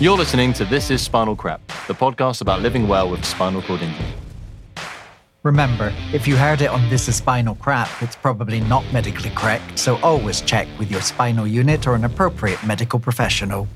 You're 0.00 0.16
listening 0.16 0.52
to 0.52 0.64
This 0.64 0.90
is 0.90 1.02
Spinal 1.02 1.34
Crap, 1.34 1.60
the 1.88 1.94
podcast 1.94 2.40
about 2.40 2.60
living 2.60 2.86
well 2.86 3.10
with 3.10 3.24
spinal 3.24 3.62
cord 3.62 3.82
injury. 3.82 4.06
Remember, 5.42 5.92
if 6.12 6.28
you 6.28 6.36
heard 6.36 6.60
it 6.60 6.68
on 6.70 6.88
This 6.88 7.08
is 7.08 7.16
Spinal 7.16 7.54
Crap, 7.54 7.88
it's 8.02 8.14
probably 8.14 8.60
not 8.60 8.84
medically 8.92 9.30
correct, 9.30 9.78
so 9.78 9.96
always 10.02 10.40
check 10.42 10.68
with 10.78 10.90
your 10.90 11.00
spinal 11.00 11.46
unit 11.46 11.86
or 11.86 11.94
an 11.94 12.04
appropriate 12.04 12.62
medical 12.64 13.00
professional. 13.00 13.66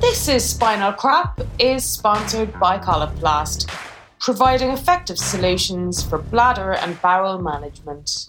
This 0.00 0.28
is 0.28 0.48
Spinal 0.48 0.92
Crap 0.92 1.40
is 1.58 1.84
sponsored 1.84 2.58
by 2.60 2.78
Coloplast, 2.78 3.68
providing 4.18 4.70
effective 4.70 5.18
solutions 5.18 6.02
for 6.02 6.18
bladder 6.18 6.72
and 6.74 7.00
bowel 7.02 7.40
management. 7.40 8.26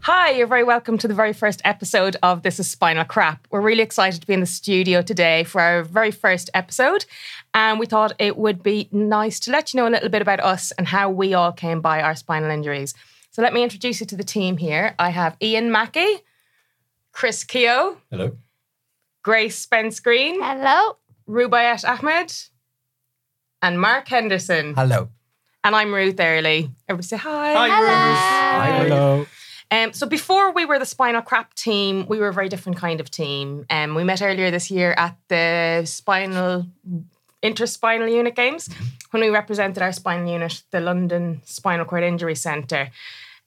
Hi, 0.00 0.30
you're 0.30 0.46
very 0.46 0.64
welcome 0.64 0.96
to 0.98 1.08
the 1.08 1.14
very 1.14 1.32
first 1.32 1.60
episode 1.64 2.16
of 2.22 2.42
This 2.42 2.58
is 2.58 2.68
Spinal 2.68 3.04
Crap. 3.04 3.46
We're 3.50 3.60
really 3.60 3.82
excited 3.82 4.20
to 4.20 4.26
be 4.26 4.32
in 4.32 4.40
the 4.40 4.46
studio 4.46 5.02
today 5.02 5.44
for 5.44 5.60
our 5.60 5.82
very 5.82 6.10
first 6.10 6.50
episode. 6.54 7.04
And 7.52 7.78
we 7.78 7.86
thought 7.86 8.12
it 8.18 8.36
would 8.36 8.62
be 8.62 8.88
nice 8.90 9.38
to 9.40 9.50
let 9.50 9.72
you 9.72 9.78
know 9.78 9.88
a 9.88 9.90
little 9.90 10.08
bit 10.08 10.22
about 10.22 10.40
us 10.40 10.72
and 10.72 10.86
how 10.86 11.10
we 11.10 11.34
all 11.34 11.52
came 11.52 11.80
by 11.80 12.00
our 12.00 12.14
spinal 12.14 12.50
injuries. 12.50 12.94
So 13.30 13.42
let 13.42 13.52
me 13.52 13.62
introduce 13.62 14.00
you 14.00 14.06
to 14.06 14.16
the 14.16 14.24
team 14.24 14.56
here. 14.56 14.94
I 14.98 15.10
have 15.10 15.36
Ian 15.42 15.70
Mackey, 15.70 16.20
Chris 17.12 17.44
Keogh, 17.44 17.98
Hello. 18.10 18.36
Grace 19.28 19.58
Spence 19.58 20.00
Green, 20.00 20.40
Hello. 20.40 20.96
Rubayat 21.28 21.84
Ahmed, 21.86 22.32
and 23.60 23.78
Mark 23.78 24.08
Henderson. 24.08 24.72
Hello. 24.74 25.10
And 25.62 25.76
I'm 25.76 25.92
Ruth 25.92 26.18
Early. 26.18 26.70
Everybody 26.88 27.06
say 27.06 27.18
hi. 27.18 27.52
Hi, 27.52 27.68
Hello. 27.68 28.06
Ruth. 28.08 28.16
Hi. 28.56 28.78
Hello. 28.78 29.26
Um, 29.70 29.92
so 29.92 30.06
before 30.06 30.52
we 30.52 30.64
were 30.64 30.78
the 30.78 30.86
Spinal 30.86 31.20
Crap 31.20 31.52
team, 31.52 32.06
we 32.08 32.18
were 32.18 32.28
a 32.28 32.32
very 32.32 32.48
different 32.48 32.78
kind 32.78 33.00
of 33.00 33.10
team. 33.10 33.66
Um, 33.68 33.94
we 33.94 34.02
met 34.02 34.22
earlier 34.22 34.50
this 34.50 34.70
year 34.70 34.94
at 34.96 35.14
the 35.28 35.82
Spinal 35.84 36.64
Interspinal 37.42 38.10
Unit 38.10 38.34
Games 38.34 38.70
when 39.10 39.20
we 39.22 39.28
represented 39.28 39.82
our 39.82 39.92
spinal 39.92 40.32
unit, 40.32 40.62
the 40.70 40.80
London 40.80 41.42
Spinal 41.44 41.84
Cord 41.84 42.02
Injury 42.02 42.34
Centre. 42.34 42.88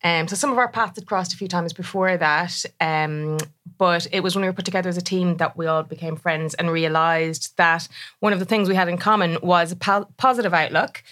Um, 0.04 0.28
so 0.28 0.36
some 0.36 0.52
of 0.52 0.58
our 0.58 0.68
paths 0.68 0.98
had 0.98 1.06
crossed 1.06 1.34
a 1.34 1.38
few 1.38 1.48
times 1.48 1.74
before 1.74 2.18
that, 2.18 2.66
um, 2.80 3.38
but 3.78 4.08
it 4.12 4.22
was 4.22 4.36
when 4.36 4.42
we 4.42 4.50
were 4.50 4.54
put 4.54 4.66
together 4.66 4.90
as 4.90 4.98
a 4.98 5.02
team 5.02 5.38
that 5.38 5.56
we 5.56 5.68
all 5.68 5.84
became 5.84 6.16
friends 6.16 6.56
and 6.56 6.72
realised 6.72 7.56
that 7.58 7.88
one 8.20 8.34
of 8.34 8.40
the 8.40 8.46
things 8.46 8.68
we 8.68 8.76
had 8.76 8.88
in 8.88 8.98
common 8.98 9.38
was 9.44 9.72
a 9.72 9.76
po- 9.76 10.08
positive 10.18 10.54
outlook. 10.54 11.04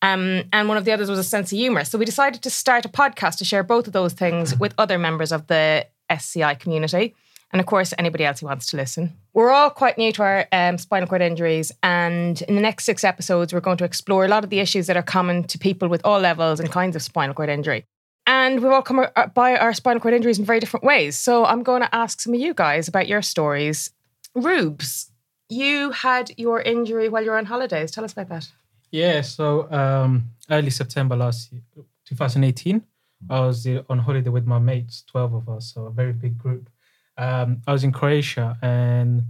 Um, 0.00 0.44
and 0.52 0.68
one 0.68 0.76
of 0.76 0.84
the 0.84 0.92
others 0.92 1.10
was 1.10 1.18
a 1.18 1.24
sense 1.24 1.52
of 1.52 1.58
humour. 1.58 1.84
So 1.84 1.98
we 1.98 2.04
decided 2.04 2.42
to 2.42 2.50
start 2.50 2.84
a 2.84 2.88
podcast 2.88 3.38
to 3.38 3.44
share 3.44 3.62
both 3.62 3.86
of 3.86 3.92
those 3.92 4.12
things 4.12 4.58
with 4.58 4.72
other 4.78 4.96
members 4.98 5.32
of 5.32 5.48
the 5.48 5.86
SCI 6.08 6.54
community. 6.54 7.14
And 7.52 7.60
of 7.60 7.66
course, 7.66 7.94
anybody 7.98 8.24
else 8.24 8.40
who 8.40 8.46
wants 8.46 8.66
to 8.66 8.76
listen. 8.76 9.16
We're 9.32 9.50
all 9.50 9.70
quite 9.70 9.98
new 9.98 10.12
to 10.12 10.22
our 10.22 10.46
um, 10.52 10.78
spinal 10.78 11.08
cord 11.08 11.22
injuries. 11.22 11.72
And 11.82 12.40
in 12.42 12.54
the 12.54 12.60
next 12.60 12.84
six 12.84 13.04
episodes, 13.04 13.52
we're 13.52 13.60
going 13.60 13.78
to 13.78 13.84
explore 13.84 14.24
a 14.24 14.28
lot 14.28 14.44
of 14.44 14.50
the 14.50 14.60
issues 14.60 14.86
that 14.86 14.96
are 14.96 15.02
common 15.02 15.44
to 15.44 15.58
people 15.58 15.88
with 15.88 16.02
all 16.04 16.20
levels 16.20 16.60
and 16.60 16.70
kinds 16.70 16.94
of 16.94 17.02
spinal 17.02 17.34
cord 17.34 17.48
injury. 17.48 17.84
And 18.28 18.60
we've 18.60 18.70
all 18.70 18.82
come 18.82 19.06
by 19.32 19.56
our 19.56 19.72
spinal 19.72 20.00
cord 20.00 20.12
injuries 20.12 20.38
in 20.38 20.44
very 20.44 20.60
different 20.60 20.84
ways. 20.84 21.16
So 21.16 21.46
I'm 21.46 21.62
going 21.62 21.80
to 21.80 21.94
ask 21.94 22.20
some 22.20 22.34
of 22.34 22.40
you 22.40 22.52
guys 22.52 22.86
about 22.86 23.08
your 23.08 23.22
stories. 23.22 23.90
Rubes, 24.34 25.10
you 25.48 25.92
had 25.92 26.32
your 26.36 26.60
injury 26.60 27.08
while 27.08 27.24
you 27.24 27.30
were 27.30 27.38
on 27.38 27.46
holidays. 27.46 27.90
Tell 27.90 28.04
us 28.04 28.12
about 28.12 28.28
that. 28.28 28.46
Yeah, 28.90 29.22
so 29.22 29.72
um, 29.72 30.30
early 30.50 30.68
September 30.68 31.16
last 31.16 31.50
year, 31.50 31.62
2018, 32.04 32.82
I 33.30 33.40
was 33.40 33.66
uh, 33.66 33.82
on 33.88 33.98
holiday 34.00 34.28
with 34.28 34.46
my 34.46 34.58
mates, 34.58 35.04
12 35.10 35.32
of 35.32 35.48
us, 35.48 35.72
so 35.72 35.86
a 35.86 35.90
very 35.90 36.12
big 36.12 36.36
group. 36.36 36.68
Um, 37.16 37.62
I 37.66 37.72
was 37.72 37.82
in 37.82 37.92
Croatia 37.92 38.58
and 38.60 39.22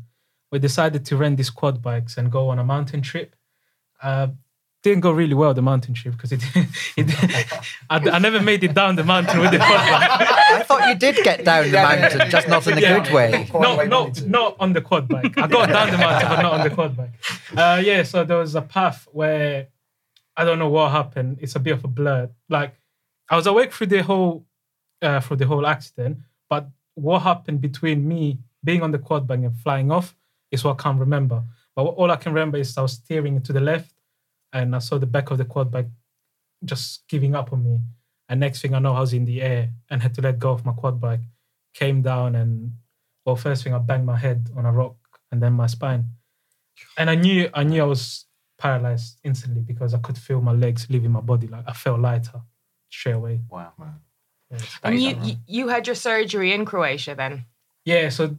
we 0.50 0.58
decided 0.58 1.06
to 1.06 1.16
rent 1.16 1.36
these 1.36 1.50
quad 1.50 1.80
bikes 1.80 2.16
and 2.16 2.32
go 2.32 2.48
on 2.48 2.58
a 2.58 2.64
mountain 2.64 3.02
trip. 3.02 3.36
Uh, 4.02 4.28
didn't 4.82 5.00
go 5.00 5.10
really 5.10 5.34
well 5.34 5.52
the 5.54 5.62
mountain 5.62 5.92
trip 5.94 6.14
because 6.14 6.30
it, 6.32 6.42
it 6.96 7.06
I, 7.90 7.96
I 7.96 8.18
never 8.18 8.40
made 8.40 8.62
it 8.62 8.74
down 8.74 8.94
the 8.96 9.04
mountain 9.04 9.40
with 9.40 9.50
the 9.50 9.58
quad 9.58 9.68
bike. 9.90 10.10
I 10.10 10.62
thought 10.62 10.88
you 10.88 10.94
did 10.94 11.16
get 11.24 11.44
down 11.44 11.64
the 11.70 11.72
mountain, 11.72 12.30
just 12.30 12.48
not 12.48 12.66
in 12.66 12.78
a 12.78 12.80
Yeah. 12.80 12.98
good 13.04 13.12
way. 13.12 13.48
no, 13.52 13.82
no, 13.84 14.12
not 14.26 14.56
on 14.60 14.72
the 14.72 14.80
quad 14.80 15.08
bike. 15.08 15.36
I 15.36 15.46
got 15.48 15.68
down 15.68 15.90
the 15.90 15.98
mountain, 15.98 16.28
but 16.28 16.42
not 16.42 16.52
on 16.52 16.68
the 16.68 16.74
quad 16.74 16.96
bike. 16.96 17.10
Uh, 17.56 17.80
yeah, 17.84 18.02
so 18.04 18.24
there 18.24 18.38
was 18.38 18.54
a 18.54 18.62
path 18.62 19.08
where 19.12 19.68
I 20.36 20.44
don't 20.44 20.58
know 20.60 20.68
what 20.68 20.92
happened. 20.92 21.38
It's 21.40 21.56
a 21.56 21.60
bit 21.60 21.72
of 21.72 21.84
a 21.84 21.88
blur. 21.88 22.30
Like 22.48 22.74
I 23.28 23.36
was 23.36 23.46
awake 23.46 23.72
through 23.72 23.88
the 23.88 24.02
whole 24.02 24.46
uh, 25.02 25.20
through 25.20 25.38
the 25.38 25.46
whole 25.46 25.66
accident, 25.66 26.18
but 26.48 26.68
what 26.94 27.20
happened 27.22 27.60
between 27.60 28.06
me 28.06 28.38
being 28.64 28.82
on 28.82 28.90
the 28.92 28.98
quad 28.98 29.26
bike 29.26 29.40
and 29.40 29.56
flying 29.56 29.90
off 29.90 30.16
is 30.50 30.62
what 30.64 30.78
I 30.78 30.82
can't 30.82 30.98
remember. 31.00 31.42
But 31.74 31.84
what, 31.84 31.94
all 31.96 32.10
I 32.10 32.16
can 32.16 32.32
remember 32.32 32.58
is 32.58 32.76
I 32.78 32.82
was 32.82 32.92
steering 32.94 33.40
to 33.42 33.52
the 33.52 33.60
left, 33.60 33.92
and 34.52 34.74
I 34.74 34.78
saw 34.78 34.98
the 34.98 35.06
back 35.06 35.30
of 35.30 35.38
the 35.38 35.44
quad 35.44 35.70
bike 35.70 35.88
just 36.64 37.06
giving 37.08 37.34
up 37.34 37.52
on 37.52 37.64
me. 37.64 37.80
And 38.28 38.40
next 38.40 38.60
thing 38.60 38.74
I 38.74 38.78
know, 38.78 38.94
I 38.94 39.00
was 39.00 39.12
in 39.12 39.24
the 39.24 39.40
air 39.40 39.70
and 39.90 40.02
had 40.02 40.14
to 40.14 40.20
let 40.20 40.38
go 40.38 40.50
of 40.50 40.64
my 40.64 40.72
quad 40.72 41.00
bike. 41.00 41.20
Came 41.74 42.02
down 42.02 42.34
and 42.34 42.72
well, 43.24 43.36
first 43.36 43.62
thing 43.62 43.74
I 43.74 43.78
banged 43.78 44.06
my 44.06 44.16
head 44.16 44.50
on 44.56 44.66
a 44.66 44.72
rock 44.72 44.96
and 45.30 45.42
then 45.42 45.52
my 45.52 45.66
spine. 45.66 46.10
And 46.96 47.10
I 47.10 47.14
knew 47.14 47.48
I 47.54 47.64
knew 47.64 47.82
I 47.82 47.86
was 47.86 48.26
paralyzed 48.58 49.18
instantly 49.24 49.62
because 49.62 49.94
I 49.94 49.98
could 49.98 50.18
feel 50.18 50.40
my 50.40 50.52
legs 50.52 50.86
leaving 50.90 51.12
my 51.12 51.20
body. 51.20 51.46
Like 51.46 51.64
I 51.66 51.72
felt 51.72 52.00
lighter 52.00 52.40
straight 52.90 53.12
away. 53.12 53.40
Wow. 53.50 53.72
Yeah. 54.50 54.58
And 54.82 55.00
you, 55.00 55.16
you 55.22 55.36
you 55.46 55.68
had 55.68 55.86
your 55.86 55.96
surgery 55.96 56.52
in 56.52 56.64
Croatia 56.64 57.14
then. 57.14 57.44
Yeah, 57.84 58.08
so 58.08 58.36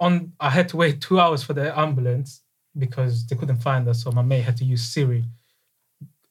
on 0.00 0.32
I 0.40 0.50
had 0.50 0.68
to 0.70 0.76
wait 0.76 1.00
two 1.00 1.20
hours 1.20 1.42
for 1.42 1.52
the 1.52 1.78
ambulance 1.78 2.42
because 2.76 3.26
they 3.26 3.36
couldn't 3.36 3.58
find 3.58 3.88
us. 3.88 4.02
So 4.02 4.10
my 4.10 4.22
mate 4.22 4.42
had 4.42 4.56
to 4.58 4.64
use 4.64 4.82
Siri 4.82 5.24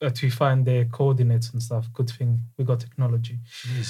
to 0.09 0.31
find 0.31 0.65
the 0.65 0.85
coordinates 0.91 1.51
and 1.51 1.61
stuff. 1.61 1.87
Good 1.93 2.09
thing 2.09 2.39
we 2.57 2.65
got 2.65 2.79
technology. 2.79 3.37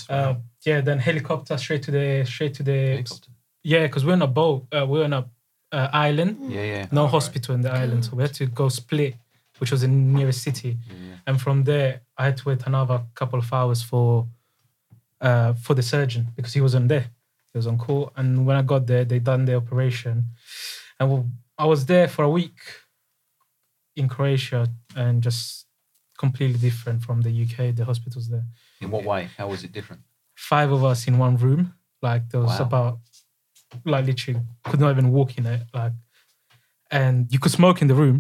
Uh, 0.10 0.36
yeah, 0.66 0.82
then 0.82 1.00
helicopter 1.00 1.58
straight 1.58 1.84
to 1.84 1.92
the 1.92 2.26
straight 2.26 2.54
to 2.56 2.64
the 2.64 2.72
Helicopter. 2.72 3.32
yeah, 3.64 3.84
because 3.88 4.06
we're 4.06 4.14
on 4.14 4.22
a 4.22 4.28
boat. 4.28 4.68
Uh, 4.72 4.86
we're 4.86 5.06
on 5.06 5.14
a 5.14 5.26
uh, 5.72 5.90
island. 5.94 6.52
Yeah, 6.52 6.64
yeah. 6.64 6.86
no 6.92 7.08
hospital 7.08 7.56
in 7.56 7.62
the 7.62 7.72
island, 7.72 8.06
so 8.06 8.16
we 8.16 8.24
had 8.24 8.34
to 8.36 8.46
go 8.46 8.68
Split, 8.70 9.16
which 9.60 9.72
was 9.72 9.82
the 9.82 9.88
nearest 9.88 10.44
city, 10.44 10.78
yeah. 10.88 11.16
and 11.28 11.42
from 11.42 11.64
there 11.64 12.02
I 12.18 12.26
had 12.26 12.38
to 12.38 12.50
wait 12.50 12.64
another 12.66 13.04
couple 13.16 13.40
of 13.40 13.54
hours 13.54 13.82
for 13.82 14.28
uh, 15.22 15.54
for 15.54 15.74
the 15.74 15.84
surgeon 15.84 16.28
because 16.36 16.54
he 16.54 16.62
wasn't 16.62 16.90
there. 16.90 17.08
He 17.54 17.58
was 17.58 17.68
on 17.68 17.78
call, 17.78 18.12
and 18.18 18.46
when 18.46 18.58
I 18.58 18.64
got 18.64 18.88
there, 18.88 19.06
they 19.06 19.20
done 19.20 19.46
the 19.46 19.56
operation, 19.56 20.26
and 21.00 21.32
I 21.58 21.66
was 21.66 21.86
there 21.86 22.08
for 22.10 22.24
a 22.24 22.30
week 22.30 22.60
in 23.96 24.10
Croatia, 24.10 24.70
and 24.96 25.24
just 25.24 25.68
completely 26.24 26.60
different 26.68 27.00
from 27.08 27.18
the 27.26 27.32
UK. 27.44 27.58
The 27.80 27.86
hospitals 27.92 28.26
there, 28.34 28.46
In 28.84 28.90
what 28.96 29.04
way? 29.12 29.22
How 29.40 29.48
was 29.54 29.62
it 29.68 29.72
different? 29.78 30.02
five 30.54 30.70
of 30.78 30.82
us 30.92 31.00
in 31.10 31.16
one 31.28 31.36
room. 31.46 31.62
Like 32.08 32.24
there 32.32 32.42
was 32.48 32.58
Wow. 32.60 32.66
about 32.70 32.94
like 33.94 34.06
literally 34.10 34.40
could 34.68 34.80
not 34.84 34.92
even 34.96 35.08
walk 35.18 35.32
in 35.40 35.46
it. 35.56 35.62
Like, 35.80 35.94
and 37.00 37.16
you 37.34 37.40
could 37.42 37.52
smoke 37.60 37.82
in 37.84 37.88
the 37.92 37.96
room. 38.04 38.18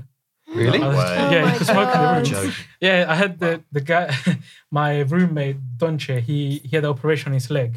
Really? 0.61 0.81
I 0.81 0.87
was- 0.87 0.97
Oh 1.19 1.31
yeah, 1.35 1.43
you 1.51 1.57
could 1.57 1.67
smoke 1.75 1.91
in 1.95 2.01
the 2.01 2.09
room. 2.41 2.53
Yeah, 2.85 2.99
I 3.13 3.15
had 3.23 3.33
the 3.43 3.51
the 3.77 3.81
guy, 3.93 4.05
my 4.79 4.91
roommate 5.13 5.59
Donche. 5.81 6.15
He 6.29 6.37
he 6.67 6.71
had 6.77 6.83
an 6.85 6.91
operation 6.95 7.27
on 7.31 7.33
his 7.41 7.49
leg, 7.49 7.71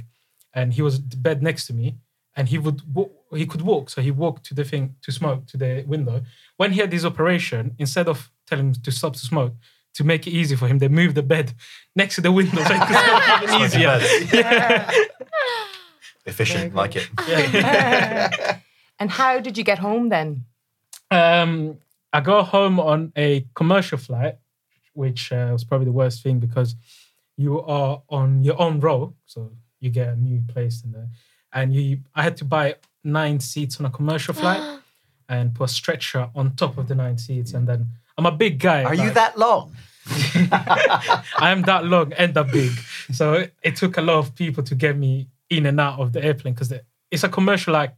and 0.59 0.67
he 0.77 0.83
was 0.83 0.95
the 1.13 1.17
bed 1.27 1.39
next 1.49 1.63
to 1.69 1.73
me, 1.81 1.87
and 2.37 2.45
he 2.53 2.59
would 2.65 2.79
wa- 2.97 3.15
he 3.41 3.47
could 3.47 3.63
walk, 3.63 3.85
so 3.91 3.99
he 4.09 4.11
walked 4.25 4.43
to 4.49 4.55
the 4.55 4.65
thing 4.65 4.85
to 5.05 5.11
smoke 5.13 5.41
to 5.53 5.57
the 5.63 5.71
window. 5.95 6.17
When 6.61 6.71
he 6.75 6.79
had 6.81 6.91
this 6.91 7.05
operation, 7.05 7.63
instead 7.79 8.07
of 8.09 8.19
telling 8.49 8.67
him 8.69 8.75
to 8.87 8.91
stop 8.91 9.13
to 9.15 9.25
smoke, 9.33 9.55
to 9.95 10.05
make 10.05 10.27
it 10.27 10.31
easy 10.31 10.57
for 10.57 10.67
him, 10.67 10.79
they 10.79 10.89
moved 10.89 11.15
the 11.15 11.23
bed 11.23 11.55
next 11.95 12.17
to 12.17 12.21
the 12.21 12.33
window 12.33 12.63
so 12.63 12.75
he 12.75 12.81
could 12.81 12.97
smoke 12.97 13.43
even 13.43 13.63
easier. 13.63 14.01
Efficient, 16.27 16.75
like 16.75 16.97
it. 16.97 18.61
And 18.99 19.11
how 19.11 19.41
did 19.41 19.59
you 19.59 19.65
get 19.65 19.79
home 19.79 20.09
then? 20.09 20.45
Um, 21.11 21.79
I 22.13 22.21
got 22.21 22.47
home 22.47 22.79
on 22.79 23.13
a 23.17 23.47
commercial 23.55 23.99
flight, 23.99 24.37
which 24.93 25.33
uh, 25.33 25.49
was 25.53 25.65
probably 25.65 25.87
the 25.87 25.93
worst 25.93 26.23
thing 26.23 26.39
because 26.39 26.77
you 27.37 27.61
are 27.61 28.03
on 28.09 28.45
your 28.45 28.61
own 28.61 28.81
row, 28.81 29.15
so 29.27 29.51
you 29.81 29.91
get 29.91 30.09
a 30.09 30.17
new 30.17 30.41
place 30.47 30.85
in 30.85 30.93
there, 30.93 31.09
and 31.53 31.75
you. 31.75 31.99
I 32.15 32.23
had 32.23 32.37
to 32.39 32.45
buy 32.45 32.77
nine 33.03 33.41
seats 33.41 33.81
on 33.81 33.87
a 33.87 33.91
commercial 33.91 34.33
flight 34.33 34.81
and 35.29 35.55
put 35.55 35.71
a 35.71 35.73
stretcher 35.73 36.31
on 36.35 36.55
top 36.55 36.79
of 36.79 36.87
the 36.87 36.95
nine 36.95 37.19
seats, 37.19 37.53
and 37.53 37.67
then 37.67 37.89
I'm 38.17 38.27
a 38.27 38.33
big 38.33 38.59
guy. 38.59 38.85
Are 38.85 38.95
you 38.95 39.11
that 39.13 39.39
long? 39.39 39.75
I 40.07 41.51
am 41.51 41.63
that 41.63 41.85
long 41.87 42.13
and 42.13 42.35
that 42.35 42.53
big, 42.53 42.73
so 43.13 43.35
it, 43.35 43.55
it 43.63 43.77
took 43.77 43.97
a 43.97 44.03
lot 44.03 44.19
of 44.19 44.35
people 44.35 44.63
to 44.65 44.75
get 44.75 44.97
me 44.97 45.29
in 45.49 45.67
and 45.67 45.81
out 45.81 45.99
of 45.99 46.13
the 46.13 46.23
airplane 46.23 46.55
because 46.55 46.73
it's 47.11 47.25
a 47.25 47.29
commercial, 47.29 47.73
like 47.73 47.95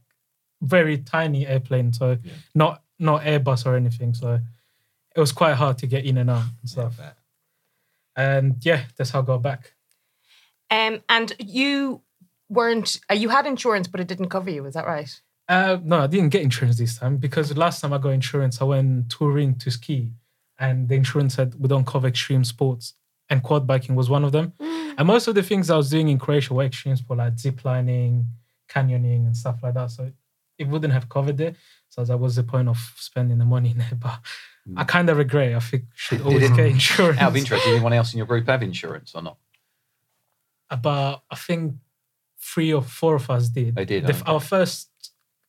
very 0.61 0.97
tiny 0.99 1.45
airplane, 1.45 1.93
so 1.93 2.17
not 2.55 2.81
not 2.99 3.21
Airbus 3.23 3.65
or 3.65 3.75
anything. 3.75 4.13
So 4.13 4.39
it 5.15 5.19
was 5.19 5.31
quite 5.31 5.55
hard 5.55 5.77
to 5.79 5.87
get 5.87 6.05
in 6.05 6.17
and 6.17 6.29
out 6.29 6.45
and 6.61 6.69
stuff. 6.69 6.97
bet. 6.97 7.17
And 8.15 8.55
yeah, 8.61 8.83
that's 8.95 9.11
how 9.11 9.21
I 9.21 9.25
got 9.25 9.41
back. 9.41 9.73
Um, 10.69 11.01
and 11.09 11.33
you 11.39 12.01
weren't. 12.49 12.99
Uh, 13.09 13.15
you 13.15 13.29
had 13.29 13.45
insurance, 13.45 13.87
but 13.87 13.99
it 13.99 14.07
didn't 14.07 14.29
cover 14.29 14.49
you. 14.49 14.65
Is 14.65 14.73
that 14.73 14.87
right? 14.87 15.21
Uh, 15.49 15.77
no, 15.83 15.99
I 15.99 16.07
didn't 16.07 16.29
get 16.29 16.41
insurance 16.41 16.77
this 16.77 16.97
time 16.97 17.17
because 17.17 17.55
last 17.55 17.79
time 17.81 17.93
I 17.93 17.97
got 17.99 18.09
insurance, 18.09 18.61
I 18.61 18.65
went 18.65 19.09
touring 19.09 19.55
to 19.59 19.71
ski, 19.71 20.11
and 20.59 20.89
the 20.89 20.95
insurance 20.95 21.35
said 21.35 21.55
we 21.59 21.67
don't 21.69 21.87
cover 21.87 22.07
extreme 22.07 22.43
sports, 22.43 22.93
and 23.29 23.41
quad 23.41 23.65
biking 23.65 23.95
was 23.95 24.09
one 24.09 24.23
of 24.25 24.31
them. 24.33 24.53
And 24.59 25.05
most 25.07 25.27
of 25.27 25.35
the 25.35 25.43
things 25.43 25.69
I 25.69 25.77
was 25.77 25.89
doing 25.89 26.09
in 26.09 26.17
Croatia 26.19 26.53
were 26.53 26.63
extreme 26.63 26.95
sport, 26.97 27.19
like 27.19 27.37
zip 27.39 27.63
lining, 27.63 28.25
canyoning, 28.67 29.25
and 29.27 29.37
stuff 29.37 29.59
like 29.63 29.75
that. 29.75 29.91
So 29.91 30.11
it 30.57 30.67
wouldn't 30.67 30.91
have 30.91 31.07
covered 31.07 31.39
it. 31.39 31.55
So 31.89 32.03
that 32.03 32.17
was 32.17 32.35
the 32.35 32.43
point 32.43 32.67
of 32.67 32.77
spending 32.97 33.37
the 33.37 33.45
money 33.45 33.71
in 33.71 33.81
it. 33.81 33.93
But 33.99 34.19
I 34.75 34.83
kind 34.83 35.09
of 35.09 35.15
regret. 35.17 35.55
I 35.55 35.59
think 35.59 35.85
should 35.95 36.19
always 36.21 36.41
didn't- 36.41 36.57
get 36.57 36.65
insurance. 36.67 37.19
Out 37.21 37.29
of 37.29 37.37
interest, 37.37 37.63
did 37.63 37.73
anyone 37.75 37.93
else 37.93 38.11
in 38.13 38.17
your 38.17 38.27
group 38.27 38.47
have 38.47 38.61
insurance 38.63 39.13
or 39.15 39.21
not? 39.21 39.37
About 40.69 41.21
I 41.31 41.35
think 41.35 41.75
three 42.41 42.73
or 42.73 42.81
four 42.81 43.15
of 43.15 43.29
us 43.29 43.47
did. 43.49 43.75
They 43.75 43.85
did, 43.85 44.05
The- 44.07 44.13
okay. 44.13 44.23
Our 44.25 44.39
first 44.41 44.89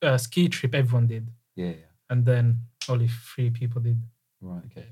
uh, 0.02 0.18
ski 0.18 0.48
trip, 0.48 0.74
everyone 0.74 1.06
did, 1.06 1.28
Yeah, 1.56 1.66
yeah. 1.68 1.74
and 2.10 2.24
then 2.24 2.60
only 2.88 3.08
three 3.08 3.50
people 3.50 3.80
did. 3.82 4.00
Right, 4.40 4.62
okay. 4.66 4.86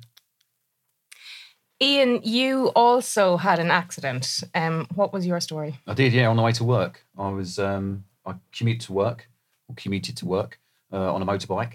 Ian, 1.83 2.21
you 2.23 2.69
also 2.75 3.37
had 3.37 3.59
an 3.59 3.71
accident. 3.71 4.43
Um, 4.55 4.87
what 4.95 5.13
was 5.13 5.27
your 5.27 5.41
story? 5.41 5.79
I 5.87 5.93
did, 5.95 6.13
yeah, 6.13 6.29
on 6.29 6.37
the 6.37 6.43
way 6.43 6.53
to 6.53 6.65
work. 6.65 7.05
I 7.19 7.29
was, 7.29 7.59
um, 7.59 8.05
I 8.25 8.35
commuted 8.57 8.83
to 8.87 8.93
work, 8.95 9.29
or 9.69 9.75
commuted 9.75 10.17
to 10.19 10.27
work 10.27 10.59
uh, 10.93 11.13
on 11.13 11.21
a 11.21 11.27
motorbike, 11.27 11.75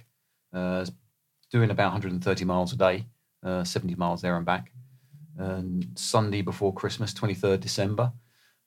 uh, 0.53 0.85
doing 1.51 1.69
about 1.69 1.91
130 1.91 2.45
miles 2.45 2.73
a 2.73 2.77
day, 2.77 3.05
uh, 3.43 3.63
70 3.63 3.95
miles 3.95 4.21
there 4.21 4.37
and 4.37 4.45
back. 4.45 4.71
And 5.37 5.87
Sunday 5.95 6.41
before 6.41 6.73
Christmas, 6.73 7.13
23rd 7.13 7.59
December, 7.59 8.11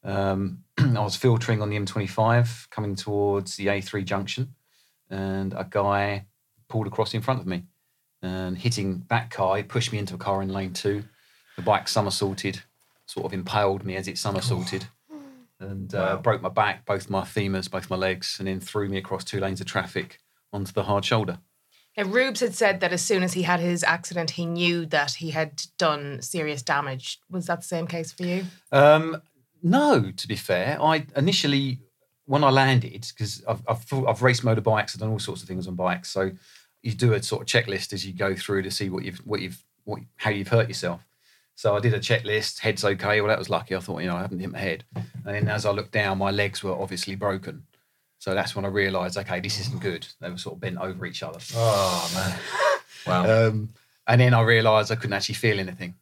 um, 0.04 0.64
I 0.78 1.00
was 1.00 1.16
filtering 1.16 1.62
on 1.62 1.70
the 1.70 1.78
M25 1.78 2.70
coming 2.70 2.94
towards 2.94 3.56
the 3.56 3.66
A3 3.66 4.04
junction, 4.04 4.54
and 5.10 5.52
a 5.54 5.66
guy 5.68 6.26
pulled 6.68 6.86
across 6.86 7.14
in 7.14 7.22
front 7.22 7.40
of 7.40 7.46
me. 7.46 7.64
And 8.22 8.56
hitting 8.56 9.04
that 9.10 9.30
car, 9.30 9.56
he 9.56 9.62
pushed 9.62 9.92
me 9.92 9.98
into 9.98 10.14
a 10.14 10.18
car 10.18 10.40
in 10.42 10.48
lane 10.48 10.72
two. 10.72 11.04
The 11.56 11.62
bike 11.62 11.88
somersaulted, 11.88 12.62
sort 13.06 13.26
of 13.26 13.34
impaled 13.34 13.84
me 13.84 13.96
as 13.96 14.08
it 14.08 14.18
somersaulted 14.18 14.86
and 15.60 15.94
uh, 15.94 16.16
broke 16.16 16.40
my 16.40 16.48
back, 16.48 16.84
both 16.86 17.10
my 17.10 17.22
femurs, 17.22 17.70
both 17.70 17.90
my 17.90 17.96
legs, 17.96 18.36
and 18.38 18.48
then 18.48 18.60
threw 18.60 18.88
me 18.88 18.96
across 18.96 19.24
two 19.24 19.40
lanes 19.40 19.60
of 19.60 19.66
traffic 19.66 20.20
onto 20.52 20.72
the 20.72 20.84
hard 20.84 21.04
shoulder. 21.04 21.38
Now, 21.96 22.04
Rubes 22.04 22.40
had 22.40 22.54
said 22.54 22.80
that 22.80 22.92
as 22.92 23.02
soon 23.02 23.22
as 23.22 23.34
he 23.34 23.42
had 23.42 23.60
his 23.60 23.84
accident, 23.84 24.30
he 24.30 24.46
knew 24.46 24.84
that 24.86 25.12
he 25.12 25.30
had 25.30 25.62
done 25.78 26.22
serious 26.22 26.62
damage. 26.62 27.20
Was 27.30 27.46
that 27.46 27.60
the 27.60 27.66
same 27.66 27.86
case 27.86 28.10
for 28.10 28.24
you? 28.24 28.46
Um, 28.72 29.22
no, 29.64 30.12
to 30.14 30.28
be 30.28 30.36
fair, 30.36 30.80
I 30.80 31.06
initially 31.16 31.80
when 32.26 32.44
I 32.44 32.50
landed 32.50 33.06
because 33.08 33.42
I've, 33.48 33.62
I've 33.66 33.92
I've 34.06 34.22
raced 34.22 34.44
motorbikes, 34.44 34.94
I've 34.94 35.00
done 35.00 35.10
all 35.10 35.18
sorts 35.18 35.42
of 35.42 35.48
things 35.48 35.66
on 35.66 35.74
bikes, 35.74 36.10
so 36.10 36.30
you 36.82 36.92
do 36.92 37.14
a 37.14 37.22
sort 37.22 37.42
of 37.42 37.48
checklist 37.48 37.94
as 37.94 38.06
you 38.06 38.12
go 38.12 38.34
through 38.34 38.62
to 38.62 38.70
see 38.70 38.90
what 38.90 39.04
you've 39.04 39.18
what 39.26 39.40
you've 39.40 39.64
what 39.84 40.00
how 40.16 40.30
you've 40.30 40.48
hurt 40.48 40.68
yourself. 40.68 41.00
So 41.56 41.74
I 41.74 41.80
did 41.80 41.94
a 41.94 41.98
checklist. 41.98 42.58
Head's 42.58 42.84
okay. 42.84 43.20
Well, 43.20 43.28
that 43.28 43.38
was 43.38 43.48
lucky. 43.48 43.74
I 43.74 43.78
thought, 43.78 44.02
you 44.02 44.08
know, 44.08 44.16
I 44.16 44.22
haven't 44.22 44.40
hit 44.40 44.50
my 44.50 44.58
head. 44.58 44.84
And 44.94 45.34
then 45.34 45.48
as 45.48 45.64
I 45.64 45.70
looked 45.70 45.92
down, 45.92 46.18
my 46.18 46.30
legs 46.30 46.62
were 46.62 46.72
obviously 46.72 47.14
broken. 47.14 47.62
So 48.18 48.34
that's 48.34 48.56
when 48.56 48.64
I 48.64 48.68
realised, 48.68 49.16
okay, 49.18 49.38
this 49.38 49.60
isn't 49.60 49.80
good. 49.80 50.06
They 50.20 50.30
were 50.30 50.36
sort 50.36 50.56
of 50.56 50.60
bent 50.60 50.78
over 50.78 51.06
each 51.06 51.22
other. 51.22 51.38
Oh 51.54 52.10
man. 52.14 52.38
Wow. 53.06 53.48
Um, 53.48 53.68
and 54.06 54.18
then 54.18 54.32
I 54.32 54.40
realised 54.40 54.90
I 54.90 54.94
couldn't 54.94 55.12
actually 55.12 55.34
feel 55.34 55.60
anything. 55.60 55.94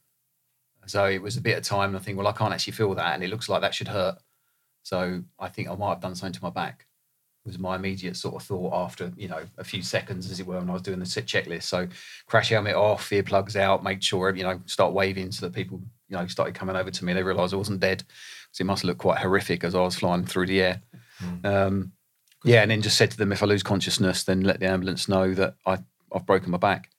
So 0.87 1.07
it 1.07 1.23
was 1.23 1.37
a 1.37 1.41
bit 1.41 1.59
of 1.59 1.65
time, 1.65 1.91
and 1.91 1.97
I 1.97 2.01
think, 2.01 2.19
well, 2.19 2.27
I 2.27 2.33
can't 2.33 2.53
actually 2.53 2.73
feel 2.75 2.95
that, 2.95 3.15
and 3.15 3.23
it 3.23 3.31
looks 3.31 3.49
like 3.49 3.61
that 3.61 3.75
should 3.75 3.89
hurt. 3.89 4.19
So 4.83 5.23
I 5.39 5.49
think 5.49 5.69
I 5.69 5.75
might 5.75 5.91
have 5.91 6.01
done 6.01 6.15
something 6.15 6.33
to 6.35 6.43
my 6.43 6.51
back. 6.51 6.87
Was 7.45 7.59
my 7.59 7.75
immediate 7.75 8.17
sort 8.17 8.37
of 8.37 8.45
thought 8.45 8.73
after 8.73 9.13
you 9.17 9.27
know 9.27 9.43
a 9.59 9.65
few 9.65 9.83
seconds, 9.83 10.31
as 10.31 10.39
it 10.39 10.47
were, 10.47 10.59
when 10.59 10.71
I 10.71 10.75
was 10.75 10.83
doing 10.83 11.01
the 11.01 11.07
sit 11.07 11.27
checklist. 11.27 11.65
So 11.65 11.89
crash 12.27 12.51
helmet 12.51 12.77
off, 12.77 13.11
earplugs 13.11 13.57
out, 13.57 13.83
make 13.83 14.01
sure 14.01 14.35
you 14.35 14.45
know 14.45 14.61
start 14.67 14.93
waving 14.93 15.33
so 15.33 15.47
that 15.47 15.55
people 15.55 15.83
you 16.09 16.17
know 16.17 16.27
started 16.29 16.55
coming 16.55 16.77
over 16.77 16.93
to 16.93 17.05
me. 17.05 17.13
They 17.13 17.23
realised 17.25 17.53
I 17.53 17.57
wasn't 17.57 17.81
dead, 17.81 18.05
so 18.53 18.63
it 18.63 18.67
must 18.67 18.85
look 18.85 18.99
quite 18.99 19.19
horrific 19.19 19.65
as 19.65 19.75
I 19.75 19.81
was 19.81 19.97
flying 19.97 20.25
through 20.25 20.47
the 20.47 20.63
air. 20.63 20.83
Um, 21.45 21.93
yeah, 22.45 22.63
and 22.63 22.71
then 22.71 22.83
just 22.83 22.97
said 22.97 23.11
to 23.11 23.17
them, 23.17 23.33
if 23.33 23.43
I 23.43 23.47
lose 23.47 23.63
consciousness, 23.63 24.25
then 24.25 24.43
let 24.43 24.61
the 24.61 24.69
ambulance 24.69 25.09
know 25.09 25.35
that 25.35 25.55
I, 25.67 25.79
I've 26.13 26.27
broken 26.27 26.51
my 26.51 26.59
back, 26.59 26.91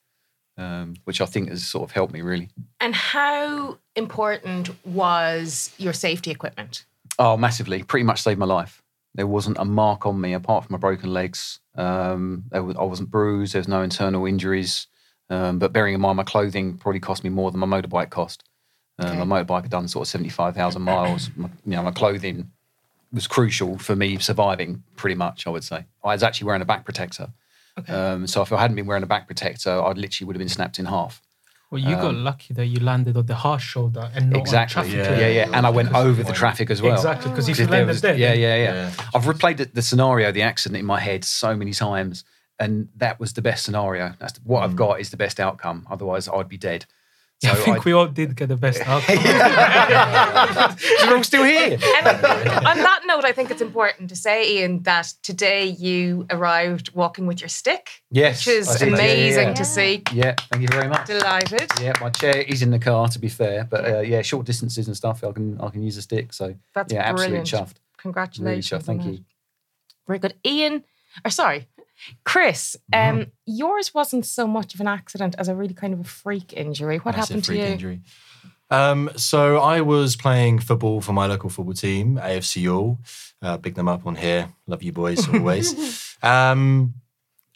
um, 0.56 0.94
which 1.04 1.20
I 1.20 1.26
think 1.26 1.48
has 1.48 1.64
sort 1.66 1.88
of 1.88 1.92
helped 1.92 2.12
me 2.12 2.20
really. 2.20 2.48
And 2.80 2.94
how 2.94 3.78
important 3.96 4.70
was 4.86 5.72
your 5.78 5.92
safety 5.92 6.30
equipment? 6.30 6.84
Oh, 7.18 7.36
massively. 7.36 7.82
Pretty 7.82 8.04
much 8.04 8.22
saved 8.22 8.38
my 8.38 8.46
life. 8.46 8.82
There 9.14 9.26
wasn't 9.26 9.58
a 9.58 9.64
mark 9.64 10.06
on 10.06 10.20
me 10.20 10.32
apart 10.32 10.64
from 10.64 10.74
my 10.74 10.78
broken 10.78 11.12
legs. 11.12 11.60
Um, 11.76 12.44
there 12.50 12.62
was, 12.62 12.76
I 12.76 12.82
wasn't 12.82 13.10
bruised. 13.10 13.54
There 13.54 13.60
was 13.60 13.68
no 13.68 13.82
internal 13.82 14.26
injuries. 14.26 14.88
Um, 15.30 15.58
but 15.58 15.72
bearing 15.72 15.94
in 15.94 16.00
mind, 16.00 16.16
my 16.16 16.24
clothing 16.24 16.76
probably 16.76 17.00
cost 17.00 17.22
me 17.24 17.30
more 17.30 17.50
than 17.50 17.60
my 17.60 17.66
motorbike 17.66 18.10
cost. 18.10 18.42
Um, 18.98 19.06
Okay. 19.08 19.24
My 19.24 19.42
motorbike 19.42 19.62
had 19.62 19.70
done 19.70 19.88
sort 19.88 20.06
of 20.06 20.10
75,000 20.10 20.82
miles. 20.82 21.30
My, 21.36 21.48
you 21.64 21.72
know, 21.72 21.82
my 21.82 21.90
clothing 21.90 22.50
was 23.12 23.26
crucial 23.26 23.78
for 23.78 23.94
me 23.96 24.18
surviving 24.18 24.82
pretty 24.96 25.14
much, 25.14 25.46
I 25.46 25.50
would 25.50 25.64
say. 25.64 25.84
I 26.04 26.08
was 26.12 26.22
actually 26.22 26.46
wearing 26.46 26.62
a 26.62 26.66
back 26.66 26.84
protector. 26.84 27.28
Um, 27.88 28.26
so 28.26 28.42
if 28.42 28.52
I 28.52 28.60
hadn't 28.60 28.76
been 28.76 28.86
wearing 28.86 29.02
a 29.02 29.06
back 29.06 29.26
protector, 29.26 29.70
I 29.70 29.92
literally 29.92 30.26
would 30.26 30.36
have 30.36 30.40
been 30.40 30.48
snapped 30.48 30.78
in 30.78 30.86
half. 30.86 31.20
Well, 31.70 31.80
you 31.82 31.96
got 31.96 32.14
lucky 32.14 32.54
that 32.54 32.66
you 32.66 32.78
landed 32.78 33.16
on 33.16 33.26
the 33.26 33.34
hard 33.34 33.60
shoulder 33.60 34.08
and 34.14 34.30
not 34.30 34.36
Um, 34.36 34.40
exactly. 34.42 34.82
on 34.82 34.90
Yeah, 34.90 35.04
traffic. 35.06 35.34
yeah. 35.34 35.48
And 35.52 35.66
I 35.66 35.70
went 35.70 35.88
Because- 35.88 36.06
over 36.06 36.22
the 36.22 36.32
traffic 36.32 36.70
as 36.70 36.80
well. 36.80 36.94
Exactly, 36.94 37.30
because 37.32 37.48
if 37.48 37.58
If 37.58 37.66
you 37.66 37.72
landed 37.72 37.88
was- 37.88 38.00
there, 38.00 38.14
yeah, 38.14 38.32
yeah, 38.32 38.56
yeah, 38.56 38.72
Yeah. 38.74 38.90
I've 39.12 39.24
replayed 39.24 39.56
the, 39.56 39.64
the 39.64 39.82
scenario, 39.82 40.30
the 40.30 40.42
accident 40.42 40.78
in 40.78 40.86
my 40.86 41.00
head 41.00 41.24
so 41.24 41.56
many 41.56 41.72
times, 41.72 42.22
and 42.60 42.88
that 42.96 43.18
was 43.18 43.32
the 43.32 43.42
best 43.42 43.64
scenario. 43.64 44.14
That's 44.20 44.38
what 44.44 44.62
I've 44.62 44.76
got 44.76 45.00
is 45.00 45.10
the 45.10 45.16
best 45.16 45.40
outcome. 45.40 45.84
Otherwise, 45.90 46.28
I'd 46.28 46.48
be 46.48 46.58
dead. 46.58 46.86
I 47.52 47.54
think 47.54 47.76
I- 47.78 47.82
we 47.84 47.92
all 47.92 48.06
did 48.06 48.36
get 48.36 48.48
the 48.48 48.56
best 48.56 48.80
outcome. 48.86 49.16
We're 51.08 51.16
all 51.16 51.22
still 51.24 51.44
here. 51.44 51.78
And 51.98 52.06
on 52.66 52.76
that 52.78 53.00
note, 53.06 53.24
I 53.24 53.32
think 53.32 53.50
it's 53.50 53.62
important 53.62 54.08
to 54.10 54.16
say, 54.16 54.58
Ian, 54.58 54.82
that 54.84 55.12
today 55.22 55.64
you 55.66 56.26
arrived 56.30 56.94
walking 56.94 57.26
with 57.26 57.40
your 57.40 57.48
stick, 57.48 58.02
Yes, 58.10 58.46
which 58.46 58.54
is 58.56 58.68
I 58.68 58.78
did, 58.78 58.88
yeah, 58.88 58.94
amazing 58.94 59.48
yeah. 59.48 59.54
to 59.54 59.64
see. 59.64 60.02
Yeah, 60.12 60.34
thank 60.50 60.62
you 60.62 60.68
very 60.70 60.88
much. 60.88 61.06
Delighted. 61.06 61.70
Yeah, 61.80 61.92
my 62.00 62.10
chair 62.10 62.38
is 62.42 62.62
in 62.62 62.70
the 62.70 62.78
car. 62.78 63.08
To 63.08 63.18
be 63.18 63.28
fair, 63.28 63.64
but 63.64 63.84
uh, 63.84 64.00
yeah, 64.00 64.22
short 64.22 64.46
distances 64.46 64.86
and 64.86 64.96
stuff, 64.96 65.22
I 65.24 65.32
can 65.32 65.60
I 65.60 65.68
can 65.70 65.82
use 65.82 65.96
a 65.96 66.02
stick. 66.02 66.32
So 66.32 66.54
That's 66.74 66.92
yeah, 66.92 67.00
absolutely 67.02 67.38
brilliant. 67.40 67.48
chuffed. 67.48 67.76
Really 67.76 67.98
Congratulations. 67.98 68.68
chuffed. 68.82 68.86
Thank 68.86 69.04
you. 69.04 69.24
Very 70.06 70.18
good. 70.18 70.34
Ian, 70.44 70.84
or 71.24 71.30
sorry, 71.30 71.68
Chris, 72.24 72.76
Mm-hmm. 72.92 73.18
um, 73.20 73.26
yours 73.46 73.92
wasn't 73.94 74.26
so 74.26 74.46
much 74.46 74.74
of 74.74 74.80
an 74.80 74.88
accident 74.88 75.34
as 75.38 75.48
a 75.48 75.54
really 75.54 75.74
kind 75.74 75.92
of 75.94 76.00
a 76.00 76.04
freak 76.04 76.52
injury. 76.52 76.98
What 76.98 77.16
Massive 77.16 77.28
happened 77.28 77.44
to 77.44 77.50
freak 77.52 77.60
you? 77.60 77.66
Injury. 77.66 78.00
Um, 78.70 79.10
so 79.16 79.58
I 79.58 79.82
was 79.82 80.16
playing 80.16 80.58
football 80.60 81.00
for 81.00 81.12
my 81.12 81.26
local 81.26 81.50
football 81.50 81.74
team, 81.74 82.16
AFC 82.16 82.62
Ewell. 82.62 82.98
Uh, 83.42 83.56
big 83.58 83.74
them 83.74 83.88
up 83.88 84.06
on 84.06 84.16
here. 84.16 84.48
Love 84.66 84.82
you 84.82 84.92
boys 84.92 85.28
always. 85.28 86.16
um, 86.22 86.94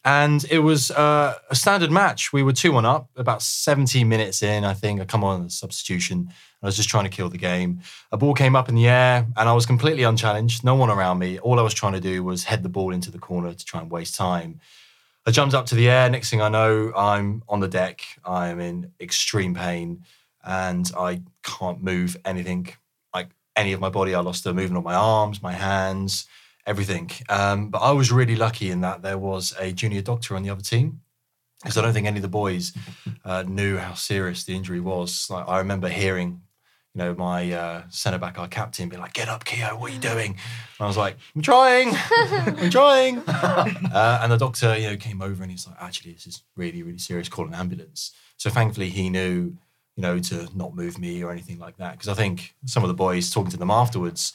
and 0.09 0.47
it 0.51 0.61
was 0.61 0.91
uh, 0.91 1.35
a 1.51 1.55
standard 1.55 1.91
match. 1.91 2.33
We 2.33 2.43
were 2.43 2.55
2 2.55 2.73
1 2.73 2.87
up, 2.87 3.11
about 3.15 3.43
17 3.43 4.09
minutes 4.09 4.43
in, 4.43 4.65
I 4.65 4.73
think. 4.73 5.03
I 5.03 5.05
come 5.05 5.23
on 5.23 5.43
a 5.43 5.51
substitution. 5.51 6.33
I 6.63 6.67
was 6.67 6.77
just 6.77 6.89
trying 6.89 7.05
to 7.05 7.11
kill 7.11 7.29
the 7.29 7.37
game. 7.37 7.83
A 8.11 8.17
ball 8.17 8.33
came 8.33 8.57
up 8.57 8.71
in 8.71 8.75
the 8.75 8.89
air, 8.89 9.27
and 9.37 9.49
I 9.51 9.53
was 9.53 9.67
completely 9.67 10.05
unchallenged. 10.05 10.65
No 10.65 10.75
one 10.77 10.89
around 10.89 11.19
me. 11.19 11.39
All 11.41 11.61
I 11.61 11.63
was 11.63 11.75
trying 11.75 11.93
to 11.93 12.01
do 12.01 12.25
was 12.25 12.45
head 12.45 12.63
the 12.63 12.71
ball 12.71 12.95
into 12.95 13.11
the 13.11 13.19
corner 13.19 13.53
to 13.53 13.65
try 13.67 13.81
and 13.83 13.91
waste 13.91 14.15
time. 14.15 14.61
I 15.27 15.31
jumped 15.31 15.55
up 15.55 15.67
to 15.67 15.75
the 15.75 15.91
air. 15.91 16.09
Next 16.09 16.31
thing 16.31 16.41
I 16.41 16.49
know, 16.49 16.91
I'm 16.97 17.43
on 17.47 17.61
the 17.61 17.69
deck. 17.69 18.01
I 18.25 18.49
am 18.49 18.61
in 18.61 18.93
extreme 18.99 19.55
pain 19.55 20.05
and 20.43 20.91
I 20.99 21.21
can't 21.43 21.83
move 21.83 22.17
anything, 22.25 22.69
like 23.13 23.29
any 23.55 23.75
of 23.75 23.81
my 23.81 23.91
body. 23.91 24.15
I 24.15 24.21
lost 24.21 24.45
the 24.45 24.55
movement 24.55 24.79
of 24.79 24.85
my 24.85 24.95
arms, 24.95 25.43
my 25.43 25.53
hands, 25.53 26.27
everything. 26.69 27.11
Um, 27.29 27.71
but 27.71 27.79
I 27.79 27.93
was 27.93 28.13
really 28.13 28.37
lucky 28.37 28.71
in 28.71 28.83
that 28.83 29.03
there 29.03 29.19
was 29.19 29.55
a 29.59 29.73
junior 29.73 30.03
doctor 30.03 30.37
on 30.37 30.43
the 30.43 30.51
other 30.51 30.63
team. 30.63 31.01
Because 31.63 31.77
I 31.77 31.83
don't 31.83 31.93
think 31.93 32.07
any 32.07 32.19
of 32.19 32.23
the 32.23 32.29
boys 32.29 32.73
uh, 33.25 33.43
knew 33.43 33.79
how 33.79 33.95
serious 33.95 34.45
the 34.45 34.55
injury 34.55 34.79
was. 34.79 35.29
Like 35.29 35.49
I 35.49 35.59
remember 35.59 35.89
hearing, 35.89 36.43
you 36.95 36.99
know, 36.99 37.15
my 37.15 37.51
uh, 37.51 37.83
centre 37.89 38.19
back, 38.19 38.39
our 38.39 38.47
captain, 38.47 38.89
be 38.89 38.97
like, 38.97 39.13
"Get 39.13 39.29
up, 39.29 39.45
Keo! 39.45 39.77
What 39.77 39.91
are 39.91 39.95
you 39.95 39.99
doing?" 40.01 40.33
And 40.33 40.81
I 40.81 40.87
was 40.87 40.97
like, 40.97 41.17
"I'm 41.35 41.43
trying, 41.43 41.97
I'm 41.97 42.71
trying." 42.79 43.19
Uh, 43.27 44.21
and 44.23 44.31
the 44.31 44.37
doctor, 44.37 44.79
you 44.79 44.89
know, 44.89 44.97
came 44.97 45.21
over 45.21 45.43
and 45.43 45.51
he's 45.51 45.67
like, 45.67 45.75
"Actually, 45.81 46.13
this 46.13 46.29
is 46.29 46.45
really, 46.55 46.85
really 46.85 46.99
serious. 46.99 47.29
Call 47.29 47.49
an 47.49 47.55
ambulance." 47.55 48.13
So 48.37 48.51
thankfully, 48.51 48.91
he 48.91 49.11
knew, 49.11 49.57
you 49.97 50.03
know, 50.03 50.21
to 50.21 50.49
not 50.55 50.77
move 50.77 50.97
me 50.97 51.25
or 51.25 51.33
anything 51.33 51.59
like 51.59 51.77
that. 51.79 51.95
Because 51.95 52.09
I 52.09 52.15
think 52.15 52.55
some 52.67 52.85
of 52.85 52.89
the 52.89 52.95
boys 52.95 53.31
talking 53.31 53.51
to 53.51 53.57
them 53.57 53.73
afterwards, 53.73 54.33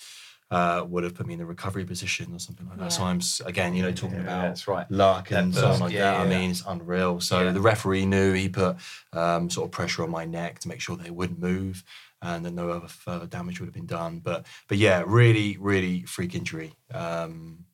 uh, 0.54 0.86
would 0.88 1.04
have 1.04 1.16
put 1.16 1.26
me 1.26 1.34
in 1.34 1.40
the 1.40 1.46
recovery 1.46 1.84
position 1.84 2.34
or 2.34 2.40
something 2.40 2.68
like 2.70 2.78
that. 2.80 2.92
So 2.92 3.04
I'm 3.04 3.20
again, 3.46 3.74
you 3.76 3.82
know, 3.82 3.92
talking 3.92 4.18
Yeah, 4.18 4.24
about 4.24 4.42
that's 4.50 4.68
right. 4.68 4.90
luck 4.92 5.32
and 5.32 5.52
That 5.52 5.60
so 5.60 5.66
on 5.66 5.72
burst, 5.72 5.82
like 5.82 5.94
yeah, 5.94 6.12
that. 6.12 6.22
I 6.22 6.30
mean, 6.30 6.52
it's 6.52 6.64
unreal. 6.68 7.20
So 7.20 7.44
Yeah. 7.44 7.52
the 7.52 7.62
referee 7.62 8.06
knew 8.06 8.34
he 8.34 8.50
put 8.50 8.78
um, 9.14 9.50
sort 9.50 9.66
of 9.68 9.72
pressure 9.72 10.04
on 10.04 10.12
my 10.12 10.26
neck 10.26 10.60
to 10.60 10.68
make 10.68 10.80
sure 10.82 10.96
they 10.96 11.10
wouldn't 11.10 11.40
move 11.40 11.84
and 12.22 12.46
that 12.46 12.52
no 12.54 12.70
other 12.70 12.88
further 12.88 13.26
damage 13.26 13.60
would 13.60 13.66
have 13.68 13.74
been 13.74 13.86
done. 13.86 14.20
But 14.20 14.46
but 14.70 14.78
yeah, 14.78 15.04
really, 15.06 15.58
really 15.60 16.04
freak 16.04 16.36
injury. 16.36 16.74
Um, 16.94 17.66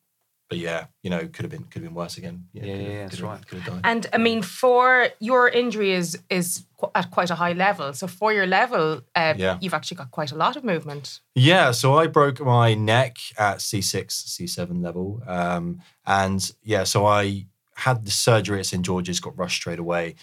but 0.50 0.58
yeah, 0.58 0.86
you 1.02 1.08
know, 1.10 1.20
could 1.20 1.44
have 1.44 1.50
been 1.50 1.62
could 1.64 1.80
have 1.80 1.84
been 1.84 1.94
worse 1.94 2.18
again. 2.18 2.44
Yeah, 2.52 2.62
could 2.62 2.68
yeah, 2.68 2.76
have- 2.76 2.82
yeah, 2.92 2.98
that's 3.04 3.10
could 3.16 3.20
have- 3.24 3.30
right. 3.34 3.46
Could 3.46 3.58
have 3.60 3.72
died. 3.74 3.80
And 3.84 4.06
I 4.12 4.18
mean, 4.18 4.42
for 4.42 5.08
your 5.20 5.48
injury 5.48 5.92
is 5.92 6.18
is 6.28 6.64
qu- 6.76 6.90
at 6.94 7.10
quite 7.12 7.30
a 7.30 7.36
high 7.36 7.52
level. 7.54 7.92
So 7.94 8.06
for 8.08 8.32
your 8.32 8.46
level, 8.46 9.00
uh, 9.14 9.34
Yeah. 9.38 9.58
you've 9.62 9.74
actually 9.74 9.96
got 9.98 10.10
quite 10.10 10.32
a 10.32 10.36
lot 10.36 10.56
of 10.56 10.64
movement. 10.64 11.20
Yeah, 11.36 11.70
so 11.70 11.96
I 11.96 12.08
broke 12.08 12.40
my 12.40 12.74
neck 12.74 13.16
at 13.38 13.58
C6, 13.60 14.24
C7 14.26 14.82
level. 14.82 15.22
Um, 15.26 15.80
and 16.04 16.40
yeah, 16.64 16.84
so 16.84 17.06
I 17.06 17.46
had 17.76 18.04
the 18.04 18.10
surgery 18.10 18.58
at 18.58 18.66
St. 18.66 18.84
George's, 18.84 19.20
got 19.20 19.38
rushed 19.38 19.56
straight 19.56 19.78
away, 19.78 20.16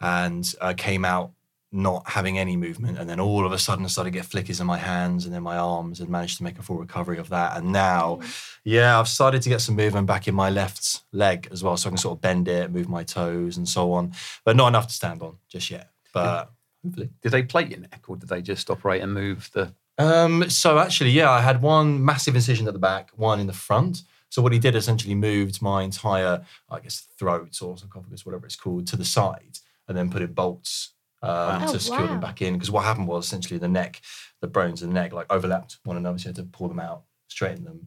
and 0.00 0.52
uh, 0.60 0.72
came 0.76 1.04
out 1.04 1.30
not 1.74 2.08
having 2.08 2.38
any 2.38 2.56
movement. 2.56 2.98
And 2.98 3.10
then 3.10 3.20
all 3.20 3.44
of 3.44 3.52
a 3.52 3.58
sudden, 3.58 3.84
I 3.84 3.88
started 3.88 4.12
to 4.12 4.18
get 4.18 4.26
flickers 4.26 4.60
in 4.60 4.66
my 4.66 4.78
hands 4.78 5.24
and 5.24 5.34
then 5.34 5.42
my 5.42 5.56
arms 5.56 6.00
and 6.00 6.08
managed 6.08 6.38
to 6.38 6.44
make 6.44 6.58
a 6.58 6.62
full 6.62 6.76
recovery 6.76 7.18
of 7.18 7.28
that. 7.30 7.56
And 7.56 7.72
now, 7.72 8.20
yeah, 8.64 8.98
I've 8.98 9.08
started 9.08 9.42
to 9.42 9.48
get 9.48 9.60
some 9.60 9.74
movement 9.74 10.06
back 10.06 10.28
in 10.28 10.34
my 10.34 10.50
left 10.50 11.00
leg 11.12 11.48
as 11.50 11.62
well. 11.62 11.76
So 11.76 11.88
I 11.88 11.90
can 11.90 11.98
sort 11.98 12.16
of 12.16 12.22
bend 12.22 12.48
it, 12.48 12.70
move 12.70 12.88
my 12.88 13.02
toes 13.02 13.56
and 13.56 13.68
so 13.68 13.92
on, 13.92 14.12
but 14.44 14.56
not 14.56 14.68
enough 14.68 14.86
to 14.86 14.94
stand 14.94 15.20
on 15.20 15.36
just 15.48 15.70
yet. 15.70 15.90
But 16.12 16.50
hopefully. 16.84 17.10
Did 17.22 17.32
they 17.32 17.42
plate 17.42 17.70
your 17.70 17.80
neck 17.80 18.04
or 18.08 18.16
did 18.16 18.28
they 18.28 18.40
just 18.40 18.70
operate 18.70 19.02
and 19.02 19.12
move 19.12 19.50
the? 19.52 19.74
Um, 19.98 20.48
so 20.48 20.78
actually, 20.78 21.10
yeah, 21.10 21.30
I 21.30 21.40
had 21.40 21.60
one 21.60 22.04
massive 22.04 22.34
incision 22.34 22.66
at 22.66 22.72
the 22.72 22.78
back, 22.78 23.10
one 23.16 23.40
in 23.40 23.46
the 23.46 23.52
front. 23.52 24.02
So 24.28 24.42
what 24.42 24.52
he 24.52 24.58
did 24.58 24.74
essentially 24.74 25.14
moved 25.14 25.62
my 25.62 25.82
entire, 25.82 26.44
I 26.68 26.80
guess, 26.80 27.06
throat 27.18 27.56
or 27.62 27.78
sarcophagus, 27.78 28.26
whatever 28.26 28.46
it's 28.46 28.56
called, 28.56 28.88
to 28.88 28.96
the 28.96 29.04
side, 29.04 29.58
and 29.86 29.96
then 29.96 30.10
put 30.10 30.22
in 30.22 30.32
bolts 30.32 30.93
um, 31.24 31.62
Wow. 31.62 31.66
to 31.66 31.74
Oh, 31.74 31.78
secure 31.78 32.06
them 32.06 32.20
back 32.20 32.42
in. 32.42 32.54
Because 32.54 32.70
what 32.70 32.84
happened 32.84 33.08
was 33.08 33.24
essentially 33.26 33.58
the 33.58 33.68
neck, 33.68 34.00
the 34.40 34.46
bones 34.48 34.82
in 34.82 34.88
the 34.90 34.94
neck, 34.94 35.12
like 35.12 35.26
overlapped 35.32 35.78
one 35.84 35.96
another. 35.96 36.18
So 36.18 36.24
you 36.24 36.28
had 36.34 36.36
to 36.36 36.42
pull 36.44 36.68
them 36.68 36.80
out, 36.80 37.02
straighten 37.28 37.64
them. 37.64 37.86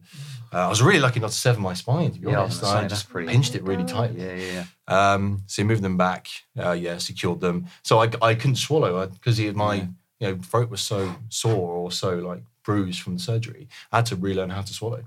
Uh, 0.52 0.66
I 0.66 0.68
was 0.68 0.82
really 0.82 1.00
lucky 1.00 1.20
not 1.20 1.30
to 1.30 1.36
sever 1.36 1.60
my 1.60 1.74
spine. 1.74 2.10
To 2.12 2.18
be 2.20 2.30
Yeah, 2.30 2.40
honest, 2.40 2.64
I 2.64 2.86
just 2.88 3.08
pretty- 3.08 3.28
pinched 3.32 3.54
it 3.54 3.62
really 3.62 3.84
tightly. 3.84 4.20
Yeah, 4.24 4.34
yeah, 4.34 4.64
yeah. 4.88 5.12
Um, 5.14 5.42
so 5.46 5.62
he 5.62 5.68
moved 5.68 5.82
them 5.82 5.96
back. 5.96 6.28
Uh, 6.58 6.72
yeah, 6.72 6.98
secured 6.98 7.40
them. 7.40 7.66
So 7.84 8.00
I, 8.02 8.10
I 8.22 8.34
couldn't 8.34 8.56
swallow 8.56 9.06
because 9.06 9.38
my 9.54 9.74
Yeah. 9.74 9.86
you 10.20 10.26
know 10.28 10.38
throat 10.42 10.68
was 10.70 10.80
so 10.80 11.14
sore 11.28 11.72
or 11.74 11.92
so 11.92 12.16
like 12.16 12.42
bruised 12.64 13.00
from 13.02 13.14
the 13.14 13.20
surgery. 13.20 13.68
I 13.92 13.96
had 13.98 14.06
to 14.06 14.16
relearn 14.16 14.50
how 14.50 14.62
to 14.62 14.72
swallow. 14.74 15.04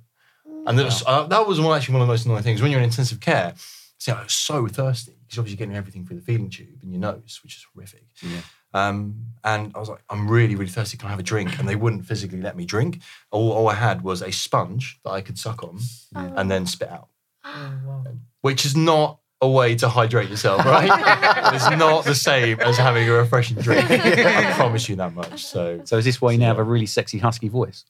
And 0.67 0.77
that 0.77 0.85
was, 0.85 1.03
uh, 1.07 1.25
that 1.27 1.47
was 1.47 1.59
actually 1.59 1.93
one 1.93 2.01
of 2.03 2.07
the 2.07 2.13
most 2.13 2.25
annoying 2.25 2.43
things 2.43 2.61
when 2.61 2.69
you're 2.71 2.79
in 2.79 2.85
intensive 2.85 3.19
care. 3.19 3.53
See, 4.01 4.11
I 4.11 4.23
was 4.23 4.33
so 4.33 4.65
thirsty 4.67 5.13
because 5.21 5.37
obviously 5.37 5.51
you're 5.51 5.57
getting 5.67 5.75
everything 5.77 6.07
through 6.07 6.15
the 6.15 6.23
feeding 6.23 6.49
tube 6.49 6.81
in 6.81 6.89
your 6.91 6.99
nose, 6.99 7.39
which 7.43 7.55
is 7.55 7.67
horrific. 7.71 8.03
Yeah. 8.23 8.41
Um, 8.73 9.25
and 9.43 9.71
I 9.75 9.79
was 9.79 9.89
like, 9.89 10.01
I'm 10.09 10.27
really, 10.27 10.55
really 10.55 10.71
thirsty. 10.71 10.97
Can 10.97 11.05
I 11.05 11.11
have 11.11 11.19
a 11.19 11.23
drink? 11.23 11.59
And 11.59 11.69
they 11.69 11.75
wouldn't 11.75 12.07
physically 12.07 12.41
let 12.41 12.57
me 12.57 12.65
drink. 12.65 12.99
All, 13.29 13.51
all 13.51 13.69
I 13.69 13.75
had 13.75 14.01
was 14.01 14.23
a 14.23 14.31
sponge 14.31 14.99
that 15.05 15.11
I 15.11 15.21
could 15.21 15.37
suck 15.37 15.61
on 15.63 15.77
and 16.15 16.49
then 16.49 16.65
spit 16.65 16.89
out 16.89 17.09
Oh, 17.45 17.73
wow. 17.85 18.03
which 18.41 18.65
is 18.65 18.75
not 18.75 19.19
a 19.39 19.47
way 19.47 19.75
to 19.75 19.87
hydrate 19.87 20.31
yourself, 20.31 20.65
right? 20.65 20.89
it's 21.53 21.69
not 21.77 22.03
the 22.03 22.15
same 22.15 22.59
as 22.61 22.77
having 22.77 23.07
a 23.07 23.11
refreshing 23.13 23.57
drink. 23.57 23.85
I 23.91 24.51
promise 24.55 24.89
you 24.89 24.95
that 24.95 25.13
much. 25.13 25.43
So 25.45 25.81
So 25.85 25.97
is 25.99 26.05
this 26.05 26.19
why 26.19 26.31
you 26.31 26.39
now 26.39 26.47
have 26.47 26.57
a 26.57 26.63
really 26.63 26.87
sexy 26.87 27.19
husky 27.19 27.49
voice? 27.49 27.85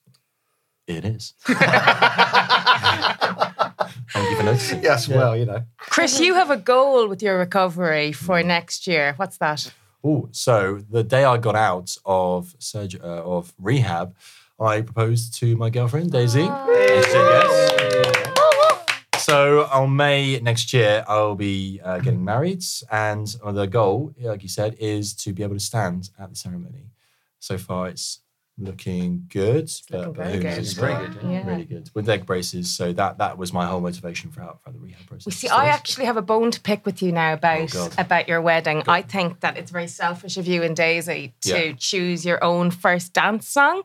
it 0.87 1.05
is. 1.05 1.35
Thank 4.13 4.29
you 4.29 4.37
for 4.37 4.43
noticing. 4.43 4.83
Yes, 4.83 5.07
well, 5.07 5.37
you 5.37 5.45
know. 5.45 5.63
Chris, 5.77 6.19
you 6.19 6.33
have 6.33 6.51
a 6.51 6.57
goal 6.57 7.07
with 7.07 7.21
your 7.21 7.37
recovery 7.37 8.11
for 8.11 8.43
next 8.43 8.87
year. 8.87 9.13
What's 9.17 9.37
that? 9.37 9.71
Oh, 10.03 10.29
so 10.31 10.83
the 10.89 11.03
day 11.03 11.23
I 11.23 11.37
got 11.37 11.55
out 11.55 11.95
of 12.05 12.55
surgery 12.59 13.01
uh, 13.01 13.23
of 13.23 13.53
rehab, 13.59 14.15
I 14.59 14.81
proposed 14.81 15.35
to 15.35 15.55
my 15.55 15.69
girlfriend 15.69 16.11
Daisy. 16.11 16.41
And 16.41 17.05
she 17.05 17.11
said 17.11 17.25
yes. 17.29 17.67
So 19.19 19.69
on 19.71 19.95
May 19.95 20.39
next 20.39 20.73
year, 20.73 21.05
I'll 21.07 21.35
be 21.35 21.79
uh, 21.83 21.99
getting 21.99 22.25
married, 22.25 22.65
and 22.91 23.33
uh, 23.43 23.51
the 23.51 23.67
goal, 23.67 24.13
like 24.19 24.43
you 24.43 24.49
said, 24.49 24.75
is 24.79 25.13
to 25.13 25.31
be 25.31 25.43
able 25.43 25.55
to 25.55 25.59
stand 25.59 26.09
at 26.19 26.29
the 26.31 26.35
ceremony. 26.35 26.89
So 27.39 27.57
far, 27.57 27.87
it's 27.87 28.19
looking 28.57 29.25
good. 29.29 29.69
looking 29.89 30.13
but, 30.13 30.13
but 30.13 30.15
very 30.15 30.33
who 30.33 30.37
good. 30.39 30.43
knows? 30.49 30.57
It's 30.59 30.73
very 30.73 31.07
good, 31.07 31.17
yeah. 31.23 31.47
Really 31.47 31.65
good 31.65 31.89
with 31.95 32.07
leg 32.07 32.25
braces. 32.25 32.69
So 32.69 32.93
that 32.93 33.17
that 33.17 33.37
was 33.37 33.51
my 33.53 33.65
whole 33.65 33.81
motivation 33.81 34.31
throughout, 34.31 34.61
throughout 34.63 34.73
the 34.73 34.79
rehab 34.79 35.05
process. 35.07 35.25
We 35.25 35.31
see, 35.31 35.47
So 35.47 35.55
I 35.55 35.63
it's- 35.63 35.75
actually 35.75 36.05
have 36.05 36.17
a 36.17 36.21
bone 36.21 36.51
to 36.51 36.59
pick 36.61 36.85
with 36.85 37.01
you 37.01 37.11
now 37.11 37.33
about 37.33 37.75
Oh, 37.75 37.89
about 37.97 38.27
your 38.27 38.41
wedding. 38.41 38.83
I 38.87 39.01
think 39.01 39.39
that 39.39 39.57
it's 39.57 39.71
very 39.71 39.87
selfish 39.87 40.37
of 40.37 40.47
you 40.47 40.63
and 40.63 40.75
Daisy 40.75 41.33
to 41.41 41.67
Yeah. 41.69 41.73
choose 41.77 42.25
your 42.25 42.43
own 42.43 42.71
first 42.71 43.13
dance 43.13 43.47
song, 43.47 43.81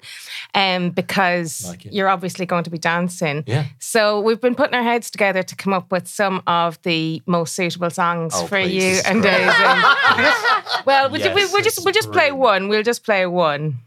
um, 0.54 0.90
because 0.90 1.66
Like 1.68 1.85
you're 1.87 2.08
obviously 2.08 2.44
going 2.46 2.64
to 2.64 2.70
be 2.70 2.78
dancing. 2.78 3.44
Yeah. 3.46 3.66
So 3.78 4.20
we've 4.20 4.40
been 4.40 4.54
putting 4.54 4.75
our 4.75 4.82
heads 4.82 5.11
together 5.11 5.42
to 5.42 5.56
come 5.56 5.73
up 5.73 5.90
with 5.90 6.06
some 6.08 6.42
of 6.46 6.80
the 6.82 7.23
most 7.26 7.54
suitable 7.54 7.90
songs 7.90 8.32
Oh, 8.37 8.46
for 8.46 8.61
please, 8.61 8.75
you 8.99 9.00
and 9.06 9.23
great. 9.23 9.32
Daisy. 9.32 9.46
well, 10.85 11.11
we'll, 11.11 11.20
Yes, 11.20 11.35
we'll, 11.35 11.52
we'll 11.52 11.62
just 11.62 11.85
we'll 11.85 11.94
just 11.94 12.12
play 12.12 12.32
one. 12.32 12.68
We'll 12.68 12.82
just 12.82 13.04
play 13.04 13.26
one. 13.26 13.78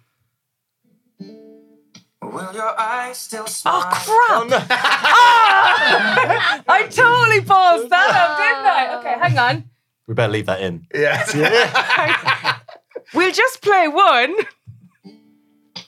Will 2.32 2.54
your 2.54 2.80
eyes 2.80 3.18
still 3.18 3.48
smile? 3.48 3.84
Oh 3.86 4.48
crap! 4.50 4.68
Ah! 4.72 6.64
I 6.68 6.84
totally 6.88 7.42
paused 7.42 7.90
that 7.90 8.10
up, 8.22 8.38
didn't 8.38 8.66
I? 8.66 9.00
Okay, 9.00 9.16
hang 9.20 9.38
on. 9.38 9.64
We 10.08 10.14
better 10.14 10.32
leave 10.32 10.46
that 10.48 10.62
in. 10.62 10.86
Yeah. 10.94 12.60
We'll 13.14 13.32
just 13.32 13.62
play 13.64 13.88
one. 13.88 14.36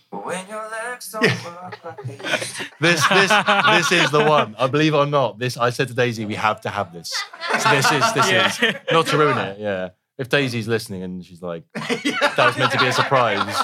When 0.09 0.47
your 0.49 0.67
legs 0.69 1.11
don't 1.11 1.21
work 1.45 1.77
like 1.85 2.03
they 2.03 2.13
used 2.31 2.55
to. 2.57 2.65
This 2.79 3.07
this 3.07 3.31
this 3.67 3.91
is 3.91 4.09
the 4.11 4.23
one. 4.25 4.55
I 4.57 4.67
believe 4.67 4.93
it 4.95 4.97
or 4.97 5.05
not. 5.05 5.37
This 5.37 5.55
I 5.55 5.69
said 5.69 5.87
to 5.89 5.93
Daisy, 5.93 6.25
we 6.25 6.33
have 6.35 6.61
to 6.61 6.69
have 6.69 6.91
this. 6.93 7.13
So 7.59 7.69
this 7.69 7.91
is 7.91 8.13
this 8.13 8.27
is 8.61 8.75
not 8.91 9.05
to 9.07 9.17
ruin 9.17 9.37
it. 9.37 9.59
Yeah. 9.59 9.89
If 10.21 10.29
Daisy's 10.29 10.67
listening 10.67 11.01
and 11.03 11.25
she's 11.25 11.41
like, 11.41 11.63
that 11.73 12.33
was 12.37 12.55
meant 12.57 12.71
to 12.73 12.77
be 12.79 12.85
a 12.87 12.93
surprise, 12.93 13.55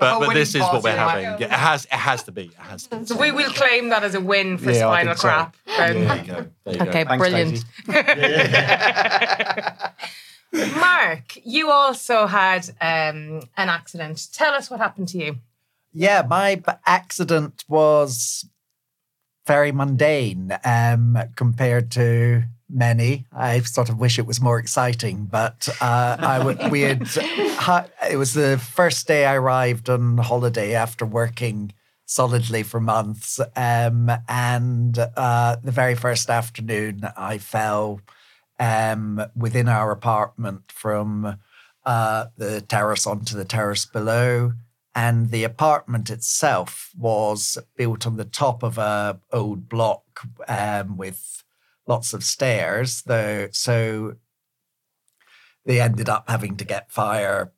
but 0.00 0.18
but 0.20 0.32
this 0.32 0.54
is 0.54 0.62
what 0.62 0.82
we're 0.82 0.96
having. 0.96 1.24
Yeah, 1.24 1.42
it 1.44 1.50
has 1.50 1.84
it 1.84 1.92
has 1.92 2.22
to 2.22 2.32
be. 2.32 2.44
It 2.46 2.54
has 2.54 2.86
to 2.86 2.96
be. 2.96 3.04
So 3.04 3.16
we 3.18 3.30
will 3.30 3.50
claim 3.52 3.90
that 3.90 4.02
as 4.02 4.14
a 4.14 4.20
win 4.20 4.56
for 4.56 4.70
Yeah, 4.72 4.88
I 4.88 5.02
Spinal 5.04 5.14
think 5.14 5.18
so. 5.18 5.28
Crap. 5.28 5.56
then. 5.66 6.06
There 6.06 6.16
you 6.16 6.24
go. 6.24 6.46
There 6.64 6.74
you 6.74 6.80
Okay, 6.88 7.04
go. 7.04 7.18
brilliant. 7.18 7.64
Mark, 10.76 11.38
you 11.44 11.70
also 11.70 12.26
had 12.26 12.68
um, 12.80 13.42
an 13.56 13.68
accident. 13.68 14.28
Tell 14.32 14.52
us 14.54 14.68
what 14.70 14.80
happened 14.80 15.08
to 15.08 15.18
you. 15.18 15.36
Yeah, 15.92 16.22
my 16.28 16.56
b- 16.56 16.72
accident 16.86 17.64
was 17.68 18.48
very 19.46 19.70
mundane 19.70 20.56
um, 20.64 21.16
compared 21.36 21.90
to 21.92 22.44
many. 22.72 23.26
I 23.32 23.60
sort 23.60 23.88
of 23.88 23.98
wish 23.98 24.18
it 24.18 24.26
was 24.26 24.40
more 24.40 24.58
exciting, 24.58 25.26
but 25.30 25.68
uh, 25.80 26.16
I 26.18 26.38
w- 26.38 26.70
we 26.70 26.82
had 26.82 27.02
it 28.10 28.16
was 28.16 28.34
the 28.34 28.58
first 28.58 29.06
day 29.06 29.26
I 29.26 29.34
arrived 29.34 29.88
on 29.90 30.18
holiday 30.18 30.74
after 30.74 31.04
working 31.04 31.72
solidly 32.06 32.62
for 32.62 32.80
months, 32.80 33.40
um, 33.54 34.10
and 34.28 34.98
uh, 34.98 35.56
the 35.62 35.70
very 35.70 35.94
first 35.94 36.28
afternoon 36.28 37.02
I 37.16 37.38
fell 37.38 38.00
um, 38.58 39.22
within 39.36 39.68
our 39.68 39.90
apartment 39.90 40.72
from 40.72 41.38
uh, 41.86 42.26
the 42.36 42.60
terrace 42.60 43.06
onto 43.06 43.36
the 43.36 43.44
terrace 43.44 43.86
below. 43.86 44.52
And 44.92 45.30
the 45.30 45.44
apartment 45.44 46.10
itself 46.10 46.90
was 46.98 47.58
built 47.76 48.08
on 48.08 48.16
the 48.16 48.24
top 48.24 48.64
of 48.64 48.76
a 48.76 49.20
old 49.32 49.68
block 49.68 50.02
um, 50.48 50.96
with 50.96 51.44
lots 51.90 52.14
of 52.14 52.24
stairs. 52.24 53.02
Though, 53.02 53.48
so 53.52 54.14
they 55.66 55.80
ended 55.80 56.08
up 56.08 56.30
having 56.30 56.56
to 56.56 56.64
get 56.64 56.90
fire 56.90 57.52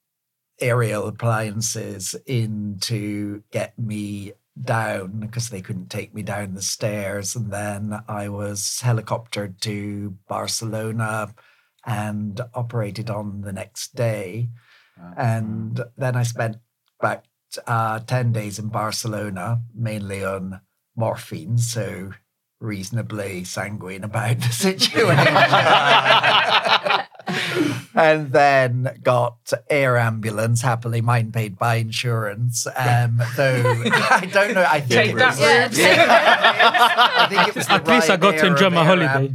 aerial 0.61 1.07
appliances 1.07 2.17
in 2.27 2.79
to 2.81 3.43
get 3.53 3.79
me 3.79 4.33
down 4.61 5.21
because 5.21 5.49
they 5.49 5.61
couldn't 5.61 5.91
take 5.91 6.15
me 6.15 6.23
down 6.23 6.55
the 6.55 6.63
stairs. 6.63 7.37
And 7.37 7.51
then 7.51 8.03
I 8.09 8.29
was 8.29 8.81
helicoptered 8.83 9.61
to 9.61 10.17
Barcelona 10.29 11.35
and 11.85 12.41
operated 12.55 13.11
on 13.11 13.43
the 13.43 13.53
next 13.53 13.95
day. 13.95 14.49
And 15.17 15.81
then 15.97 16.17
I 16.17 16.23
spent 16.23 16.57
about 17.01 17.27
uh, 17.67 17.99
10 18.01 18.33
days 18.33 18.59
in 18.59 18.69
Barcelona, 18.69 19.63
mainly 19.75 20.25
on 20.25 20.61
morphine. 20.95 21.59
So 21.59 22.13
reasonably 22.63 23.45
sanguine 23.45 24.05
about 24.05 24.39
the 24.41 24.49
situation. 24.53 25.37
and 27.95 28.33
then 28.33 28.99
got 29.03 29.53
air 29.69 29.97
ambulance. 29.99 30.63
Happily, 30.63 31.01
mine 31.01 31.33
paid 31.33 31.59
by 31.59 31.77
insurance. 31.77 32.67
Um, 32.67 33.21
though 33.37 33.83
I 34.11 34.29
don't 34.33 34.55
know. 34.55 34.67
I 34.69 34.81
think 34.81 34.91
Take 34.91 35.11
it 35.13 35.17
that 35.17 35.39
was, 35.39 35.79
Yeah. 35.79 36.07
I 36.09 37.27
think 37.29 37.49
it 37.49 37.55
was 37.55 37.69
At 37.69 37.87
least 37.87 38.11
I 38.11 38.17
got 38.17 38.33
to 38.33 38.37
Ryanair 38.39 38.51
enjoy 38.53 38.71
my 38.71 38.85
holiday. 38.85 39.29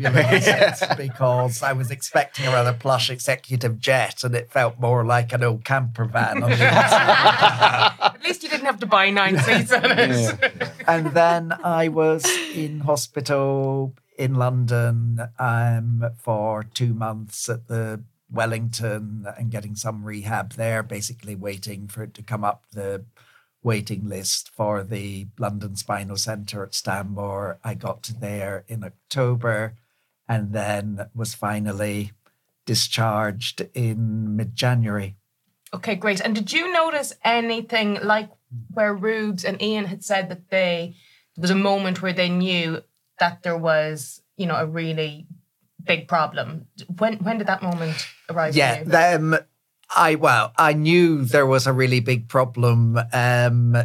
because 0.97 1.63
I 1.63 1.73
was 1.73 1.91
expecting 1.91 2.45
a 2.45 2.49
rather 2.49 2.73
plush 2.73 3.09
executive 3.09 3.79
jet, 3.79 4.23
and 4.23 4.35
it 4.35 4.51
felt 4.51 4.79
more 4.79 5.05
like 5.05 5.33
an 5.33 5.43
old 5.43 5.63
camper 5.63 6.05
van. 6.05 6.43
On 6.43 6.49
the. 6.49 6.57
At 6.61 8.23
least 8.23 8.43
you 8.43 8.49
didn't 8.49 8.65
have 8.65 8.79
to 8.79 8.85
buy 8.85 9.09
nine 9.09 9.37
seats 9.39 9.71
on 9.71 9.83
it. 9.85 10.69
and 10.87 11.07
then 11.13 11.53
I 11.63 11.87
was 11.87 12.25
in 12.53 12.81
hospital 12.81 13.93
in 14.17 14.35
London 14.35 15.21
um, 15.37 16.03
for 16.17 16.63
two 16.63 16.93
months 16.93 17.49
at 17.49 17.67
the 17.67 18.01
Wellington 18.31 19.25
and 19.37 19.51
getting 19.51 19.75
some 19.75 20.03
rehab 20.03 20.53
there, 20.53 20.83
basically 20.83 21.35
waiting 21.35 21.87
for 21.87 22.03
it 22.03 22.13
to 22.15 22.23
come 22.23 22.43
up 22.43 22.65
the 22.71 23.05
waiting 23.63 24.07
list 24.07 24.49
for 24.49 24.83
the 24.83 25.27
London 25.37 25.75
Spinal 25.75 26.17
Centre 26.17 26.63
at 26.63 26.75
Stanmore. 26.75 27.59
I 27.63 27.73
got 27.73 28.03
to 28.03 28.13
there 28.13 28.63
in 28.67 28.83
October 28.83 29.75
and 30.27 30.53
then 30.53 31.07
was 31.15 31.33
finally 31.33 32.11
discharged 32.65 33.67
in 33.73 34.35
mid 34.35 34.55
January. 34.55 35.15
Okay, 35.73 35.95
great. 35.95 36.21
And 36.21 36.35
did 36.35 36.53
you 36.53 36.71
notice 36.71 37.13
anything 37.23 37.99
like 38.01 38.29
where 38.71 38.93
Rubes 38.93 39.43
and 39.43 39.61
Ian 39.61 39.85
had 39.85 40.03
said 40.03 40.29
that 40.29 40.49
they 40.49 40.95
there 41.35 41.41
was 41.41 41.51
a 41.51 41.55
moment 41.55 42.01
where 42.01 42.13
they 42.13 42.29
knew 42.29 42.81
that 43.19 43.43
there 43.43 43.57
was, 43.57 44.21
you 44.37 44.45
know, 44.45 44.55
a 44.55 44.65
really 44.65 45.27
big 45.87 46.07
problem. 46.07 46.67
When 46.97 47.17
when 47.17 47.37
did 47.37 47.47
that 47.47 47.63
moment 47.63 48.07
arise? 48.29 48.53
for 48.53 48.59
Yeah. 48.59 49.39
I 49.95 50.15
well, 50.15 50.53
I 50.57 50.73
knew 50.73 51.23
there 51.23 51.45
was 51.45 51.65
a 51.67 51.73
really 51.73 51.99
big 51.99 52.27
problem 52.27 52.99
um, 53.13 53.77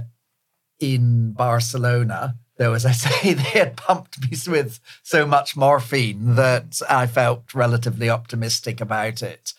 in 0.80 1.32
Barcelona. 1.32 2.36
Though, 2.58 2.72
as 2.74 2.84
I 2.84 2.92
say, 2.92 3.34
they 3.34 3.42
had 3.42 3.76
pumped 3.76 4.20
me 4.20 4.36
with 4.46 4.80
so 5.02 5.26
much 5.26 5.56
morphine 5.56 6.34
that 6.34 6.80
I 6.88 7.06
felt 7.06 7.54
relatively 7.54 8.10
optimistic 8.10 8.80
about 8.80 9.22
it, 9.22 9.54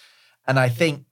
and 0.45 0.59
I 0.59 0.69
think, 0.69 1.05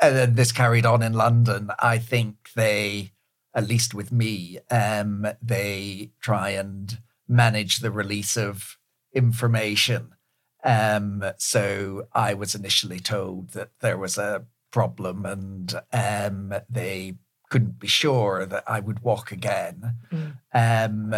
and 0.00 0.16
then 0.16 0.34
this 0.34 0.52
carried 0.52 0.86
on 0.86 1.02
in 1.02 1.12
London. 1.12 1.70
I 1.78 1.98
think 1.98 2.50
they, 2.56 3.12
at 3.54 3.68
least 3.68 3.94
with 3.94 4.10
me, 4.10 4.58
um, 4.70 5.26
they 5.42 6.10
try 6.20 6.50
and 6.50 6.98
manage 7.28 7.78
the 7.78 7.90
release 7.90 8.36
of 8.36 8.78
information. 9.14 10.14
Um, 10.62 11.24
so 11.38 12.08
I 12.12 12.34
was 12.34 12.54
initially 12.54 13.00
told 13.00 13.50
that 13.50 13.70
there 13.80 13.98
was 13.98 14.18
a 14.18 14.44
problem 14.70 15.24
and 15.24 15.74
um, 15.92 16.54
they 16.68 17.14
couldn't 17.50 17.78
be 17.78 17.86
sure 17.86 18.46
that 18.46 18.64
I 18.66 18.80
would 18.80 19.00
walk 19.00 19.30
again. 19.30 19.94
Um, 20.52 21.14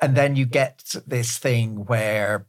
and 0.00 0.16
then 0.16 0.36
you 0.36 0.46
get 0.46 0.94
this 1.06 1.38
thing 1.38 1.84
where 1.86 2.46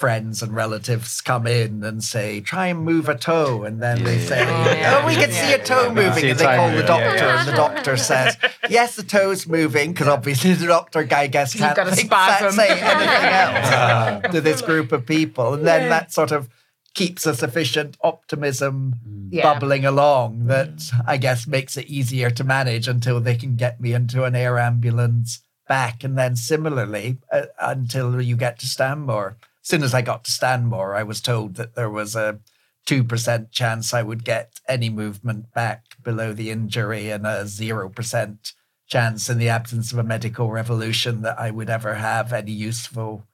friends 0.00 0.42
and 0.42 0.54
relatives 0.54 1.20
come 1.20 1.46
in 1.46 1.84
and 1.84 2.02
say, 2.02 2.40
try 2.40 2.68
and 2.68 2.80
move 2.80 3.06
a 3.06 3.14
toe. 3.14 3.64
And 3.64 3.82
then 3.82 4.02
they 4.02 4.18
say, 4.18 4.40
Oh, 4.42 4.72
yeah. 4.72 5.00
oh, 5.02 5.06
we 5.06 5.14
can 5.14 5.30
see 5.30 5.52
a 5.52 5.62
toe 5.62 5.88
Yeah, 5.88 5.92
moving. 5.92 6.30
And 6.30 6.38
they 6.38 6.44
toe 6.46 6.56
call 6.56 6.70
the 6.74 6.82
doctor. 6.82 7.16
yeah, 7.16 7.38
And 7.40 7.48
the 7.48 7.52
doctor 7.52 7.96
says, 7.98 8.38
yes, 8.70 8.96
the 8.96 9.02
toe's 9.02 9.46
moving. 9.46 9.92
Because 9.92 10.08
obviously 10.08 10.54
the 10.54 10.68
doctor, 10.68 11.06
I 11.10 11.26
guess, 11.26 11.54
You've 11.54 11.60
can't 11.64 11.76
got 11.76 11.88
a 11.88 11.94
think- 11.94 12.08
spasm. 12.10 12.52
say 12.52 12.70
anything 12.70 12.82
else 14.24 14.32
to 14.32 14.40
this 14.40 14.62
group 14.62 14.90
of 14.92 15.04
people. 15.04 15.52
And 15.52 15.66
then 15.66 15.90
that 15.90 16.12
sort 16.14 16.32
of 16.32 16.48
keeps 16.94 17.26
a 17.26 17.34
sufficient 17.34 17.98
optimism 18.02 18.94
Yeah. 19.30 19.42
bubbling 19.52 19.84
along 19.84 20.46
that 20.46 20.80
I 21.06 21.18
guess 21.18 21.46
makes 21.46 21.76
it 21.76 21.86
easier 21.88 22.30
to 22.30 22.42
manage 22.42 22.88
until 22.88 23.20
they 23.20 23.36
can 23.36 23.54
get 23.56 23.80
me 23.82 23.92
into 23.92 24.24
an 24.24 24.34
air 24.34 24.58
ambulance 24.58 25.42
back. 25.68 26.02
And 26.04 26.16
then 26.16 26.36
similarly, 26.36 27.18
uh, 27.30 27.42
until 27.60 28.20
you 28.22 28.34
get 28.36 28.58
to 28.60 28.66
Stanmore. 28.66 29.36
As 29.70 29.72
soon 29.72 29.84
as 29.84 29.94
I 29.94 30.02
got 30.02 30.24
to 30.24 30.32
Stanmore, 30.32 30.96
I 30.96 31.04
was 31.04 31.20
told 31.20 31.54
that 31.54 31.76
there 31.76 31.88
was 31.88 32.16
a 32.16 32.40
2% 32.88 33.52
chance 33.52 33.94
I 33.94 34.02
would 34.02 34.24
get 34.24 34.58
any 34.66 34.90
movement 34.90 35.54
back 35.54 35.84
below 36.02 36.32
the 36.32 36.50
injury 36.50 37.08
and 37.08 37.24
a 37.24 37.44
0% 37.44 38.52
chance 38.88 39.30
in 39.30 39.38
the 39.38 39.48
absence 39.48 39.92
of 39.92 39.98
a 39.98 40.02
medical 40.02 40.50
revolution 40.50 41.22
that 41.22 41.38
I 41.38 41.52
would 41.52 41.70
ever 41.70 41.94
have 41.94 42.32
any 42.32 42.50
useful 42.50 43.28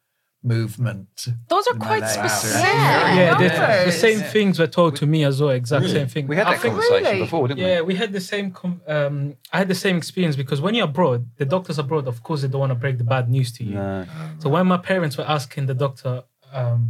movement. 0.46 1.26
Those 1.48 1.66
are 1.66 1.74
quite 1.74 2.06
specific. 2.06 2.60
Yeah. 2.60 3.14
Yeah, 3.16 3.34
the, 3.38 3.48
the 3.48 3.58
numbers. 3.58 4.00
same 4.00 4.20
things 4.20 4.58
were 4.58 4.66
told 4.66 4.96
to 4.96 5.06
me 5.06 5.24
as 5.24 5.40
well. 5.40 5.50
Exact 5.50 5.88
same 5.88 6.06
thing. 6.06 6.26
We 6.26 6.36
had 6.36 6.46
that 6.46 6.60
think- 6.60 6.74
conversation 6.74 7.04
Really? 7.04 7.20
before, 7.20 7.48
didn't 7.48 7.64
we? 7.64 7.70
Yeah, 7.70 7.80
we 7.80 7.94
had 7.96 8.12
the 8.12 8.20
same. 8.20 8.52
Com- 8.52 8.80
um, 8.86 9.36
I 9.52 9.58
had 9.58 9.68
the 9.68 9.74
same 9.74 9.96
experience 9.96 10.36
because 10.36 10.60
when 10.60 10.74
you're 10.74 10.84
abroad, 10.84 11.28
the 11.36 11.44
doctors 11.44 11.78
abroad, 11.78 12.06
of 12.06 12.22
course, 12.22 12.42
they 12.42 12.48
don't 12.48 12.60
want 12.60 12.70
to 12.70 12.76
break 12.76 12.98
the 12.98 13.04
bad 13.04 13.28
news 13.28 13.52
to 13.52 13.64
you. 13.64 13.74
No. 13.74 14.06
So 14.38 14.48
when 14.48 14.66
my 14.66 14.76
parents 14.78 15.16
were 15.18 15.28
asking 15.28 15.66
the 15.66 15.74
doctor 15.74 16.22
um, 16.56 16.80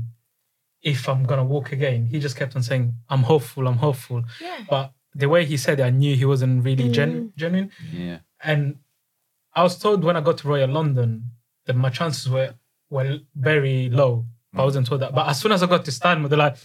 if 0.83 1.09
I'm 1.09 1.25
gonna 1.25 1.45
walk 1.45 1.73
again, 1.73 2.07
he 2.07 2.19
just 2.21 2.37
kept 2.37 2.55
on 2.57 2.63
saying, 2.63 2.95
"I'm 3.09 3.25
hopeful, 3.33 3.67
I'm 3.67 3.79
hopeful." 3.79 4.23
Yeah. 4.41 4.61
But 4.71 4.93
the 5.15 5.29
way 5.29 5.45
he 5.45 5.57
said 5.57 5.81
it, 5.81 5.83
I 5.83 5.91
knew 5.91 6.15
he 6.15 6.25
wasn't 6.25 6.65
really 6.65 6.89
gen- 6.91 7.33
genuine. 7.37 7.71
Yeah. 7.93 8.19
And 8.43 8.79
I 9.55 9.63
was 9.63 9.79
told 9.79 10.05
when 10.05 10.17
I 10.17 10.21
got 10.21 10.39
to 10.39 10.49
Royal 10.49 10.69
London 10.69 11.11
that 11.67 11.77
my 11.77 11.91
chances 11.91 12.29
were 12.29 12.55
were 12.91 13.19
very 13.35 13.89
low. 13.91 14.27
I 14.55 14.63
wasn't 14.65 14.87
told 14.87 15.01
that. 15.03 15.15
But 15.15 15.29
as 15.29 15.41
soon 15.41 15.53
as 15.53 15.63
I 15.63 15.67
got 15.67 15.85
to 15.87 15.93
Stanmore, 15.93 16.29
they're 16.29 16.39
like, 16.39 16.57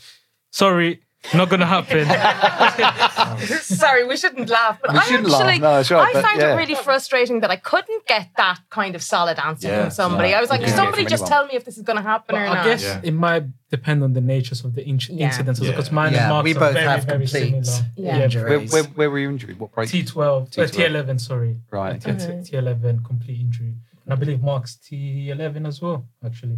"Sorry, 0.52 1.02
not 1.34 1.50
gonna 1.50 1.66
happen." 1.66 2.06
Sorry, 3.62 4.06
we 4.08 4.18
shouldn't 4.18 4.50
laugh, 4.50 4.80
but 4.82 4.94
We 4.94 5.00
I 5.00 5.04
shouldn't 5.04 5.30
laugh. 5.30 5.42
actually, 5.42 5.60
No, 5.60 5.76
that's 5.76 5.92
right, 5.92 6.10
I 6.10 6.14
but 6.14 6.24
found 6.26 6.40
yeah. 6.42 6.54
it 6.54 6.58
really 6.58 6.76
frustrating 6.76 7.40
that 7.42 7.52
I 7.52 7.56
couldn't 7.56 8.06
get 8.08 8.30
that 8.38 8.60
kind 8.70 8.96
of 8.96 9.02
solid 9.04 9.38
answer 9.40 9.68
Yeah, 9.68 9.82
from 9.84 9.92
somebody. 9.92 10.30
yeah. 10.30 10.38
I 10.38 10.42
was 10.42 10.50
like, 10.50 10.62
You 10.62 10.68
can 10.68 10.76
couldn't 10.76 10.78
get 10.78 10.84
it 10.84 10.86
somebody 10.86 11.04
from 11.04 11.10
just 11.10 11.24
anyone. 11.24 11.40
tell 11.40 11.48
me 11.48 11.56
if 11.56 11.66
this 11.66 11.78
is 11.78 11.84
going 11.84 11.98
to 11.98 12.04
happen 12.04 12.36
But 12.36 12.42
or 12.42 12.46
I 12.46 12.54
not? 12.54 12.58
I 12.58 12.64
guess 12.70 12.84
Yeah. 12.84 13.02
it 13.04 13.14
might 13.14 13.44
depend 13.70 14.04
on 14.04 14.14
the 14.14 14.22
natures 14.22 14.64
of 14.66 14.76
the 14.76 14.84
in- 14.88 15.00
Yeah. 15.10 15.30
incidences 15.30 15.64
Yeah. 15.64 15.72
because 15.72 15.92
mine 15.92 16.14
Yeah, 16.14 16.20
and 16.24 16.30
Mark's 16.30 16.44
we 16.46 16.52
are 16.56 16.60
both 16.60 16.74
very, 16.74 16.86
have 16.88 17.04
very 17.06 17.20
complete 17.26 17.66
similar. 17.66 17.90
Yeah. 17.96 18.14
Where, 18.16 18.24
injuries. 18.24 18.74
where, 18.74 18.84
where 18.84 19.10
were 19.12 19.20
you 19.20 19.30
injured? 19.30 19.60
What 19.60 19.72
break? 19.72 19.90
T12, 19.90 20.48
uh, 20.58 20.66
T12. 20.66 20.72
T11, 20.72 21.20
sorry. 21.22 21.58
Right. 21.72 22.02
T- 22.02 22.12
T11 22.12 23.06
complete 23.06 23.40
injury. 23.40 23.76
And 24.06 24.14
I 24.14 24.16
believe 24.16 24.42
Mark's 24.42 24.76
T11 24.78 25.68
as 25.68 25.82
well, 25.82 26.06
actually. 26.26 26.58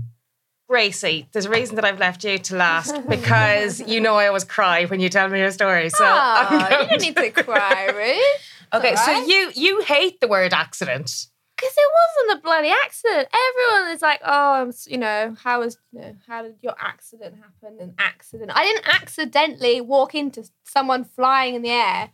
Gracie, 0.70 1.28
there's 1.34 1.46
a 1.46 1.50
reason 1.50 1.76
that 1.76 1.86
I've 1.86 2.00
left 2.00 2.24
you 2.24 2.38
to 2.38 2.56
last 2.56 2.96
because 3.10 3.80
you 3.82 4.00
know 4.02 4.16
I 4.16 4.28
always 4.28 4.44
cry 4.44 4.86
when 4.86 5.00
you 5.00 5.10
tell 5.10 5.28
me 5.30 5.40
your 5.40 5.52
story. 5.52 5.90
So 5.90 6.04
Oh, 6.08 6.50
you 6.82 6.88
don't 6.88 7.02
need 7.02 7.16
to 7.16 7.32
cry, 7.44 7.88
Ruth. 7.88 8.42
Okay, 8.74 8.96
so 8.96 9.12
you 9.28 9.52
you 9.54 9.82
hate 9.84 10.20
the 10.20 10.28
word 10.28 10.52
accident. 10.52 11.28
Because 11.56 11.76
it 11.78 11.92
wasn't 12.28 12.40
a 12.40 12.42
bloody 12.42 12.70
accident. 12.70 13.28
Everyone 13.32 13.96
is 13.96 14.02
like, 14.02 14.20
oh, 14.26 14.54
I'm, 14.54 14.74
you 14.88 14.98
know, 14.98 15.36
how 15.44 15.60
was, 15.60 15.78
you 15.92 16.02
know, 16.02 16.16
how 16.28 16.42
did 16.42 16.56
your 16.62 16.74
accident 16.80 17.36
happen? 17.36 17.78
An 17.80 17.94
accident. 18.00 18.52
I 18.54 18.64
didn't 18.66 18.88
accidentally 18.88 19.80
walk 19.80 20.16
into 20.16 20.50
someone 20.64 21.04
flying 21.04 21.54
in 21.54 21.62
the 21.62 21.70
air. 21.70 22.10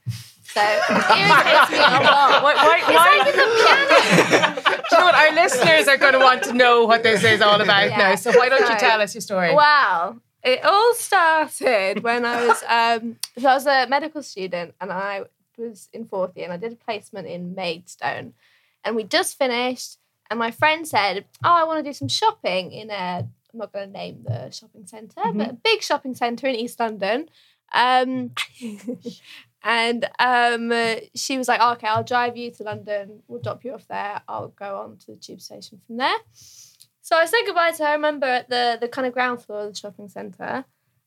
So 0.53 0.61
it 0.89 0.89
irritates 0.89 1.71
me 1.71 1.77
a 1.77 2.01
lot. 2.03 2.43
Why? 2.43 2.55
Why? 2.55 2.77
It's 2.79 2.87
why? 2.87 3.17
like 3.17 3.27
it's 3.27 3.37
a 3.37 4.55
piano. 4.55 4.55
Do 4.89 4.95
you 4.95 4.97
know 4.97 5.05
what? 5.05 5.15
Our 5.15 5.31
listeners 5.33 5.87
are 5.87 5.97
going 5.97 6.13
to 6.13 6.19
want 6.19 6.43
to 6.43 6.53
know 6.53 6.85
what 6.85 7.03
this 7.03 7.23
is 7.23 7.41
all 7.41 7.61
about 7.61 7.89
Yeah. 7.89 7.97
now. 7.97 8.15
So 8.15 8.31
why 8.37 8.49
don't 8.49 8.67
you 8.67 8.77
tell 8.79 8.99
us 9.01 9.13
your 9.13 9.21
story? 9.21 9.53
Wow. 9.53 10.17
It 10.43 10.63
all 10.63 10.93
started 10.95 12.01
when 12.01 12.25
I 12.25 12.47
was 12.47 12.63
um 12.67 13.17
so 13.37 13.49
I 13.49 13.53
was 13.53 13.67
a 13.67 13.87
medical 13.87 14.23
student 14.23 14.73
and 14.79 14.91
I 14.91 15.25
was 15.57 15.89
in 15.93 16.05
fourth 16.05 16.35
year 16.35 16.45
and 16.45 16.53
I 16.53 16.57
did 16.57 16.71
a 16.73 16.77
placement 16.77 17.27
in 17.27 17.53
Maidstone. 17.55 18.33
And 18.83 18.95
we 18.95 19.03
just 19.03 19.37
finished 19.37 19.97
and 20.31 20.39
my 20.39 20.51
friend 20.51 20.87
said, 20.87 21.25
Oh, 21.43 21.51
I 21.53 21.65
want 21.65 21.83
to 21.83 21.89
do 21.89 21.93
some 21.93 22.07
shopping 22.07 22.71
in 22.71 22.89
a 22.89 23.27
I'm 23.53 23.59
not 23.59 23.73
gonna 23.73 23.87
name 23.87 24.23
the 24.27 24.49
shopping 24.51 24.85
center 24.87 25.21
but 25.33 25.49
a 25.49 25.53
big 25.53 25.81
shopping 25.83 26.15
centre 26.15 26.47
in 26.47 26.55
East 26.55 26.79
London. 26.79 27.29
Um 27.73 28.31
and 29.63 30.09
um 30.19 30.71
she 31.15 31.37
was 31.37 31.47
like, 31.47 31.59
oh, 31.61 31.73
okay, 31.73 31.87
I'll 31.87 32.03
drive 32.03 32.37
you 32.37 32.51
to 32.51 32.63
London, 32.63 33.23
we'll 33.27 33.41
drop 33.41 33.63
you 33.63 33.73
off 33.73 33.87
there, 33.87 34.21
I'll 34.27 34.49
go 34.49 34.77
on 34.77 34.97
to 34.97 35.07
the 35.07 35.17
tube 35.17 35.41
station 35.41 35.79
from 35.85 35.97
there. 35.97 36.17
So 37.01 37.15
I 37.15 37.25
said 37.25 37.41
goodbye 37.45 37.71
to 37.71 37.83
her. 37.83 37.89
I 37.89 37.93
remember 37.93 38.27
at 38.27 38.49
the 38.49 38.77
the 38.79 38.87
kind 38.87 39.07
of 39.07 39.13
ground 39.13 39.41
floor 39.41 39.61
of 39.61 39.73
the 39.73 39.79
shopping 39.79 40.09
centre, 40.09 40.63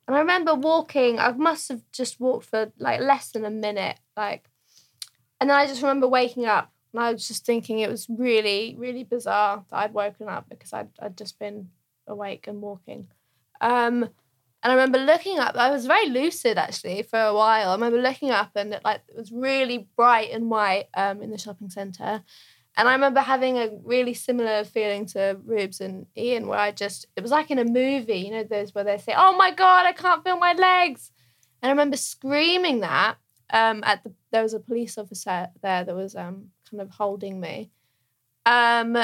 and 0.06 0.16
I 0.16 0.18
remember 0.18 0.54
walking. 0.54 1.18
I 1.18 1.30
must 1.32 1.68
have 1.68 1.82
just 1.92 2.18
walked 2.18 2.46
for 2.46 2.72
like 2.78 3.00
less 3.00 3.30
than 3.30 3.44
a 3.44 3.50
minute, 3.50 3.98
like, 4.16 4.50
and 5.40 5.48
then 5.48 5.56
I 5.56 5.66
just 5.66 5.80
remember 5.80 6.08
waking 6.08 6.44
up, 6.46 6.72
and 6.92 7.02
I 7.02 7.12
was 7.12 7.28
just 7.28 7.46
thinking 7.46 7.78
it 7.78 7.88
was 7.88 8.08
really, 8.08 8.74
really 8.76 9.04
bizarre 9.04 9.64
that 9.70 9.76
I'd 9.76 9.94
woken 9.94 10.28
up 10.28 10.48
because 10.48 10.72
I'd 10.72 10.90
I'd 10.98 11.16
just 11.16 11.38
been 11.38 11.68
awake 12.08 12.48
and 12.48 12.60
walking. 12.60 13.06
Um, 13.60 14.08
and 14.62 14.70
I 14.70 14.75
remember 14.75 14.98
looking 14.98 15.38
up. 15.38 15.57
I 15.57 15.70
was 15.70 15.87
very 15.87 16.09
lucid 16.09 16.57
actually 16.57 17.03
for 17.03 17.20
a 17.20 17.35
while. 17.35 17.70
I 17.70 17.75
remember 17.75 18.01
looking 18.01 18.31
up, 18.31 18.53
and 18.55 18.75
it, 18.75 18.83
like 18.85 19.03
it 19.09 19.16
was 19.16 19.33
really 19.33 19.88
bright 19.96 20.31
and 20.31 20.51
white 20.51 20.87
um, 20.94 21.20
in 21.22 21.31
the 21.31 21.38
shopping 21.38 21.70
centre. 21.70 22.22
And 22.77 22.88
I 22.88 22.92
remember 22.92 23.20
having 23.20 23.59
a 23.59 23.70
really 23.85 24.14
similar 24.14 24.64
feeling 24.64 25.05
to 25.07 25.38
Rubes 25.44 25.81
and 25.81 26.07
Ian, 26.16 26.46
where 26.46 26.59
I 26.59 26.70
just, 26.70 27.07
it 27.16 27.20
was 27.20 27.31
like 27.31 27.51
in 27.51 27.59
a 27.59 27.64
movie, 27.64 28.16
you 28.16 28.31
know, 28.31 28.44
those 28.44 28.75
where 28.75 28.85
they 28.85 28.96
say, 28.96 29.12
oh 29.14 29.37
my 29.37 29.51
God, 29.51 29.85
I 29.85 29.92
can't 29.92 30.25
feel 30.25 30.38
my 30.38 30.55
legs. 30.55 31.11
And 31.61 31.68
I 31.68 31.72
remember 31.72 31.98
screaming 31.98 32.81
that 32.81 33.16
um, 33.53 33.83
at 33.85 34.03
the, 34.05 34.12
there 34.31 34.42
was 34.42 34.55
a 34.55 34.61
police 34.61 34.96
officer 34.96 35.48
there 35.61 35.85
that 35.85 35.94
was 35.94 36.16
um, 36.16 36.51
kind 36.70 36.81
of 36.81 36.88
holding 36.90 37.40
me. 37.40 37.70
Um, 38.46 38.96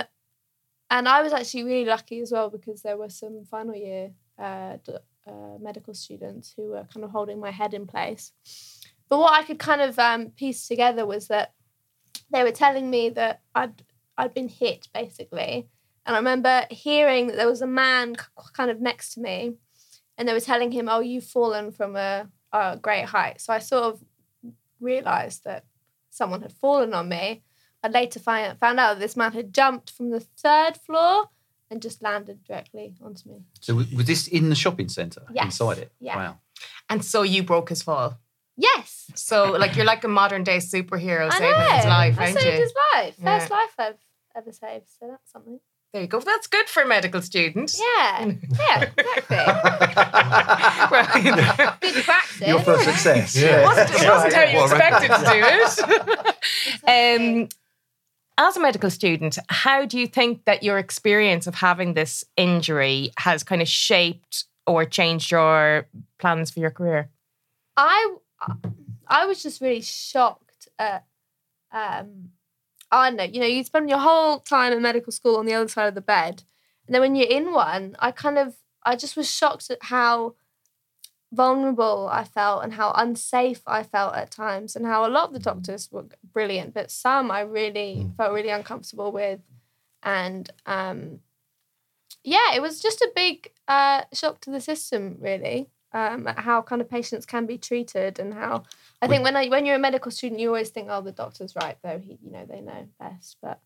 and 0.91 1.09
I 1.09 1.21
was 1.21 1.35
actually 1.35 1.65
really 1.65 1.85
lucky 1.85 2.21
as 2.21 2.33
well 2.33 2.49
because 2.49 2.81
there 2.81 2.97
were 2.97 3.11
some 3.11 3.45
final 3.45 3.75
year 3.75 4.13
uh, 4.39 4.79
uh, 5.29 5.59
medical 5.61 5.95
students 5.95 6.55
who 6.57 6.71
were 6.71 6.87
kind 6.93 7.05
of 7.05 7.11
holding 7.11 7.41
my 7.41 7.51
head 7.51 7.75
in 7.75 7.87
place. 7.87 8.33
But 9.09 9.19
what 9.19 9.39
I 9.39 9.43
could 9.43 9.59
kind 9.59 9.81
of 9.81 9.99
um, 9.99 10.31
piece 10.31 10.67
together 10.67 11.07
was 11.07 11.29
that 11.29 11.53
they 12.31 12.43
were 12.43 12.53
telling 12.53 12.91
me 12.91 13.09
that 13.11 13.41
I'd 13.55 13.83
I'd 14.17 14.35
been 14.35 14.49
hit 14.49 14.89
basically, 14.93 15.69
and 16.05 16.17
I 16.17 16.19
remember 16.19 16.67
hearing 16.71 17.29
that 17.29 17.37
there 17.37 17.49
was 17.49 17.63
a 17.63 17.67
man 17.67 18.17
kind 18.53 18.71
of 18.71 18.81
next 18.81 19.15
to 19.15 19.21
me, 19.21 19.55
and 20.17 20.29
they 20.29 20.33
were 20.33 20.41
telling 20.41 20.73
him, 20.73 20.89
"Oh, 20.89 21.01
you've 21.01 21.25
fallen 21.25 21.73
from 21.73 21.97
a, 21.97 22.29
a 22.53 22.77
great 22.77 23.07
height." 23.07 23.41
So 23.41 23.53
I 23.53 23.61
sort 23.61 23.85
of 23.85 24.05
realized 24.81 25.45
that 25.45 25.65
someone 26.11 26.43
had 26.43 26.53
fallen 26.53 26.95
on 26.95 27.09
me. 27.09 27.43
I 27.83 27.89
later 27.89 28.19
find, 28.19 28.59
found 28.59 28.81
out 28.81 28.95
that 28.95 29.01
this 29.01 29.17
man 29.17 29.33
had 29.33 29.55
jumped 29.55 29.91
from 29.91 30.11
the 30.11 30.21
third 30.21 30.77
floor 30.77 31.29
and 31.71 31.83
just 31.83 32.03
landed 32.03 32.43
directly 32.45 32.95
onto 33.05 33.29
me. 33.29 33.43
So 33.61 33.75
was 33.75 33.91
was 33.93 34.07
this 34.07 34.27
in 34.29 34.49
the 34.49 34.55
shopping 34.55 34.89
centre 34.89 35.23
Yes. 35.33 35.45
inside 35.47 35.79
it? 35.79 35.93
Yeah. 36.01 36.17
Wow. 36.17 36.39
And 36.89 37.05
so 37.05 37.23
you 37.23 37.43
broke 37.43 37.69
his 37.69 37.83
fall. 37.83 38.19
Yes, 38.61 39.09
So 39.15 39.53
like 39.53 39.77
you're 39.77 39.85
like 39.87 40.03
a 40.03 40.09
modern 40.09 40.43
day 40.43 40.57
superhero 40.57 41.31
I 41.31 41.39
saving 41.39 41.51
know. 41.53 41.77
his 41.77 41.85
life, 41.85 42.19
I 42.19 42.27
ain't 42.27 42.39
saved 42.39 42.57
you? 42.57 42.63
his 42.63 42.73
life. 42.95 43.15
Yeah. 43.23 43.39
First 43.39 43.51
life 43.53 43.75
I've 43.79 43.99
ever 44.37 44.51
saved. 44.53 44.87
So 44.99 45.07
that's 45.09 45.31
something. 45.31 45.61
There 45.93 46.03
you 46.03 46.09
go. 46.09 46.19
That's 46.21 46.49
good 46.49 46.69
for 46.69 46.83
a 46.83 46.87
medical 46.87 47.23
student. 47.23 47.75
Yeah, 47.79 48.33
yeah, 48.59 48.91
exactly. 48.99 49.37
Right. 50.91 51.79
Good 51.81 52.05
practice. 52.05 52.49
Your 52.49 52.61
first 52.61 52.85
success. 52.85 53.37
Yeah. 53.37 53.61
It 53.61 53.65
wasn't, 53.65 53.91
it 54.03 54.09
wasn't 54.09 54.35
how 54.35 54.43
you 54.43 54.63
expected 54.65 55.09
to 55.09 55.25
do 55.33 56.33
it. 56.85 57.21
um, 57.43 57.49
as 58.39 58.57
a 58.57 58.61
medical 58.61 58.89
student, 58.89 59.37
how 59.49 59.85
do 59.85 59.99
you 59.99 60.07
think 60.07 60.45
that 60.45 60.63
your 60.63 60.79
experience 60.79 61.47
of 61.47 61.57
having 61.57 61.95
this 61.95 62.25
injury 62.37 63.11
has 63.19 63.43
kind 63.43 63.61
of 63.61 63.69
shaped 63.69 64.45
or 64.67 64.85
changed 64.85 65.31
your 65.31 65.89
plans 66.19 66.51
for 66.51 66.61
your 66.61 66.71
career? 66.71 67.11
I 67.77 68.15
I 69.09 69.27
was 69.27 69.43
just 69.43 69.61
really 69.61 69.83
shocked 69.83 70.69
at 70.79 71.05
um 71.73 72.31
I 72.91 73.11
know, 73.11 73.25
you 73.25 73.41
know, 73.41 73.47
you 73.47 73.65
spend 73.65 73.91
your 73.91 73.99
whole 73.99 74.39
time 74.39 74.73
in 74.73 74.81
medical 74.81 75.13
school 75.13 75.37
on 75.37 75.45
the 75.45 75.53
other 75.55 75.69
side 75.69 75.89
of 75.89 75.95
the 75.95 76.01
bed. 76.01 76.45
And 76.87 76.95
then 76.95 77.03
when 77.03 77.17
you're 77.17 77.29
in 77.29 77.53
one, 77.53 77.97
I 77.99 78.13
kind 78.13 78.39
of 78.39 78.55
I 78.85 78.95
just 78.95 79.17
was 79.17 79.29
shocked 79.31 79.69
at 79.71 79.83
how 79.83 80.37
vulnerable 81.33 82.09
I 82.11 82.25
felt 82.25 82.65
and 82.65 82.73
how 82.73 82.93
unsafe 82.97 83.63
I 83.67 83.83
felt 83.83 84.15
at 84.15 84.31
times 84.31 84.75
and 84.75 84.87
how 84.87 85.07
a 85.07 85.11
lot 85.11 85.29
of 85.29 85.35
the 85.35 85.39
doctors 85.39 85.91
were 85.93 86.07
brilliant, 86.33 86.75
but 86.75 86.91
some 86.91 87.31
I 87.31 87.41
really 87.41 88.09
felt 88.17 88.33
really 88.33 88.49
uncomfortable 88.49 89.13
with. 89.13 89.41
And 90.03 90.51
um 90.67 91.21
yeah, 92.25 92.55
it 92.55 92.63
was 92.63 92.81
just 92.81 93.01
a 93.01 93.11
big 93.15 93.53
uh, 93.69 94.03
shock 94.13 94.41
to 94.43 94.51
the 94.51 94.61
system, 94.61 95.17
really, 95.21 95.71
um, 95.93 96.27
at 96.27 96.39
how 96.39 96.63
kind 96.63 96.83
of 96.83 96.91
patients 96.91 97.25
can 97.25 97.47
be 97.47 97.59
treated 97.59 98.19
and 98.19 98.35
how 98.35 98.65
I 99.01 99.07
think 99.07 99.25
when 99.25 99.37
I, 99.37 99.49
when 99.49 99.65
you're 99.65 99.77
a 99.77 99.79
medical 99.79 100.11
student, 100.11 100.41
you 100.41 100.49
always 100.49 100.71
think, 100.71 100.89
oh, 100.91 101.01
the 101.01 101.13
doctor's 101.13 101.55
right, 101.55 101.79
though 101.83 101.99
he, 101.99 102.19
you 102.23 102.31
know, 102.31 102.45
they 102.45 102.61
know 102.61 102.89
best. 102.99 103.37
But 103.41 103.61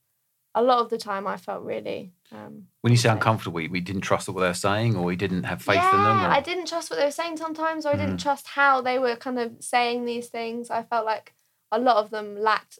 a 0.54 0.62
lot 0.62 0.80
of 0.80 0.90
the 0.90 0.98
time, 0.98 1.26
I 1.26 1.36
felt 1.36 1.62
really. 1.64 2.12
Um, 2.30 2.66
When 2.82 2.92
you 2.92 2.96
say 2.96 3.08
uncomfortable, 3.08 3.60
we 3.70 3.80
didn't 3.80 4.02
trust 4.02 4.28
what 4.28 4.40
they 4.40 4.46
were 4.46 4.54
saying, 4.54 4.96
or 4.96 5.04
we 5.04 5.16
didn't 5.16 5.44
have 5.44 5.62
faith 5.62 5.76
yeah, 5.76 5.90
in 5.90 6.02
them. 6.04 6.24
Or... 6.24 6.28
I 6.28 6.40
didn't 6.40 6.66
trust 6.66 6.90
what 6.90 6.98
they 6.98 7.04
were 7.04 7.10
saying 7.10 7.36
sometimes, 7.36 7.86
or 7.86 7.90
I 7.90 7.96
didn't 7.96 8.18
trust 8.18 8.48
how 8.48 8.80
they 8.80 8.98
were 8.98 9.16
kind 9.16 9.38
of 9.38 9.52
saying 9.60 10.04
these 10.04 10.28
things. 10.28 10.70
I 10.70 10.82
felt 10.82 11.06
like 11.06 11.34
a 11.70 11.78
lot 11.78 11.96
of 11.96 12.10
them 12.10 12.38
lacked 12.38 12.78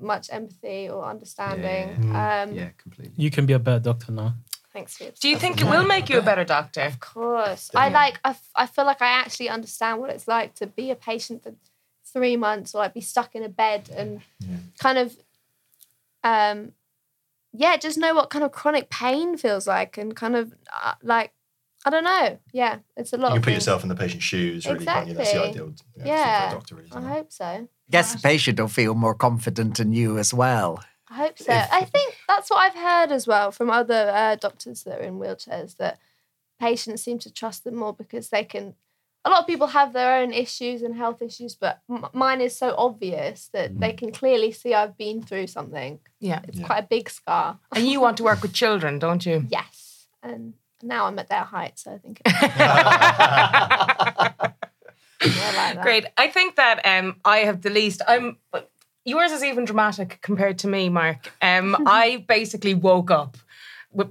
much 0.00 0.28
empathy 0.32 0.88
or 0.88 1.04
understanding. 1.04 2.14
Um, 2.14 2.54
Yeah, 2.54 2.70
completely. 2.76 3.14
You 3.16 3.30
can 3.30 3.46
be 3.46 3.52
a 3.52 3.58
better 3.58 3.80
doctor 3.80 4.12
now. 4.12 4.34
Thanks 4.72 4.96
for 4.96 5.08
Do 5.20 5.28
you 5.28 5.38
think 5.38 5.60
it 5.60 5.64
will 5.64 5.86
make 5.86 6.08
you 6.08 6.18
a 6.18 6.22
better 6.22 6.44
doctor? 6.44 6.80
Of 6.80 6.98
course. 6.98 7.70
I 7.76 7.90
like, 7.90 8.18
I, 8.24 8.30
f- 8.30 8.50
I 8.56 8.66
feel 8.66 8.84
like 8.84 9.00
I 9.00 9.06
actually 9.06 9.48
understand 9.48 10.00
what 10.00 10.10
it's 10.10 10.26
like 10.26 10.56
to 10.56 10.66
be 10.66 10.90
a 10.90 10.96
patient 10.96 11.44
for 11.44 11.54
three 12.12 12.36
months 12.36 12.74
or 12.74 12.78
like 12.78 12.92
be 12.92 13.00
stuck 13.00 13.36
in 13.36 13.44
a 13.44 13.48
bed 13.48 13.88
and 13.96 14.20
kind 14.78 14.98
of, 14.98 15.16
um, 16.24 16.72
yeah, 17.56 17.76
just 17.76 17.96
know 17.96 18.14
what 18.14 18.30
kind 18.30 18.44
of 18.44 18.52
chronic 18.52 18.90
pain 18.90 19.36
feels 19.36 19.66
like 19.66 19.96
and 19.96 20.14
kind 20.14 20.34
of 20.34 20.52
uh, 20.82 20.94
like, 21.02 21.32
I 21.86 21.90
don't 21.90 22.04
know. 22.04 22.38
Yeah, 22.52 22.78
it's 22.96 23.12
a 23.12 23.16
lot 23.16 23.28
You 23.28 23.30
of 23.30 23.34
can 23.36 23.42
put 23.42 23.50
things. 23.50 23.56
yourself 23.62 23.82
in 23.84 23.88
the 23.88 23.94
patient's 23.94 24.24
shoes, 24.24 24.66
really, 24.66 24.84
can't 24.84 25.08
you? 25.08 25.14
That's 25.14 25.32
the 25.32 25.38
Exactly. 25.38 25.50
ideal 25.50 25.66
you 25.66 26.02
know, 26.02 26.06
Yeah, 26.06 26.38
thing 26.38 26.50
for 26.50 26.56
a 26.56 26.60
doctor, 26.60 26.74
really, 26.74 26.88
I 26.92 27.00
it? 27.00 27.16
hope 27.16 27.32
so. 27.32 27.68
Guess 27.90 28.14
the 28.14 28.20
patient 28.20 28.58
will 28.58 28.68
feel 28.68 28.94
more 28.94 29.14
confident 29.14 29.78
in 29.78 29.92
you 29.92 30.18
as 30.18 30.34
well. 30.34 30.82
I 31.08 31.14
hope 31.14 31.38
so. 31.38 31.52
I 31.52 31.84
think 31.84 32.16
that's 32.26 32.50
what 32.50 32.58
I've 32.58 32.74
heard 32.74 33.12
as 33.12 33.26
well 33.26 33.52
from 33.52 33.70
other 33.70 34.10
uh, 34.12 34.36
doctors 34.36 34.82
that 34.84 34.98
are 35.00 35.04
in 35.04 35.18
wheelchairs 35.20 35.76
that 35.76 35.98
patients 36.58 37.02
seem 37.04 37.18
to 37.20 37.32
trust 37.32 37.62
them 37.62 37.76
more 37.76 37.92
because 37.92 38.30
they 38.30 38.42
can. 38.42 38.74
A 39.26 39.30
lot 39.30 39.40
of 39.40 39.46
people 39.46 39.68
have 39.68 39.94
their 39.94 40.20
own 40.20 40.32
issues 40.32 40.82
and 40.82 40.94
health 40.94 41.22
issues, 41.22 41.54
but 41.54 41.80
m- 41.90 42.06
mine 42.12 42.42
is 42.42 42.56
so 42.58 42.74
obvious 42.76 43.48
that 43.54 43.80
they 43.80 43.92
can 43.94 44.12
clearly 44.12 44.52
see 44.52 44.74
I've 44.74 44.98
been 44.98 45.22
through 45.22 45.46
something. 45.46 45.98
Yeah. 46.20 46.40
It's 46.46 46.58
Yeah. 46.58 46.66
quite 46.66 46.84
a 46.84 46.86
big 46.86 47.08
scar. 47.08 47.58
And 47.74 47.86
you 47.86 48.00
want 48.00 48.18
to 48.18 48.22
work 48.24 48.42
with 48.42 48.52
children, 48.52 48.98
don't 48.98 49.24
you? 49.24 49.46
Yes. 49.48 50.06
And 50.22 50.54
now 50.82 51.06
I'm 51.06 51.18
at 51.18 51.28
their 51.28 51.44
height, 51.44 51.78
so 51.78 51.92
I 51.92 51.98
think 51.98 52.20
like. 55.56 55.82
Great. 55.82 56.06
I 56.18 56.28
think 56.28 56.56
that 56.56 56.80
um, 56.84 57.16
I 57.24 57.38
have 57.38 57.62
the 57.62 57.70
least. 57.70 58.02
I'm. 58.06 58.36
Yours 59.06 59.32
is 59.32 59.44
even 59.44 59.66
dramatic 59.66 60.18
compared 60.22 60.58
to 60.60 60.68
me, 60.68 60.88
Mark. 60.88 61.30
Um, 61.42 61.76
I 61.86 62.24
basically 62.26 62.72
woke 62.74 63.10
up 63.10 63.32
with 63.32 63.43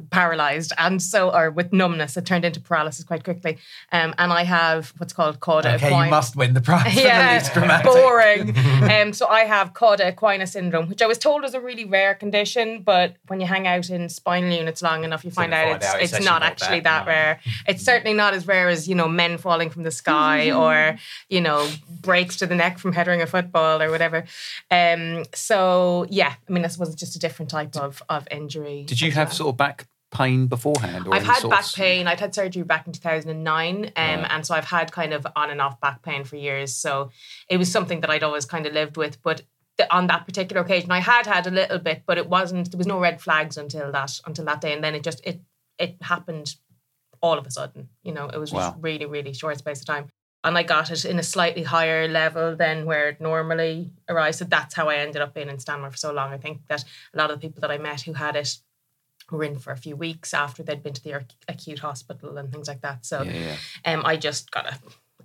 paralyzed 0.09 0.73
and 0.77 1.01
so 1.01 1.31
or 1.31 1.51
with 1.51 1.73
numbness. 1.73 2.17
It 2.17 2.25
turned 2.25 2.45
into 2.45 2.59
paralysis 2.59 3.03
quite 3.03 3.23
quickly. 3.23 3.57
Um, 3.91 4.13
and 4.17 4.31
I 4.31 4.43
have 4.43 4.93
what's 4.97 5.13
called 5.13 5.39
cauda 5.39 5.75
Okay, 5.75 5.89
you 5.89 6.09
must 6.09 6.35
win 6.35 6.53
the 6.53 6.61
prize 6.61 6.95
the 6.95 7.01
yeah, 7.01 7.53
dramatic. 7.53 7.91
boring. 7.91 8.57
um, 8.91 9.13
so 9.13 9.27
I 9.27 9.41
have 9.41 9.73
cauda 9.73 10.13
equina 10.13 10.47
syndrome, 10.47 10.89
which 10.89 11.01
I 11.01 11.07
was 11.07 11.17
told 11.17 11.43
is 11.43 11.53
a 11.53 11.59
really 11.61 11.85
rare 11.85 12.15
condition, 12.15 12.81
but 12.81 13.15
when 13.27 13.39
you 13.39 13.47
hang 13.47 13.67
out 13.67 13.89
in 13.89 14.09
spinal 14.09 14.51
units 14.51 14.81
long 14.81 15.03
enough, 15.03 15.23
you 15.25 15.31
find 15.31 15.51
you 15.51 15.57
out 15.57 15.63
find 15.63 15.75
it's, 15.77 15.85
out 15.93 16.01
it's, 16.01 16.13
it's 16.13 16.25
not 16.25 16.43
actually 16.43 16.79
that, 16.81 17.05
that, 17.05 17.05
no. 17.05 17.11
rare. 17.11 17.39
It's 17.67 17.83
certainly 17.83 18.15
not 18.15 18.33
as 18.33 18.47
rare 18.47 18.69
as 18.69 18.87
you 18.87 18.95
know 18.95 19.07
men 19.07 19.37
falling 19.37 19.69
from 19.69 19.83
the 19.83 19.91
sky 19.91 20.51
or 20.51 20.97
you 21.29 21.41
know 21.41 21.67
breaks 22.01 22.37
to 22.37 22.45
the 22.45 22.55
neck 22.55 22.79
from 22.79 22.93
headering 22.93 23.21
a 23.21 23.27
football 23.27 23.81
or 23.81 23.89
whatever. 23.89 24.25
Um, 24.69 25.25
so 25.33 26.05
yeah, 26.09 26.35
I 26.47 26.51
mean, 26.51 26.63
I 26.65 26.67
suppose 26.67 26.89
it's 26.89 26.99
just 26.99 27.15
a 27.15 27.19
different 27.19 27.49
type 27.49 27.75
of 27.75 28.01
of 28.09 28.27
injury. 28.31 28.83
Did 28.83 29.01
you 29.01 29.11
have 29.11 29.33
sort 29.33 29.49
of 29.49 29.57
back 29.57 29.72
pain 30.13 30.47
beforehand? 30.47 31.07
Or 31.07 31.13
I've 31.15 31.23
had 31.23 31.49
back 31.49 31.65
pain. 31.73 32.07
I'd 32.07 32.19
had 32.19 32.33
surgery 32.33 32.63
back 32.63 32.87
in 32.87 32.93
2009. 32.93 33.75
Um, 33.75 33.91
Right. 33.95 34.27
And 34.31 34.45
so 34.45 34.55
I've 34.55 34.65
had 34.65 34.91
kind 34.91 35.13
of 35.13 35.27
on 35.35 35.49
and 35.49 35.59
off 35.61 35.79
back 35.81 36.01
pain 36.03 36.23
for 36.23 36.35
years. 36.37 36.73
So 36.73 37.09
it 37.49 37.57
was 37.57 37.71
something 37.71 37.99
that 38.01 38.09
I'd 38.09 38.23
always 38.23 38.45
kind 38.45 38.65
of 38.65 38.73
lived 38.73 38.95
with. 38.95 39.21
But 39.21 39.41
th- 39.77 39.89
on 39.91 40.07
that 40.07 40.25
particular 40.25 40.61
occasion, 40.61 40.91
I 40.91 40.99
had 40.99 41.25
had 41.25 41.47
a 41.47 41.51
little 41.51 41.79
bit, 41.79 42.03
but 42.05 42.17
it 42.17 42.29
wasn't, 42.29 42.71
there 42.71 42.77
was 42.77 42.87
no 42.87 42.99
red 42.99 43.19
flags 43.21 43.57
until 43.57 43.91
that, 43.91 44.19
until 44.25 44.45
that 44.45 44.61
day. 44.61 44.73
And 44.73 44.83
then 44.83 44.95
it 44.95 45.03
just, 45.03 45.19
it, 45.25 45.41
it 45.77 45.97
happened 46.01 46.55
all 47.21 47.37
of 47.37 47.45
a 47.47 47.51
sudden. 47.51 47.89
You 48.03 48.13
know, 48.13 48.27
it 48.27 48.37
was 48.37 48.51
just 48.51 48.75
Wow. 48.75 48.79
really, 48.81 49.05
really 49.05 49.33
short 49.33 49.57
space 49.57 49.81
of 49.81 49.87
time. 49.87 50.09
And 50.45 50.57
I 50.57 50.63
got 50.63 50.91
it 50.91 51.05
in 51.05 51.19
a 51.19 51.23
slightly 51.23 51.63
higher 51.63 52.05
level 52.09 52.53
than 52.57 52.85
where 52.85 53.07
it 53.09 53.21
normally 53.21 53.91
arrives. 54.09 54.39
So 54.39 54.45
that's 54.45 54.75
how 54.75 54.89
I 54.89 54.95
ended 54.97 55.21
up 55.21 55.33
being 55.33 55.47
in 55.49 55.57
Stanmore 55.57 55.89
for 55.91 55.95
so 55.97 56.11
long. 56.11 56.33
I 56.33 56.37
think 56.37 56.67
that 56.67 56.83
a 57.13 57.17
lot 57.17 57.31
of 57.31 57.39
the 57.39 57.47
people 57.47 57.61
that 57.61 57.71
I 57.71 57.77
met 57.77 58.01
who 58.01 58.11
had 58.11 58.35
it 58.35 58.57
were 59.37 59.43
in 59.43 59.59
for 59.59 59.71
a 59.71 59.77
few 59.77 59.95
weeks 59.95 60.33
after 60.33 60.63
they'd 60.63 60.83
been 60.83 60.93
to 60.93 61.03
the 61.03 61.15
ac- 61.17 61.27
acute 61.47 61.79
hospital 61.79 62.37
and 62.37 62.51
things 62.51 62.67
like 62.67 62.81
that. 62.81 63.05
So 63.05 63.23
Yeah, 63.23 63.33
yeah. 63.85 63.93
um, 63.93 64.05
I 64.05 64.15
just 64.17 64.51
got 64.51 64.65
a, 64.71 64.75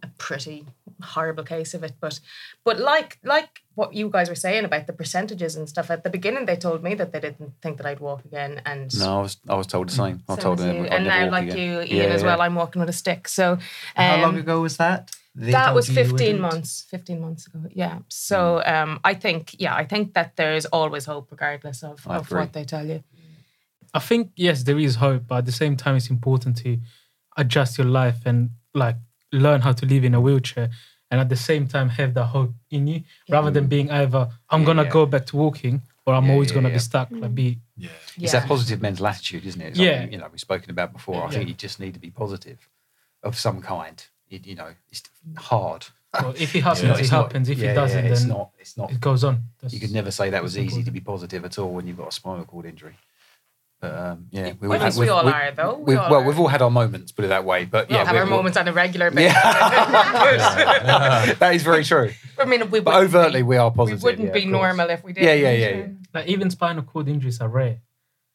a 0.03 0.09
pretty 0.19 0.65
horrible 1.03 1.45
case 1.45 1.75
of 1.75 1.83
it. 1.85 1.93
But 2.01 2.21
but 2.65 2.79
like 2.79 3.19
like 3.23 3.61
what 3.75 3.95
you 3.95 4.09
guys 4.11 4.29
were 4.29 4.35
saying 4.47 4.65
about 4.65 4.87
the 4.87 4.93
percentages 4.93 5.57
and 5.57 5.69
stuff 5.69 5.91
at 5.91 6.03
the 6.05 6.11
beginning, 6.11 6.47
they 6.47 6.57
told 6.57 6.83
me 6.83 6.95
that 6.95 7.13
they 7.13 7.21
didn't 7.21 7.53
think 7.63 7.77
that 7.79 7.87
I'd 7.87 8.01
walk 8.01 8.25
again. 8.25 8.61
And 8.67 8.97
No, 8.99 9.19
I 9.19 9.23
was 9.23 9.37
I 9.49 9.55
was 9.55 9.67
told 9.67 9.89
the 9.89 9.93
same. 9.95 10.23
I 10.29 10.35
same 10.35 10.43
told 10.43 10.61
as 10.61 10.67
them. 10.67 10.87
and 10.91 11.05
now 11.05 11.31
like 11.31 11.49
again. 11.53 11.59
you, 11.59 11.73
Ian, 11.81 11.97
Yeah, 11.97 12.15
as 12.15 12.23
yeah. 12.23 12.29
well. 12.29 12.41
I'm 12.41 12.55
walking 12.55 12.81
with 12.81 12.89
a 12.89 12.99
stick. 13.05 13.29
So 13.29 13.59
How 13.97 14.15
um, 14.15 14.21
long 14.23 14.37
ago 14.39 14.61
was 14.63 14.77
that? 14.79 15.11
They 15.35 15.53
that 15.53 15.73
was 15.75 15.89
you 15.89 15.95
you 15.95 16.05
15 16.05 16.41
months 16.41 16.85
15 16.91 17.21
months 17.21 17.47
ago 17.47 17.61
yeah 17.73 17.99
so 18.09 18.61
um 18.67 18.99
i 19.05 19.15
think 19.15 19.55
yeah 19.61 19.73
i 19.83 19.85
think 19.85 20.15
that 20.15 20.35
there's 20.35 20.67
always 20.73 21.05
hope 21.05 21.29
regardless 21.31 21.85
of, 21.85 22.05
I 22.09 22.17
of 22.17 22.27
agree. 22.27 22.41
what 22.41 22.53
they 22.55 22.65
tell 22.65 22.85
you 22.85 23.05
I 23.99 24.01
think 24.09 24.23
yes, 24.47 24.57
there 24.69 24.79
is 24.87 24.95
hope, 25.07 25.23
but 25.29 25.37
at 25.43 25.47
the 25.51 25.57
same 25.63 25.75
time, 25.83 25.95
it's 25.99 26.11
important 26.19 26.53
to 26.65 26.71
adjust 27.43 27.73
your 27.79 27.87
life 28.03 28.21
and 28.31 28.39
like 28.83 28.97
learn 29.47 29.61
how 29.67 29.73
to 29.81 29.85
live 29.93 30.05
in 30.09 30.15
a 30.15 30.21
wheelchair, 30.27 30.67
and 31.11 31.17
at 31.25 31.29
the 31.35 31.41
same 31.51 31.65
time 31.75 31.89
have 32.01 32.11
that 32.15 32.27
hope 32.37 32.53
in 32.77 32.83
you, 32.91 32.99
rather 33.35 33.51
than 33.57 33.67
being 33.75 33.89
either 33.91 34.23
I'm 34.51 34.61
Yeah, 34.61 34.67
gonna 34.69 34.85
yeah. 34.85 34.97
go 34.99 35.03
back 35.15 35.25
to 35.31 35.37
walking 35.45 35.77
or 36.07 36.15
I'm 36.15 36.27
Yeah, 36.27 36.33
always 36.35 36.49
yeah, 36.51 36.55
gonna 36.57 36.69
yeah. 36.69 36.75
be 36.81 36.89
stuck. 36.91 37.09
Like 37.11 37.33
mm. 37.33 37.41
be 37.43 37.49
Yeah. 37.77 37.91
It's 38.25 38.33
that 38.37 38.47
positive 38.55 38.79
mental 38.89 39.07
attitude, 39.13 39.45
isn't 39.51 39.61
it? 39.61 39.69
It's 39.71 39.79
Yeah. 39.79 40.01
Like, 40.03 40.13
you 40.13 40.19
know, 40.21 40.29
we've 40.33 40.41
spoken 40.51 40.71
about 40.71 40.93
before. 40.99 41.17
I 41.17 41.25
Yeah. 41.27 41.31
think 41.39 41.49
you 41.51 41.55
just 41.67 41.79
need 41.81 41.95
to 41.99 42.01
be 42.01 42.11
positive 42.25 42.61
of 43.29 43.33
some 43.47 43.59
kind. 43.75 43.99
It, 44.31 44.47
you 44.47 44.55
know, 44.61 44.71
it's 44.93 45.03
hard. 45.37 45.83
well, 46.15 46.35
if 46.45 46.55
it 46.55 46.63
happens, 46.63 46.83
You 46.83 46.89
know, 46.89 46.95
it 46.95 47.01
it's 47.01 47.11
not- 47.11 47.23
happens. 47.27 47.49
if 47.49 47.59
yeah, 47.59 47.71
it 47.73 47.75
doesn't, 47.83 48.05
yeah, 48.05 48.11
it's 48.13 48.21
then 48.21 48.29
not. 48.37 48.47
It's 48.63 48.75
not. 48.77 48.89
it 48.93 49.01
goes 49.01 49.23
on. 49.25 49.35
That's, 49.61 49.75
You 49.75 49.81
could 49.81 49.93
never 50.01 50.11
say 50.19 50.27
that 50.31 50.43
was 50.43 50.55
that's 50.55 50.67
easy 50.67 50.83
to 50.85 50.91
be 50.99 51.01
positive 51.01 51.43
at 51.45 51.59
all 51.59 51.71
when 51.75 51.87
you've 51.87 51.99
got 52.03 52.09
a 52.09 52.13
spinal 52.21 52.45
cord 52.45 52.67
injury. 52.67 52.95
But 53.81 53.95
um, 53.97 54.27
yeah, 54.33 54.55
Well, 54.61 54.73
at 54.73 54.83
least 54.87 54.99
we 54.99 55.09
all 55.09 55.29
are, 55.29 55.53
though. 55.53 55.77
We 55.77 55.95
We've, 55.95 55.99
all 55.99 56.11
well, 56.11 56.21
are. 56.21 56.27
we've 56.27 56.39
all 56.41 56.49
had 56.49 56.63
our 56.63 56.71
moments, 56.71 57.13
put 57.13 57.25
it 57.25 57.29
that 57.29 57.45
way. 57.45 57.65
But 57.65 57.89
We 57.89 57.95
yeah, 57.95 58.01
all 58.01 58.07
have 58.07 58.13
we're- 58.15 58.21
our 58.23 58.27
we're- 58.27 58.37
moments 58.37 58.59
on 58.59 58.67
a 58.67 58.73
regular 58.73 59.11
basis. 59.13 59.35
Yeah, 59.35 61.35
that 61.39 61.55
is 61.55 61.63
very 61.63 61.85
true. 61.85 62.11
I 62.39 62.45
mean, 62.45 62.71
we 62.71 62.81
But 62.81 62.95
overtly, 63.03 63.41
be, 63.41 63.45
we 63.45 63.57
are 63.57 63.71
positive. 63.71 64.03
we 64.03 64.11
wouldn't 64.11 64.29
yeah, 64.29 64.33
be 64.35 64.45
normal 64.47 64.91
if 64.91 65.03
we 65.05 65.13
did. 65.13 65.25
Yeah, 65.25 65.35
yeah, 65.35 65.53
yeah, 65.53 65.69
yeah. 65.77 65.87
like 66.15 66.27
even 66.27 66.51
spinal 66.51 66.83
cord 66.83 67.09
injuries 67.09 67.41
are 67.41 67.49
rare. 67.49 67.79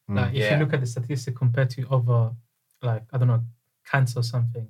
Like 0.08 0.30
if 0.30 0.34
Yeah. 0.36 0.54
you 0.58 0.64
look 0.64 0.74
at 0.74 0.80
the 0.80 0.86
statistic 0.86 1.36
compared 1.36 1.70
to 1.70 1.86
other, 1.90 2.32
like 2.82 3.04
I 3.12 3.18
don't 3.18 3.28
know, 3.28 3.42
cancer 3.90 4.20
or 4.20 4.22
something, 4.22 4.68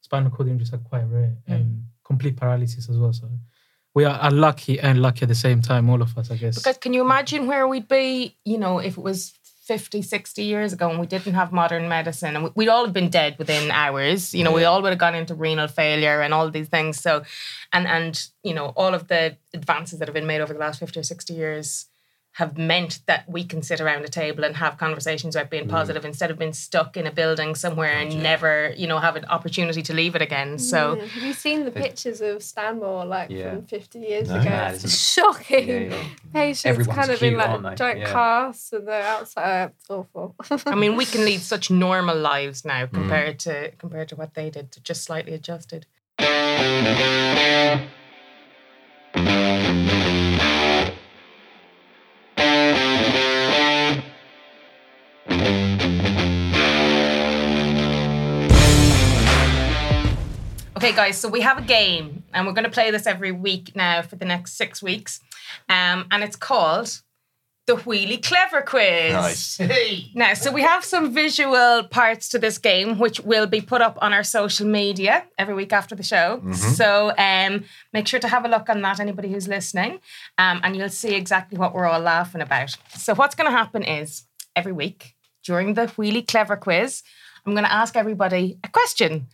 spinal 0.00 0.30
cord 0.30 0.48
injuries 0.48 0.72
are 0.72 0.78
quite 0.78 1.04
rare 1.04 1.36
and 1.46 1.84
complete 2.04 2.36
paralysis 2.36 2.88
as 2.88 2.96
well. 2.98 3.12
So 3.12 3.28
we 3.94 4.04
are 4.04 4.18
unlucky 4.22 4.80
and 4.80 5.02
lucky 5.02 5.22
at 5.22 5.28
the 5.28 5.34
same 5.34 5.60
time, 5.62 5.90
all 5.90 6.00
of 6.00 6.16
us, 6.16 6.30
I 6.30 6.36
guess. 6.36 6.56
Because 6.56 6.78
can 6.78 6.94
you 6.94 7.02
imagine 7.02 7.46
where 7.46 7.66
we'd 7.68 7.88
be, 7.88 8.36
you 8.44 8.56
know, 8.56 8.78
if 8.78 8.96
it 8.96 9.02
was 9.02 9.34
50, 9.60 10.00
60 10.02 10.42
years 10.42 10.72
ago 10.72 10.88
and 10.90 10.98
we 10.98 11.06
didn't 11.06 11.34
have 11.34 11.52
modern 11.52 11.88
medicine 11.88 12.34
and 12.34 12.44
we- 12.44 12.50
we'd 12.56 12.68
all 12.68 12.84
have 12.84 12.94
been 12.94 13.10
dead 13.10 13.36
within 13.38 13.70
hours. 13.70 14.34
You 14.34 14.42
know, 14.42 14.52
we 14.52 14.64
all 14.64 14.80
would 14.82 14.88
have 14.88 14.98
gone 14.98 15.14
into 15.14 15.34
renal 15.34 15.68
failure 15.68 16.22
and 16.22 16.32
all 16.32 16.50
these 16.50 16.68
things. 16.68 16.98
So, 16.98 17.22
and, 17.72 17.86
and, 17.86 18.20
you 18.42 18.54
know, 18.54 18.72
all 18.76 18.94
of 18.94 19.08
the 19.08 19.36
advances 19.52 19.98
that 19.98 20.08
have 20.08 20.14
been 20.14 20.26
made 20.26 20.40
over 20.40 20.54
the 20.54 20.58
last 20.58 20.80
50 20.80 20.98
or 21.00 21.02
60 21.02 21.34
years 21.34 21.86
have 22.40 22.56
meant 22.56 23.00
that 23.04 23.28
we 23.28 23.44
can 23.44 23.62
sit 23.62 23.82
around 23.82 24.02
a 24.02 24.08
table 24.08 24.44
and 24.44 24.56
have 24.56 24.78
conversations 24.78 25.36
about 25.36 25.50
being 25.50 25.66
mm. 25.66 25.70
positive 25.70 26.06
instead 26.06 26.30
of 26.30 26.38
being 26.38 26.54
stuck 26.54 26.96
in 26.96 27.06
a 27.06 27.10
building 27.10 27.54
somewhere 27.54 27.92
and 27.92 28.22
never, 28.22 28.72
you 28.78 28.86
know, 28.86 28.98
have 28.98 29.14
an 29.14 29.26
opportunity 29.26 29.82
to 29.82 29.92
leave 29.92 30.14
it 30.14 30.22
again. 30.22 30.58
So, 30.58 30.94
Yeah. 30.94 31.04
have 31.04 31.22
you 31.22 31.32
seen 31.34 31.66
the 31.66 31.70
pictures 31.70 32.22
of 32.22 32.42
Stanmore 32.42 33.04
like 33.04 33.28
Yeah. 33.28 33.50
from 33.50 33.66
50 33.66 33.98
years 33.98 34.30
No. 34.30 34.36
ago? 34.36 34.48
Mad, 34.48 34.74
it's 34.74 34.98
shocking. 34.98 35.68
Yeah, 35.68 35.78
yeah. 35.80 36.02
Patients 36.32 36.64
Everyone's 36.64 36.96
kind 36.96 37.10
of 37.10 37.18
cute, 37.18 37.32
in 37.34 37.38
like 37.38 37.48
aren't 37.50 37.62
they? 37.62 37.74
giant 37.74 38.00
Yeah. 38.00 38.12
casts 38.12 38.72
and 38.72 38.88
they're 38.88 39.02
outside. 39.02 39.64
Uh, 39.64 39.68
it's 39.78 39.90
awful. 39.90 40.34
I 40.66 40.74
mean, 40.76 40.96
we 40.96 41.04
can 41.04 41.26
lead 41.26 41.42
such 41.42 41.70
normal 41.70 42.16
lives 42.16 42.64
now 42.64 42.86
mm. 42.86 42.92
compared 42.94 43.38
to 43.40 43.72
compared 43.72 44.08
to 44.08 44.16
what 44.16 44.32
they 44.32 44.48
did, 44.48 44.74
just 44.82 45.04
slightly 45.04 45.34
adjusted. 45.34 45.84
Okay, 60.90 60.96
guys, 60.96 61.20
so 61.20 61.28
we 61.28 61.42
have 61.42 61.56
a 61.56 61.62
game, 61.62 62.24
and 62.34 62.44
we're 62.44 62.52
going 62.52 62.64
to 62.64 62.70
play 62.70 62.90
this 62.90 63.06
every 63.06 63.30
week 63.30 63.76
now 63.76 64.02
for 64.02 64.16
the 64.16 64.24
next 64.24 64.54
six 64.54 64.82
weeks. 64.82 65.20
Um, 65.68 66.08
and 66.10 66.24
it's 66.24 66.34
called 66.34 67.00
the 67.68 67.76
Wheelie 67.76 68.20
Clever 68.20 68.60
Quiz. 68.62 69.12
Nice. 69.12 69.60
Now, 70.16 70.34
so 70.34 70.50
we 70.50 70.62
have 70.62 70.84
some 70.84 71.14
visual 71.14 71.84
parts 71.84 72.28
to 72.30 72.40
this 72.40 72.58
game, 72.58 72.98
which 72.98 73.20
will 73.20 73.46
be 73.46 73.60
put 73.60 73.80
up 73.80 73.98
on 74.02 74.12
our 74.12 74.24
social 74.24 74.66
media 74.66 75.26
every 75.38 75.54
week 75.54 75.72
after 75.72 75.94
the 75.94 76.02
show. 76.02 76.42
So 76.54 77.12
um, 77.16 77.66
make 77.92 78.08
sure 78.08 78.18
to 78.18 78.26
have 78.26 78.44
a 78.44 78.48
look 78.48 78.68
on 78.68 78.82
that, 78.82 78.98
anybody 78.98 79.30
who's 79.30 79.46
listening, 79.46 80.00
um, 80.38 80.60
and 80.64 80.76
you'll 80.76 80.88
see 80.88 81.14
exactly 81.14 81.56
what 81.56 81.72
we're 81.72 81.86
all 81.86 82.00
laughing 82.00 82.40
about. 82.40 82.76
So, 82.96 83.14
what's 83.14 83.36
going 83.36 83.48
to 83.48 83.56
happen 83.56 83.84
is 83.84 84.24
every 84.56 84.72
week 84.72 85.14
during 85.44 85.74
the 85.74 85.86
Wheelie 85.86 86.26
Clever 86.26 86.56
Quiz, 86.56 87.04
I'm 87.44 87.52
going 87.52 87.64
to 87.64 87.72
ask 87.72 87.96
everybody 87.96 88.58
a 88.64 88.68
question, 88.68 89.26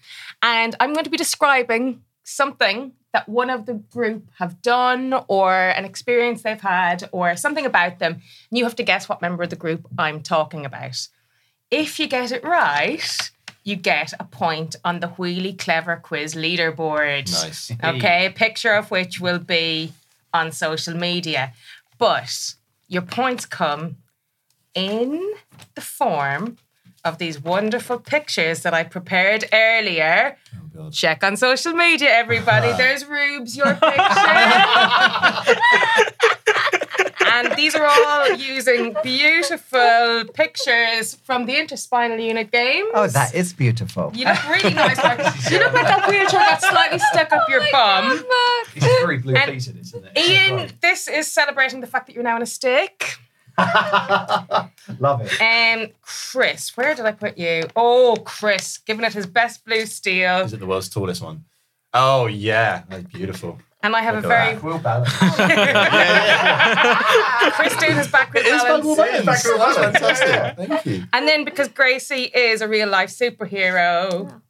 and 0.42 0.75
I'm 0.81 0.92
going 0.92 1.05
to 1.05 1.11
be 1.11 1.16
describing 1.16 2.03
something 2.25 2.92
that 3.12 3.29
one 3.29 3.49
of 3.49 3.64
the 3.64 3.75
group 3.75 4.29
have 4.38 4.61
done 4.61 5.14
or 5.29 5.55
an 5.55 5.85
experience 5.85 6.42
they've 6.42 6.61
had 6.61 7.09
or 7.12 7.35
something 7.37 7.64
about 7.64 7.99
them 7.99 8.12
and 8.51 8.59
you 8.59 8.64
have 8.64 8.77
to 8.77 8.83
guess 8.83 9.09
what 9.09 9.23
member 9.23 9.45
of 9.45 9.49
the 9.49 9.57
group 9.57 9.87
I'm 9.97 10.23
talking 10.23 10.66
about. 10.66 11.09
If 11.71 11.99
you 11.99 12.09
get 12.09 12.33
it 12.33 12.45
right, 12.45 13.31
you 13.64 13.75
get 13.77 14.12
a 14.21 14.25
point 14.25 14.77
on 14.85 15.01
the 15.01 15.09
Wheelie 15.09 15.59
Clever 15.59 15.97
Quiz 15.97 16.35
leaderboard. 16.35 17.33
Nice. 17.33 17.73
Okay, 17.83 18.27
a 18.27 18.31
picture 18.31 18.73
of 18.73 18.90
which 18.90 19.19
will 19.19 19.38
be 19.38 19.92
on 20.35 20.53
social 20.53 20.95
media. 20.95 21.53
But 21.99 22.55
your 22.87 23.03
points 23.03 23.47
come 23.47 23.97
in 24.75 25.35
the 25.75 25.81
form 25.81 26.59
of 27.07 27.19
these 27.19 27.40
wonderful 27.40 27.99
pictures 27.99 28.62
that 28.62 28.75
I 28.75 28.83
prepared 28.83 29.45
earlier. 29.53 30.37
Oh, 30.79 30.90
Check 30.90 31.25
on 31.25 31.37
social 31.37 31.73
media, 31.73 32.11
everybody. 32.11 32.73
There's 32.77 33.07
Rubes, 33.07 33.57
your 33.57 33.75
picture. 33.75 33.97
and 37.33 37.57
these 37.57 37.75
are 37.75 37.87
all 37.87 38.33
using 38.33 38.95
beautiful 39.03 40.25
pictures 40.35 41.14
from 41.14 41.47
the 41.47 41.55
interspinal 41.55 42.23
unit 42.23 42.51
games. 42.51 42.90
Oh, 42.92 43.07
that 43.07 43.35
is 43.35 43.53
beautiful. 43.53 44.11
You 44.14 44.27
look 44.27 44.49
really 44.51 44.75
nice. 44.75 44.99
Mark. 44.99 45.21
You 45.51 45.61
look 45.61 45.73
like 45.73 45.87
that 45.87 46.09
wheelchair 46.09 46.40
got 46.40 46.61
slightly 46.61 46.99
stuck 46.99 47.33
up 47.33 47.49
your 47.49 47.62
bum. 47.71 48.25
It's 48.75 48.85
very 48.85 49.19
blue 49.19 49.35
And 49.35 49.53
peated, 49.53 49.81
isn't 49.81 50.05
it? 50.05 50.19
Ian, 50.19 50.71
this 50.83 51.09
is 51.09 51.31
celebrating 51.33 51.81
the 51.81 51.87
fact 51.87 52.07
that 52.09 52.14
you're 52.14 52.25
now 52.25 52.37
in 52.37 52.42
a 52.42 52.47
stick. 52.47 53.19
Love 54.99 55.23
it. 55.23 55.40
Um, 55.40 55.88
Chris, 56.03 56.77
where 56.77 56.95
did 56.95 57.07
I 57.07 57.12
put 57.12 57.38
you? 57.38 57.64
Oh, 57.75 58.16
Chris, 58.25 58.79
giving 58.79 59.05
it 59.05 59.12
his 59.12 59.27
best 59.27 59.64
blue 59.64 59.87
steel. 59.87 60.38
Is 60.40 60.53
it 60.53 60.61
the 60.61 60.66
world's 60.66 60.88
tallest 60.88 61.23
one? 61.23 61.45
Oh 61.95 62.27
yeah, 62.27 62.83
that's 62.88 63.05
beautiful. 63.05 63.59
And 63.83 63.95
I 63.95 64.01
have 64.03 64.14
a 64.14 64.21
Look 64.21 64.25
at 64.25 64.29
very 64.29 64.55
that. 64.55 64.62
Will 64.64 64.79
balance. 64.79 65.12
Chris 67.57 67.77
doing 67.77 67.97
his 67.97 68.09
backward 68.09 68.45
It 68.45 68.47
is 68.47 68.62
balance. 68.62 68.97
Backward 69.25 69.59
Balance. 69.59 69.77
That's 69.77 70.21
fantastic. 70.21 70.69
Thank 70.69 70.87
you. 70.87 71.05
And 71.12 71.29
then 71.29 71.45
because 71.45 71.69
Gracie 71.69 72.25
is 72.35 72.61
a 72.62 72.69
real 72.69 72.88
life 72.88 73.11
superhero, 73.11 74.40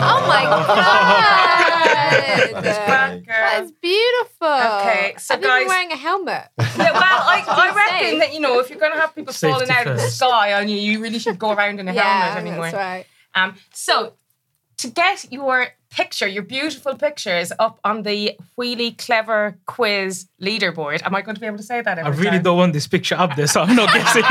oh 0.00 0.26
my 0.26 0.42
god! 0.66 2.02
That's 2.62 2.78
that. 2.78 3.26
That 3.26 3.60
girl. 3.60 3.70
beautiful. 3.80 4.48
Okay, 4.48 5.14
so 5.18 5.34
I've 5.34 5.40
never 5.40 5.60
guys- 5.60 5.68
wearing 5.68 5.92
a 5.92 5.96
helmet. 5.96 6.48
Yeah, 6.58 6.92
well, 6.92 7.02
I, 7.02 7.44
I 7.48 7.74
reckon 7.74 8.10
safe. 8.10 8.18
that 8.20 8.34
you 8.34 8.40
know 8.40 8.58
if 8.60 8.70
you're 8.70 8.78
going 8.78 8.92
to 8.92 8.98
have 9.00 9.14
people 9.14 9.32
Safety 9.32 9.52
falling 9.52 9.70
out 9.70 9.86
of 9.86 9.96
the 9.96 10.02
sky 10.02 10.52
on 10.54 10.68
you, 10.68 10.76
you 10.76 11.00
really 11.02 11.18
should 11.18 11.38
go 11.38 11.52
around 11.52 11.80
in 11.80 11.88
a 11.88 11.94
yeah, 11.94 12.32
helmet 12.32 12.46
anymore. 12.48 12.64
that's 12.70 12.74
right. 12.76 13.06
Um, 13.34 13.56
so 13.72 14.12
to 14.78 14.88
get 14.88 15.30
your 15.32 15.68
picture, 15.90 16.26
your 16.26 16.42
beautiful 16.42 16.94
pictures 16.96 17.52
up 17.58 17.78
on 17.84 18.02
the 18.02 18.36
Wheelie 18.58 18.96
Clever 18.98 19.56
Quiz 19.66 20.26
leaderboard, 20.40 21.02
am 21.04 21.14
I 21.14 21.22
going 21.22 21.34
to 21.34 21.40
be 21.40 21.46
able 21.46 21.58
to 21.58 21.62
say 21.62 21.80
that? 21.82 21.98
I 21.98 22.08
really 22.08 22.30
time? 22.30 22.42
don't 22.42 22.56
want 22.58 22.72
this 22.72 22.86
picture 22.88 23.14
up 23.14 23.36
there, 23.36 23.46
so 23.46 23.62
I'm 23.62 23.76
not 23.76 23.88
guessing. 23.94 24.22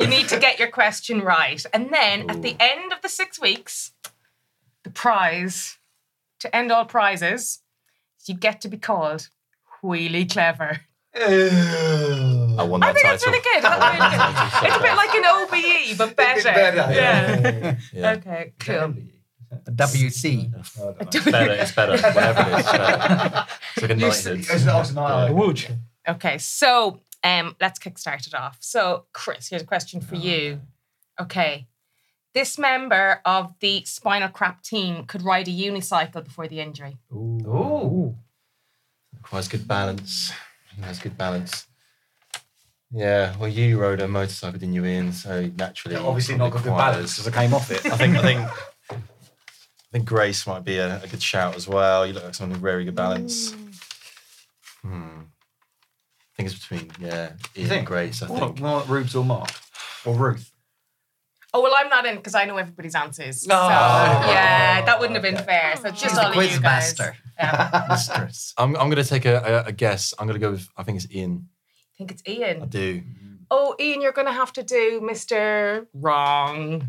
You 0.00 0.06
need 0.06 0.28
to 0.28 0.38
get 0.38 0.58
your 0.58 0.68
question 0.70 1.20
right, 1.20 1.64
and 1.72 1.90
then 1.92 2.28
at 2.30 2.42
the 2.42 2.56
end 2.58 2.92
of 2.92 3.02
the 3.02 3.08
six 3.08 3.40
weeks, 3.40 3.92
the 4.84 4.90
prize 4.90 5.78
to 6.40 6.54
end 6.54 6.70
all 6.72 6.84
prizes, 6.84 7.60
you 8.26 8.34
get 8.34 8.60
to 8.62 8.68
be 8.68 8.78
called 8.78 9.28
Wheelie 9.82 10.30
Clever. 10.30 10.80
I 11.14 12.62
won 12.62 12.80
that 12.80 12.90
I 12.90 12.92
think 12.92 13.06
title. 13.06 13.10
that's 13.10 13.26
really 13.26 13.40
good. 13.40 13.62
That's 13.62 13.82
really 13.82 14.10
good. 14.10 14.66
It's 14.66 14.76
a 14.76 14.80
bit 14.82 14.96
like 14.96 15.14
an 15.14 15.24
OBE, 15.24 15.98
but 15.98 16.16
better. 16.16 16.42
better, 16.52 16.92
Yeah. 16.92 17.76
Yeah. 17.92 18.12
Okay, 18.16 18.52
cool. 18.58 18.94
A 19.66 19.70
WC. 19.70 20.52
It's 21.00 21.24
better. 21.24 21.52
It's 21.52 21.72
better. 21.72 21.92
Whatever 21.92 22.40
it 22.40 24.02
is. 24.02 24.26
It's, 24.26 24.48
better. 24.48 24.56
it's 24.56 24.66
like 24.66 24.90
a 24.90 24.92
knighthood. 24.92 25.30
A 25.30 25.34
wheelchair. 25.34 25.76
Okay, 26.08 26.38
so 26.38 27.00
um, 27.22 27.56
let's 27.60 27.78
kickstart 27.78 28.26
it 28.26 28.34
off. 28.34 28.58
So, 28.60 29.06
Chris, 29.12 29.48
here's 29.48 29.62
a 29.62 29.66
question 29.66 30.00
for 30.00 30.16
you. 30.16 30.60
Okay, 31.20 31.66
this 32.34 32.58
member 32.58 33.22
of 33.24 33.54
the 33.60 33.82
spinal 33.86 34.28
crap 34.28 34.62
team 34.62 35.06
could 35.06 35.22
ride 35.22 35.48
a 35.48 35.50
unicycle 35.50 36.22
before 36.22 36.46
the 36.46 36.60
injury. 36.60 36.98
Ooh. 37.10 38.14
Requires 39.14 39.48
good 39.48 39.66
balance. 39.66 40.32
He 40.76 40.82
has 40.82 40.98
good 40.98 41.16
balance. 41.16 41.66
Yeah, 42.92 43.34
well, 43.38 43.48
you 43.48 43.80
rode 43.80 44.00
a 44.00 44.06
motorcycle, 44.06 44.58
didn't 44.58 44.74
you, 44.74 44.84
Ian? 44.84 45.12
So 45.12 45.50
naturally, 45.56 45.96
Obviously 45.96 46.36
not 46.36 46.52
got 46.52 46.62
good 46.62 46.76
balance 46.76 47.16
because 47.16 47.32
I 47.34 47.42
came 47.42 47.54
off 47.54 47.70
it. 47.70 47.84
I 47.86 47.96
think 47.96 48.16
I 48.16 48.22
think 48.22 48.50
I 48.90 48.96
think 49.92 50.04
Grace 50.04 50.46
might 50.46 50.64
be 50.64 50.76
a, 50.76 51.02
a 51.02 51.06
good 51.08 51.22
shout 51.22 51.56
as 51.56 51.66
well. 51.66 52.06
You 52.06 52.12
look 52.12 52.24
like 52.24 52.34
someone 52.34 52.52
with 52.52 52.62
very 52.62 52.84
good 52.84 52.94
balance. 52.94 53.54
Hmm. 54.82 55.22
I 56.38 56.42
think 56.42 56.50
it's 56.52 56.68
between 56.68 56.90
yeah, 57.00 57.30
Ian 57.56 57.68
think? 57.68 57.72
and 57.72 57.86
Grace. 57.86 58.22
I 58.22 58.26
What, 58.26 58.40
think. 58.40 58.60
more 58.60 58.80
like 58.80 58.88
Rubes 58.88 59.16
or 59.16 59.24
Mark? 59.24 59.50
Or 60.04 60.14
Ruth? 60.14 60.52
Oh, 61.54 61.62
well, 61.62 61.72
I'm 61.78 61.88
not 61.88 62.04
in 62.04 62.16
because 62.16 62.34
I 62.34 62.44
know 62.44 62.58
everybody's 62.58 62.94
answers. 62.94 63.46
Oh, 63.46 63.48
so, 63.48 63.56
Oh. 63.56 64.30
yeah, 64.30 64.84
that 64.84 65.00
wouldn't 65.00 65.14
have 65.14 65.22
been 65.22 65.42
fair. 65.42 65.74
So, 65.76 65.88
just 65.90 66.02
She's 66.02 66.18
all 66.18 66.24
the 66.24 66.28
of 66.30 66.34
you 66.34 66.40
quiz 66.42 66.58
guys. 66.58 66.98
master. 66.98 67.16
Mistress. 67.88 68.52
I'm, 68.58 68.76
I'm 68.76 68.90
going 68.90 69.02
to 69.02 69.08
take 69.08 69.24
a, 69.24 69.62
a, 69.64 69.68
a 69.68 69.72
guess. 69.72 70.12
I'm 70.18 70.26
going 70.26 70.38
to 70.38 70.44
go 70.46 70.50
with, 70.52 70.68
I 70.76 70.82
think 70.82 71.02
it's 71.02 71.10
Ian. 71.14 71.48
I 71.94 71.96
think 71.96 72.10
it's 72.10 72.22
Ian. 72.28 72.62
I 72.62 72.66
do. 72.66 73.02
Oh, 73.50 73.74
Ian, 73.80 74.02
you're 74.02 74.12
going 74.12 74.26
to 74.26 74.32
have 74.32 74.52
to 74.54 74.62
do 74.62 75.00
Mr. 75.02 75.86
Wrong. 75.94 76.86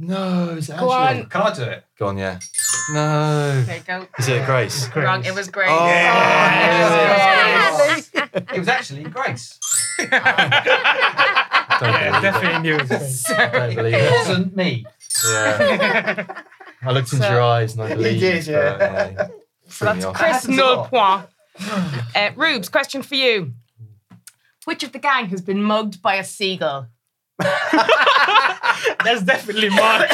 No, 0.00 0.54
it's 0.56 0.68
Go 0.68 0.90
on. 0.90 1.26
Can 1.26 1.42
I 1.42 1.54
do 1.54 1.62
it? 1.62 1.84
Go 1.98 2.08
on, 2.08 2.18
yeah. 2.18 2.40
No. 2.92 3.62
There 3.62 3.76
you 3.76 3.82
go. 3.86 4.06
Is 4.18 4.28
it 4.28 4.44
Grace? 4.46 4.88
Wrong. 4.96 5.24
It 5.24 5.34
was 5.34 5.48
Grace. 5.48 5.68
Oh, 5.70 5.78
oh 5.78 5.86
Yes. 5.86 8.09
It 8.52 8.58
was 8.58 8.68
actually 8.68 9.04
Grace. 9.04 9.58
Don't 9.98 10.10
Yeah, 11.92 12.20
definitely 12.20 12.60
knew 12.62 12.76
it 12.76 12.88
was 12.90 13.24
great. 13.26 13.52
Don't 13.52 13.74
believe 13.76 13.94
It 13.94 14.00
it. 14.02 14.12
wasn't 14.12 14.56
me. 14.56 14.84
Yeah. 15.26 16.42
I 16.82 16.92
looked 16.92 17.12
into 17.12 17.24
So- 17.24 17.30
your 17.30 17.42
eyes 17.42 17.74
and 17.74 17.82
I 17.82 17.88
believed. 17.94 18.20
did, 18.20 18.46
yeah. 18.46 18.76
but, 18.76 18.80
yeah, 19.12 19.28
threw 19.68 19.88
me 19.88 19.92
That's 19.94 20.04
off. 20.06 20.16
Chris 20.16 20.32
happens 20.32 20.54
a 20.54 20.60
null 20.60 20.76
lot. 20.76 20.90
point. 20.90 22.06
Uh, 22.16 22.30
Rubes, 22.36 22.68
question 22.68 23.02
for 23.02 23.14
you. 23.16 23.52
Which 24.64 24.82
of 24.82 24.92
the 24.92 24.98
gang 24.98 25.26
has 25.28 25.40
been 25.42 25.62
mugged 25.62 26.00
by 26.02 26.14
a 26.16 26.24
seagull? 26.24 26.86
That's 29.04 29.22
definitely 29.22 29.70
Mark. 29.70 30.08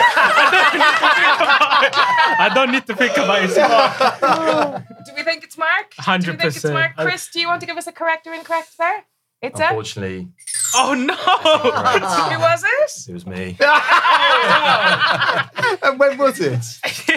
I 2.38 2.50
don't 2.54 2.70
need 2.72 2.86
to 2.86 2.94
think 2.94 3.16
about 3.16 3.42
it. 3.44 3.58
I 3.58 3.68
don't 3.70 3.92
need 3.92 3.96
to 4.06 4.14
think 4.14 4.62
about 4.62 4.78
it. 4.78 5.04
Do 5.06 5.12
we 5.16 5.22
think 5.22 5.44
it's 5.44 5.58
Mark? 5.58 5.94
Do 6.20 6.30
we 6.32 6.36
think 6.36 6.56
it's 6.56 6.64
100%. 6.64 6.72
Mark? 6.72 6.96
Chris, 6.96 7.28
do 7.32 7.40
you 7.40 7.48
want 7.48 7.60
to 7.60 7.66
give 7.66 7.76
us 7.76 7.86
a 7.86 7.92
correct 7.92 8.26
or 8.26 8.34
incorrect 8.34 8.76
there? 8.78 9.04
It's 9.42 9.60
a. 9.60 9.64
Unfortunately, 9.68 10.28
Oh 10.74 10.94
no! 10.94 11.14
Who 12.34 12.40
was 12.40 12.64
it? 12.64 13.08
it 13.10 13.14
was 13.14 13.26
me. 13.26 13.56
and 15.82 15.98
when 15.98 16.18
was 16.18 16.40
it? 16.40 16.64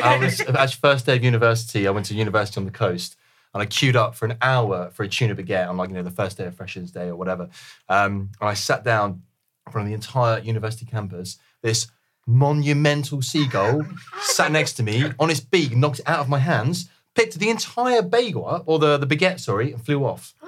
I 0.03 0.17
was 0.17 0.39
actually 0.41 0.79
first 0.81 1.05
day 1.05 1.15
of 1.17 1.23
university. 1.23 1.87
I 1.87 1.91
went 1.91 2.05
to 2.07 2.13
university 2.13 2.57
on 2.59 2.65
the 2.65 2.71
coast, 2.71 3.15
and 3.53 3.61
I 3.61 3.65
queued 3.65 3.95
up 3.95 4.15
for 4.15 4.25
an 4.25 4.37
hour 4.41 4.91
for 4.91 5.03
a 5.03 5.07
tuna 5.07 5.35
baguette 5.35 5.67
on 5.67 5.77
like 5.77 5.89
you 5.89 5.95
know 5.95 6.03
the 6.03 6.11
first 6.11 6.37
day 6.37 6.45
of 6.45 6.55
Freshers' 6.55 6.91
Day 6.91 7.07
or 7.07 7.15
whatever. 7.15 7.49
Um, 7.87 8.29
and 8.39 8.49
I 8.49 8.53
sat 8.53 8.83
down 8.83 9.23
in 9.67 9.71
front 9.71 9.85
of 9.87 9.89
the 9.89 9.95
entire 9.95 10.39
university 10.39 10.85
campus. 10.85 11.37
This 11.61 11.87
monumental 12.27 13.21
seagull 13.21 13.85
sat 14.21 14.51
next 14.51 14.73
to 14.73 14.83
me 14.83 15.11
on 15.19 15.29
its 15.29 15.39
beak, 15.39 15.75
knocked 15.75 15.99
it 15.99 16.07
out 16.07 16.19
of 16.19 16.29
my 16.29 16.39
hands, 16.39 16.89
picked 17.15 17.39
the 17.39 17.49
entire 17.49 18.01
bagel 18.01 18.47
up 18.47 18.63
or 18.67 18.79
the 18.79 18.97
the 18.97 19.07
baguette, 19.07 19.39
sorry, 19.39 19.71
and 19.73 19.83
flew 19.85 20.03
off. 20.05 20.33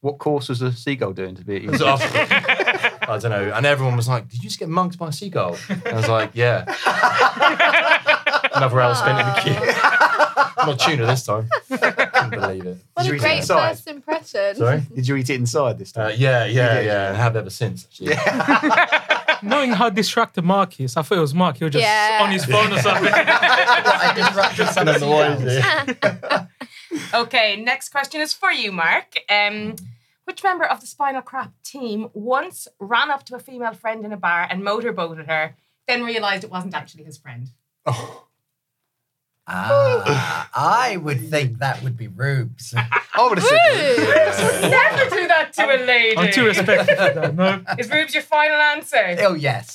What 0.00 0.18
course 0.18 0.48
was 0.48 0.58
the 0.60 0.72
seagull 0.72 1.12
doing 1.12 1.34
to 1.34 1.44
be 1.44 1.56
at 1.56 1.62
It 1.64 1.70
was 1.70 1.80
you? 1.80 1.86
after- 1.86 3.10
I 3.10 3.18
don't 3.18 3.30
know. 3.30 3.52
And 3.54 3.66
everyone 3.66 3.94
was 3.96 4.08
like, 4.08 4.26
Did 4.28 4.38
you 4.38 4.44
just 4.44 4.58
get 4.58 4.68
mugged 4.70 4.98
by 4.98 5.08
a 5.08 5.12
seagull? 5.12 5.56
And 5.68 5.86
I 5.88 5.94
was 5.96 6.08
like, 6.08 6.30
Yeah. 6.34 6.64
Another 8.54 8.80
hour 8.80 8.94
spent 8.94 9.18
in 9.20 9.26
the 9.26 9.40
queue. 9.40 9.72
Not 10.66 10.78
tuna 10.78 11.06
this 11.06 11.24
time. 11.26 11.48
Couldn't 12.30 12.40
believe 12.48 12.66
it. 12.66 12.78
What 12.94 13.02
Did 13.02 13.06
you 13.06 13.12
a 13.12 13.16
eat 13.16 13.18
it 13.18 13.20
great 13.22 13.38
inside? 13.38 13.70
first 13.70 13.86
impression. 13.88 14.54
Sorry? 14.56 14.82
Did 14.94 15.08
you 15.08 15.16
eat 15.16 15.30
it 15.30 15.34
inside 15.36 15.78
this 15.78 15.92
Uh, 15.96 16.08
time? 16.10 16.14
yeah, 16.18 16.44
yeah, 16.44 16.80
yeah. 16.80 17.08
And 17.08 17.16
have 17.16 17.36
ever 17.36 17.50
since, 17.50 17.84
actually. 17.86 18.14
Knowing 19.42 19.72
how 19.72 19.90
distracted 19.90 20.42
Mark 20.44 20.80
is, 20.80 20.96
I 20.96 21.02
thought 21.02 21.18
it 21.18 21.20
was 21.20 21.34
Mark. 21.34 21.58
He 21.58 21.64
was 21.64 21.72
just 21.72 21.82
Yeah. 21.82 22.20
on 22.22 22.30
his 22.30 22.44
phone 22.46 22.72
or 22.72 22.78
something. 22.78 23.12
I 23.12 24.12
disrupted 24.14 24.68
some 24.68 24.88
I 24.88 24.92
don't 24.92 25.00
know 25.02 25.10
why, 25.10 25.26
is 25.34 25.64
it? 27.00 27.14
Okay, 27.14 27.56
next 27.56 27.90
question 27.90 28.20
is 28.20 28.32
for 28.32 28.50
you, 28.50 28.72
Mark. 28.72 29.14
Um, 29.28 29.76
which 30.24 30.42
member 30.42 30.64
of 30.64 30.80
the 30.80 30.86
Spinal 30.86 31.20
Crap 31.20 31.52
team 31.62 32.08
once 32.14 32.66
ran 32.80 33.10
up 33.10 33.24
to 33.26 33.36
a 33.36 33.38
female 33.38 33.74
friend 33.74 34.04
in 34.06 34.12
a 34.12 34.16
bar 34.16 34.46
and 34.48 34.64
motorboated 34.64 35.26
her, 35.26 35.54
then 35.86 36.02
realised 36.04 36.44
it 36.44 36.50
wasn't 36.50 36.72
actually 36.74 37.04
his 37.04 37.18
friend? 37.18 37.50
Ah, 39.46 40.48
I 40.54 40.96
would 40.96 41.28
think 41.28 41.58
that 41.58 41.82
would 41.82 41.96
be 41.96 42.08
Rubes. 42.08 42.74
I 42.76 43.28
would 43.28 43.38
have 43.38 43.46
said. 43.46 43.96
Woo! 44.62 44.70
Never 44.70 45.10
do 45.16 45.28
that 45.28 45.52
to 45.54 45.62
a 45.64 45.78
lady. 45.84 46.16
I'm 46.18 46.32
too 46.32 46.46
respectful 46.46 46.96
for 46.96 47.14
that. 47.14 47.34
No. 47.34 47.62
Is 47.78 47.90
Rubes 47.90 48.14
your 48.14 48.22
final 48.22 48.56
answer? 48.56 49.16
oh 49.20 49.34
yes. 49.34 49.72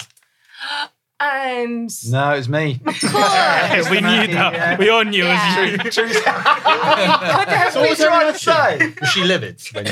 And 1.22 1.90
No, 2.10 2.34
it 2.34 2.38
was 2.38 2.50
me. 2.50 2.80
Cool. 2.86 3.92
we 3.92 4.02
knew 4.02 4.28
that. 4.34 4.78
We 4.80 4.90
all 4.90 5.04
knew 5.04 5.26
Yeah. 5.26 5.60
it 5.66 5.84
was 5.86 5.98
you. 5.98 6.04
could 6.06 6.24
there 6.24 7.58
have 7.58 7.74
So 7.74 7.82
what 7.82 7.90
was 7.92 8.02
I 8.02 8.08
trying 8.08 8.34
to 8.34 8.40
say? 8.40 8.94
Was 9.02 9.10
she 9.10 9.24
livid 9.24 9.62
when 9.74 9.86
you 9.86 9.92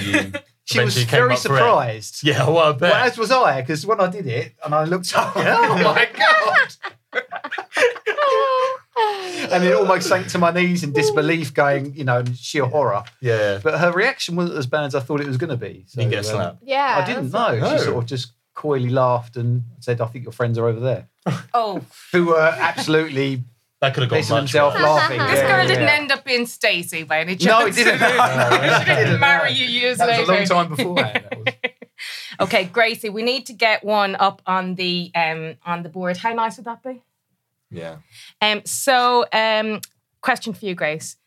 She 0.64 0.80
was 0.80 0.98
eventually 0.98 1.06
came 1.06 1.20
very 1.20 1.34
up 1.34 1.40
for 1.40 1.54
it? 1.54 1.58
surprised. 1.58 2.24
Yeah, 2.24 2.48
well, 2.50 2.58
I 2.60 2.72
bet. 2.72 2.82
Well, 2.92 3.04
as 3.06 3.18
was 3.18 3.32
I, 3.32 3.62
because 3.62 3.86
when 3.86 4.00
I 4.02 4.08
did 4.10 4.26
it 4.28 4.56
and 4.64 4.74
I 4.74 4.84
looked 4.86 5.14
up, 5.16 5.34
oh 5.36 5.84
my 5.84 6.08
god! 6.14 7.24
And 9.52 9.64
it 9.64 9.74
almost 9.74 10.08
sank 10.10 10.28
to 10.30 10.38
my 10.38 10.52
knees 10.52 10.84
in 10.84 10.92
disbelief, 10.94 11.54
going, 11.54 11.94
you 11.96 12.04
know, 12.04 12.20
in 12.20 12.34
sheer 12.34 12.66
horror. 12.66 13.04
yeah. 13.22 13.60
But 13.64 13.80
her 13.80 13.92
reaction 13.92 14.36
wasn't 14.36 14.58
as 14.58 14.68
bad 14.68 14.86
as 14.86 14.96
I 14.96 15.00
thought 15.00 15.22
it 15.22 15.28
was 15.28 15.38
going 15.38 15.50
to 15.52 15.58
be. 15.58 15.86
So, 15.88 16.02
You 16.02 16.10
get 16.10 16.26
a 16.28 16.50
um. 16.50 16.58
Yeah. 16.64 17.02
I 17.04 17.06
didn't 17.06 17.32
know. 17.32 17.60
No. 17.60 17.78
She 17.78 17.84
sort 17.84 17.98
of 17.98 18.06
just 18.06 18.34
coyly 18.54 18.90
laughed 18.90 19.38
and 19.38 19.64
said, 19.80 20.02
"I 20.02 20.08
think 20.08 20.24
your 20.26 20.32
friends 20.32 20.58
are 20.58 20.68
over 20.68 20.80
there," 20.80 21.08
Oh, 21.54 21.82
who 22.12 22.28
were 22.28 22.40
absolutely 22.42 23.44
That 23.80 23.94
could 23.94 24.02
have 24.02 24.10
gone 24.10 24.20
pissing 24.22 24.30
much 24.32 24.40
themselves 24.52 24.76
laughing. 24.82 25.20
this 25.20 25.34
Yeah, 25.34 25.48
girl 25.48 25.62
yeah, 25.62 25.68
didn't 25.68 25.84
yeah. 25.84 25.94
end 25.94 26.12
up 26.12 26.26
being 26.26 26.48
Stacey 26.48 27.04
by 27.04 27.20
any 27.20 27.36
chance. 27.36 27.46
No, 27.46 27.68
it 27.68 27.76
didn't. 27.76 28.00
she 28.00 28.86
didn't 28.96 29.20
marry 29.20 29.52
you 29.52 29.66
years 29.68 30.00
That 30.00 30.20
was 30.20 30.28
later. 30.28 30.54
a 30.54 30.56
long 30.56 30.68
time 30.68 30.76
before. 30.76 30.96
That 30.96 31.38
was. 31.38 31.54
Okay, 32.40 32.66
Gracie, 32.66 33.10
we 33.10 33.22
need 33.24 33.46
to 33.48 33.54
get 33.54 33.84
one 33.84 34.16
up 34.16 34.42
on 34.48 34.74
the 34.76 35.12
um 35.14 35.56
on 35.66 35.84
the 35.84 35.90
board. 35.90 36.18
How 36.18 36.34
nice 36.34 36.58
would 36.58 36.66
that 36.66 36.82
be? 36.84 37.02
Yeah. 37.70 37.98
Um, 38.42 38.62
so 38.66 39.26
um, 39.34 39.82
question 40.22 40.54
for 40.54 40.66
you, 40.66 40.74
Grace. 40.76 41.18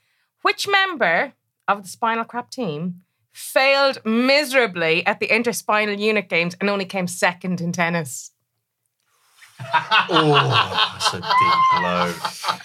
Which 0.43 0.69
member 0.69 1.33
of 1.69 1.83
the 1.83 1.89
Spinal 1.89 2.25
Crap 2.25 2.51
team 2.51 3.03
failed 3.33 3.99
miserably 4.05 5.07
at 5.07 5.21
the 5.21 5.29
interspinal 5.29 5.99
unit 5.99 6.29
games 6.29 6.57
and 6.61 6.69
only 6.71 6.85
came 6.85 7.07
second 7.07 7.61
in 7.61 7.73
tennis? 7.73 8.33
Oh, 10.09 10.33
that's 10.95 11.13
a 11.13 11.21
deep 11.21 11.59
blow. 11.77 12.15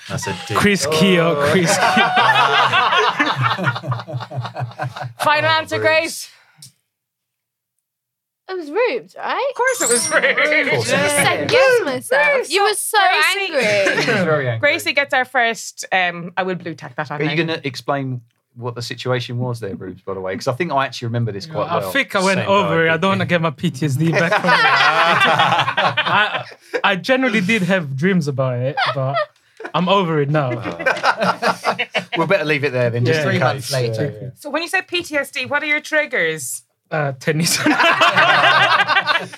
That's 0.07 0.27
a 0.27 0.33
deep. 0.47 0.57
Chris 0.57 0.87
Keogh, 0.87 1.35
Chris 1.51 1.77
Keogh. 1.77 1.85
Final 5.19 5.49
answer, 5.49 5.77
Bruce. 5.77 5.87
Grace. 5.87 6.29
It 8.47 8.55
was 8.57 8.69
Rubes, 8.69 9.15
right? 9.17 9.43
Of 9.49 9.55
course, 9.55 9.81
it 9.81 9.89
was 9.89 10.07
Grace. 10.07 10.69
course. 10.69 10.93
I 10.93 10.97
just 10.97 11.15
second 11.15 11.49
guessed 11.49 11.83
myself. 11.85 12.49
You 12.51 12.63
were 12.63 12.73
so 12.75 12.97
Gracie. 12.99 13.53
angry. 13.53 14.01
She 14.03 14.11
was 14.11 14.23
very 14.23 14.47
angry. 14.49 14.59
Gracie 14.59 14.93
gets 14.93 15.13
our 15.15 15.25
first. 15.25 15.83
Um, 15.91 16.31
I 16.37 16.43
will 16.43 16.55
blue 16.55 16.75
tack 16.75 16.95
that 16.95 17.09
on. 17.09 17.21
Are 17.21 17.25
you 17.25 17.35
going 17.35 17.47
to 17.59 17.65
explain 17.67 18.21
what 18.53 18.75
the 18.75 18.83
situation 18.83 19.39
was 19.39 19.59
there, 19.61 19.75
Rubes? 19.75 20.01
By 20.03 20.13
the 20.13 20.21
way, 20.21 20.33
because 20.33 20.47
I 20.47 20.53
think 20.53 20.71
I 20.71 20.85
actually 20.85 21.07
remember 21.07 21.31
this 21.31 21.47
quite 21.47 21.71
well. 21.71 21.89
I 21.89 21.91
think 21.91 22.15
I 22.15 22.23
went 22.23 22.39
Same 22.41 22.49
over 22.49 22.85
it. 22.85 22.91
I 22.91 22.97
don't 22.97 23.09
want 23.09 23.21
to 23.21 23.25
get 23.27 23.41
my 23.41 23.49
PTSD 23.49 24.11
back 24.11 24.31
from 24.39 24.49
it. 24.49 24.55
I, 25.99 26.45
I 26.83 26.95
generally 26.97 27.41
did 27.41 27.63
have 27.63 27.95
dreams 27.95 28.27
about 28.27 28.59
it, 28.59 28.75
but 28.93 29.15
I'm 29.73 29.89
over 29.89 30.21
it 30.21 30.29
now. 30.29 30.51
We'll 32.17 32.27
better 32.27 32.45
leave 32.45 32.63
it 32.63 32.71
there 32.71 32.89
then. 32.91 33.03
Just 33.05 33.17
Yeah. 33.17 33.23
in 33.23 33.27
Three 33.29 33.39
case. 33.39 33.43
months 33.43 33.71
later. 33.73 34.05
Yeah, 34.05 34.19
yeah. 34.21 34.29
So 34.35 34.49
when 34.49 34.61
you 34.61 34.69
say 34.69 34.81
PTSD, 34.81 35.49
what 35.49 35.61
are 35.63 35.65
your 35.65 35.81
triggers? 35.81 36.63
Uh, 36.91 37.11
tennis. 37.13 37.57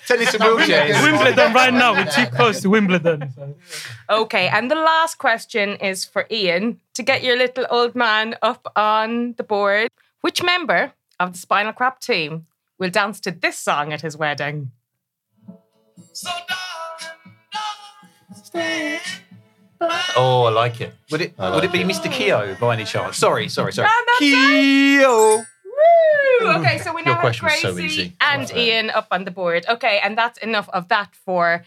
Tennis 0.08 0.34
and 0.34 0.44
wheelchairs. 0.44 1.02
Wimbledon 1.04 1.54
right 1.54 1.74
now. 1.74 1.94
We're 1.94 2.06
too 2.06 2.26
close 2.28 2.62
to 2.62 2.70
Wimbledon. 2.70 3.32
so. 3.34 3.56
Okay, 4.10 4.48
and 4.50 4.70
the 4.70 4.76
last 4.76 5.18
question 5.18 5.78
is 5.78 6.04
for 6.04 6.26
Ian 6.30 6.80
to 6.94 7.04
get 7.04 7.24
your 7.24 7.38
little 7.38 7.66
old 7.70 7.96
man 7.96 8.36
up 8.42 8.72
on 8.76 9.34
the 9.38 9.44
board. 9.44 9.90
Which 10.22 10.44
member 10.44 10.92
of 11.20 11.34
the 11.34 11.38
Spinal 11.38 11.74
Crap 11.74 12.00
team 12.02 12.48
will 12.78 12.90
dance 12.90 13.20
to 13.22 13.32
this 13.32 13.58
song 13.58 13.94
at 13.94 14.02
his 14.02 14.18
wedding? 14.18 14.72
So 16.14 16.30
darling, 16.50 17.34
darling. 18.52 19.00
Oh, 20.16 20.44
I 20.46 20.50
like 20.50 20.82
it. 20.82 20.94
Would 21.12 21.22
it 21.22 21.34
I 21.38 21.54
would 21.54 21.64
it 21.64 21.72
be 21.72 21.82
it. 21.82 21.88
Mr. 21.88 22.12
Keogh 22.12 22.58
by 22.60 22.74
any 22.74 22.84
chance? 22.84 23.16
Sorry, 23.18 23.48
sorry, 23.48 23.72
sorry. 23.72 23.88
No, 23.88 23.94
that's 24.08 24.20
Keogh. 24.20 25.44
Woo! 26.42 26.48
Okay, 26.60 26.78
so 26.80 26.94
we 26.94 27.02
now 27.04 27.12
Your 27.12 27.22
have 27.22 27.40
Gracie 27.40 27.62
so 27.62 27.78
easy. 27.78 28.14
and 28.22 28.42
Right. 28.42 28.58
Ian 28.58 28.90
up 28.90 29.08
on 29.12 29.24
the 29.26 29.32
board. 29.32 29.66
Okay, 29.68 30.00
and 30.04 30.18
that's 30.18 30.38
enough 30.40 30.70
of 30.70 30.88
that 30.90 31.16
for 31.26 31.64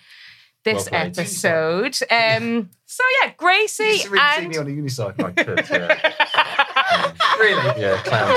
this 0.65 0.91
Well 0.91 1.01
episode. 1.07 1.97
Um, 2.11 2.69
so 2.87 3.03
yeah, 3.23 3.33
Gracie 3.37 3.83
You 3.85 3.93
just 3.95 4.09
really 4.11 4.21
see 4.37 4.43
and 4.43 4.49
me 4.49 4.59
on 4.59 4.67
a 4.67 4.71
unicycle. 4.71 5.25
I 5.25 5.31
could, 5.33 5.69
yeah. 5.71 7.35
really? 7.39 7.81
Yeah, 7.81 8.03
clown. 8.03 8.35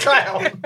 Clown. 0.00 0.62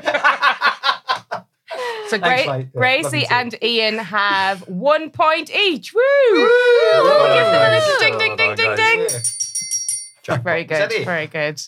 so 2.09 2.19
Gra- 2.19 2.29
mate. 2.29 2.47
Yeah, 2.47 2.63
Gracie 2.75 3.03
lovely 3.05 3.27
and 3.27 3.63
Ian 3.65 3.99
have 3.99 4.61
one 4.69 5.11
point 5.11 5.51
each. 5.55 5.93
Woo! 5.93 6.01
Woo! 6.33 6.43
Give 6.43 7.45
them 7.47 7.73
a 7.73 7.79
little 7.79 7.99
ding, 7.99 8.19
ding, 8.19 8.37
ding, 8.37 8.55
ding, 8.55 8.77
ding. 8.77 10.41
Very 10.43 10.65
good. 10.65 10.93
Very 11.05 11.27
good. 11.27 11.61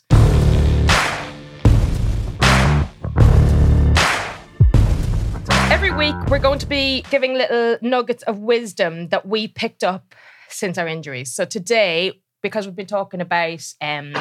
Every 5.92 6.10
week, 6.10 6.30
we're 6.30 6.38
going 6.38 6.58
to 6.58 6.66
be 6.66 7.02
giving 7.10 7.34
little 7.34 7.76
nuggets 7.82 8.22
of 8.22 8.38
wisdom 8.38 9.08
that 9.08 9.26
we 9.26 9.46
picked 9.46 9.84
up 9.84 10.14
since 10.48 10.78
our 10.78 10.88
injuries. 10.88 11.30
So 11.30 11.44
today, 11.44 12.22
because 12.40 12.64
we've 12.64 12.74
been 12.74 12.86
talking 12.86 13.20
about 13.20 13.62
um, 13.82 14.14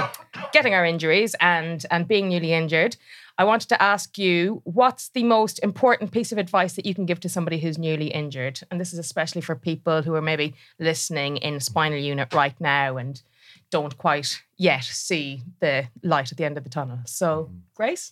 getting 0.52 0.74
our 0.74 0.86
injuries 0.86 1.34
and 1.40 1.86
and 1.90 2.10
being 2.10 2.28
newly 2.28 2.52
injured. 2.52 2.98
I 3.38 3.46
wanted 3.46 3.70
to 3.70 3.82
ask 3.82 4.18
you 4.18 4.62
what's 4.66 5.12
the 5.12 5.24
most 5.24 5.60
important 5.60 6.12
piece 6.12 6.34
of 6.34 6.38
advice 6.38 6.74
that 6.74 6.86
you 6.86 6.94
can 6.94 7.06
give 7.06 7.22
to 7.22 7.30
somebody 7.30 7.58
who's 7.58 7.78
newly 7.78 8.08
injured? 8.08 8.60
And 8.70 8.78
this 8.78 8.92
is 8.92 9.00
especially 9.00 9.40
for 9.40 9.56
people 9.56 10.02
who 10.02 10.14
are 10.16 10.22
maybe 10.22 10.56
listening 10.78 11.38
in 11.38 11.62
spinal 11.62 11.98
unit 11.98 12.34
right 12.34 12.60
now 12.60 12.98
and 12.98 13.22
don't 13.70 13.98
quite 13.98 14.42
yet 14.58 14.84
see 14.84 15.44
the 15.62 15.88
light 16.04 16.34
at 16.34 16.38
the 16.38 16.44
end 16.44 16.58
of 16.58 16.66
the 16.66 16.70
tunnel. 16.70 17.00
So, 17.06 17.50
Grace? 17.76 18.12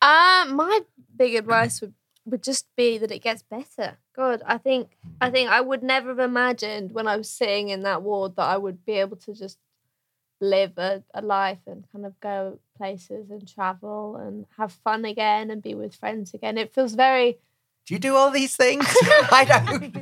Uh, 0.00 0.46
my 0.50 0.80
big 1.16 1.34
advice 1.34 1.80
would, 1.80 1.92
would 2.30 2.42
just 2.42 2.66
be 2.76 2.98
that 2.98 3.10
it 3.10 3.20
gets 3.22 3.42
better. 3.42 3.98
God, 4.14 4.42
I 4.46 4.58
think 4.58 4.96
I 5.20 5.30
think 5.30 5.50
I 5.50 5.60
would 5.60 5.82
never 5.82 6.08
have 6.10 6.18
imagined 6.18 6.92
when 6.92 7.06
I 7.06 7.16
was 7.16 7.30
sitting 7.30 7.68
in 7.70 7.82
that 7.82 8.02
ward 8.02 8.36
that 8.36 8.48
I 8.48 8.56
would 8.56 8.84
be 8.84 8.94
able 8.94 9.16
to 9.18 9.34
just 9.34 9.58
live 10.40 10.78
a, 10.78 11.02
a 11.12 11.20
life 11.22 11.58
and 11.66 11.84
kind 11.92 12.06
of 12.06 12.18
go 12.20 12.60
places 12.76 13.30
and 13.30 13.46
travel 13.52 14.16
and 14.16 14.46
have 14.56 14.72
fun 14.72 15.04
again 15.04 15.50
and 15.50 15.62
be 15.62 15.74
with 15.74 15.94
friends 15.94 16.32
again. 16.34 16.56
It 16.58 16.72
feels 16.72 16.94
very 16.94 17.38
Do 17.86 17.94
you 17.94 18.00
do 18.00 18.14
all 18.14 18.30
these 18.30 18.54
things? 18.56 18.86
I 19.32 19.44
don't. 19.44 19.94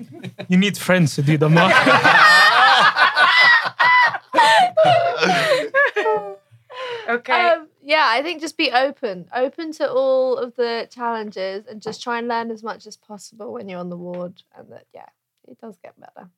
You 0.49 0.59
need 0.59 0.77
friends 0.77 1.15
to 1.17 1.23
do 1.23 1.37
the 1.39 1.49
mark. 1.49 1.73
Okay. 7.09 7.51
um, 7.51 7.66
yeah, 7.87 8.09
I 8.09 8.21
think 8.21 8.41
just 8.41 8.57
be 8.57 8.73
open, 8.73 9.29
open 9.33 9.71
to 9.75 9.89
all 9.89 10.39
of 10.39 10.57
the 10.57 10.89
challenges 10.91 11.67
and 11.69 11.81
just 11.81 12.03
try 12.03 12.19
and 12.19 12.27
learn 12.27 12.51
as 12.51 12.65
much 12.65 12.85
as 12.85 12.97
possible 12.97 13.53
when 13.53 13.69
you're 13.69 13.79
on 13.79 13.91
the 13.91 13.97
ward 13.97 14.43
and 14.59 14.73
that 14.73 14.87
yeah, 14.93 15.07
it 15.47 15.61
does 15.61 15.79
get 15.79 15.95
better. 16.01 16.29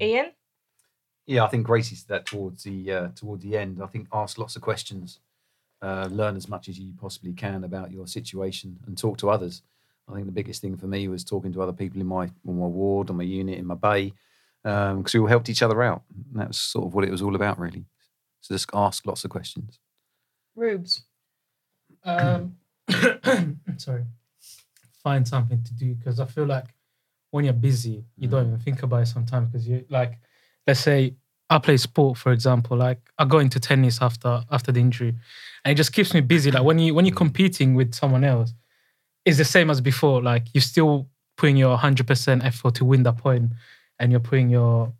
Ian? 0.00 0.30
Yeah, 1.26 1.42
I 1.42 1.48
think 1.48 1.66
Gracie 1.66 1.96
said 1.96 2.08
that 2.10 2.26
towards 2.26 2.62
the 2.62 2.92
uh, 2.92 3.08
toward 3.16 3.40
the 3.40 3.56
end. 3.56 3.82
I 3.82 3.86
think 3.86 4.06
ask 4.12 4.38
lots 4.38 4.54
of 4.54 4.62
questions, 4.62 5.18
uh, 5.82 6.08
learn 6.12 6.36
as 6.36 6.48
much 6.48 6.68
as 6.68 6.78
you 6.78 6.92
possibly 6.96 7.32
can 7.32 7.64
about 7.64 7.90
your 7.90 8.06
situation, 8.06 8.78
and 8.86 8.96
talk 8.96 9.18
to 9.18 9.30
others. 9.30 9.62
I 10.08 10.14
think 10.14 10.26
the 10.26 10.32
biggest 10.32 10.62
thing 10.62 10.76
for 10.76 10.86
me 10.86 11.08
was 11.08 11.24
talking 11.24 11.52
to 11.54 11.62
other 11.62 11.72
people 11.72 12.00
in 12.00 12.06
my 12.06 12.30
in 12.46 12.58
my 12.58 12.66
ward, 12.66 13.10
on 13.10 13.16
my 13.16 13.24
unit, 13.24 13.58
in 13.58 13.66
my 13.66 13.74
bay, 13.74 14.12
because 14.62 15.12
we 15.12 15.18
all 15.18 15.26
helped 15.26 15.48
each 15.48 15.62
other 15.62 15.82
out. 15.82 16.02
And 16.32 16.40
that 16.40 16.48
was 16.48 16.58
sort 16.58 16.86
of 16.86 16.94
what 16.94 17.04
it 17.04 17.10
was 17.10 17.22
all 17.22 17.34
about, 17.34 17.58
really. 17.58 17.84
So 18.40 18.54
just 18.54 18.70
ask 18.72 19.04
lots 19.06 19.24
of 19.24 19.30
questions. 19.30 19.80
Rubes. 20.54 21.02
um, 22.04 22.56
sorry, 23.76 24.04
find 25.02 25.26
something 25.26 25.62
to 25.62 25.74
do 25.74 25.94
because 25.94 26.20
I 26.20 26.26
feel 26.26 26.46
like 26.46 26.66
when 27.30 27.44
you're 27.44 27.54
busy, 27.54 28.04
you 28.16 28.28
don't 28.28 28.48
even 28.48 28.58
think 28.58 28.82
about 28.82 29.02
it 29.02 29.06
sometimes 29.06 29.48
because 29.50 29.66
you 29.66 29.84
like, 29.88 30.18
let's 30.66 30.80
say 30.80 31.14
I 31.48 31.58
play 31.58 31.76
sport, 31.76 32.18
for 32.18 32.32
example, 32.32 32.76
like 32.76 32.98
I 33.18 33.24
go 33.24 33.38
into 33.38 33.60
tennis 33.60 34.00
after 34.00 34.42
after 34.50 34.72
the 34.72 34.80
injury, 34.80 35.14
and 35.64 35.72
it 35.72 35.74
just 35.74 35.92
keeps 35.92 36.14
me 36.14 36.20
busy. 36.20 36.50
Like 36.50 36.64
when 36.64 36.78
you 36.78 36.94
when 36.94 37.04
you're 37.04 37.14
competing 37.14 37.74
with 37.74 37.94
someone 37.94 38.24
else, 38.24 38.54
it's 39.24 39.38
the 39.38 39.44
same 39.44 39.70
as 39.70 39.80
before. 39.80 40.22
Like 40.22 40.46
you're 40.54 40.62
still 40.62 41.08
putting 41.36 41.56
your 41.56 41.76
hundred 41.76 42.06
percent 42.06 42.44
effort 42.44 42.74
to 42.76 42.84
win 42.84 43.02
that 43.02 43.18
point, 43.18 43.52
and 43.98 44.10
you're 44.10 44.20
putting 44.20 44.48
your 44.48 44.92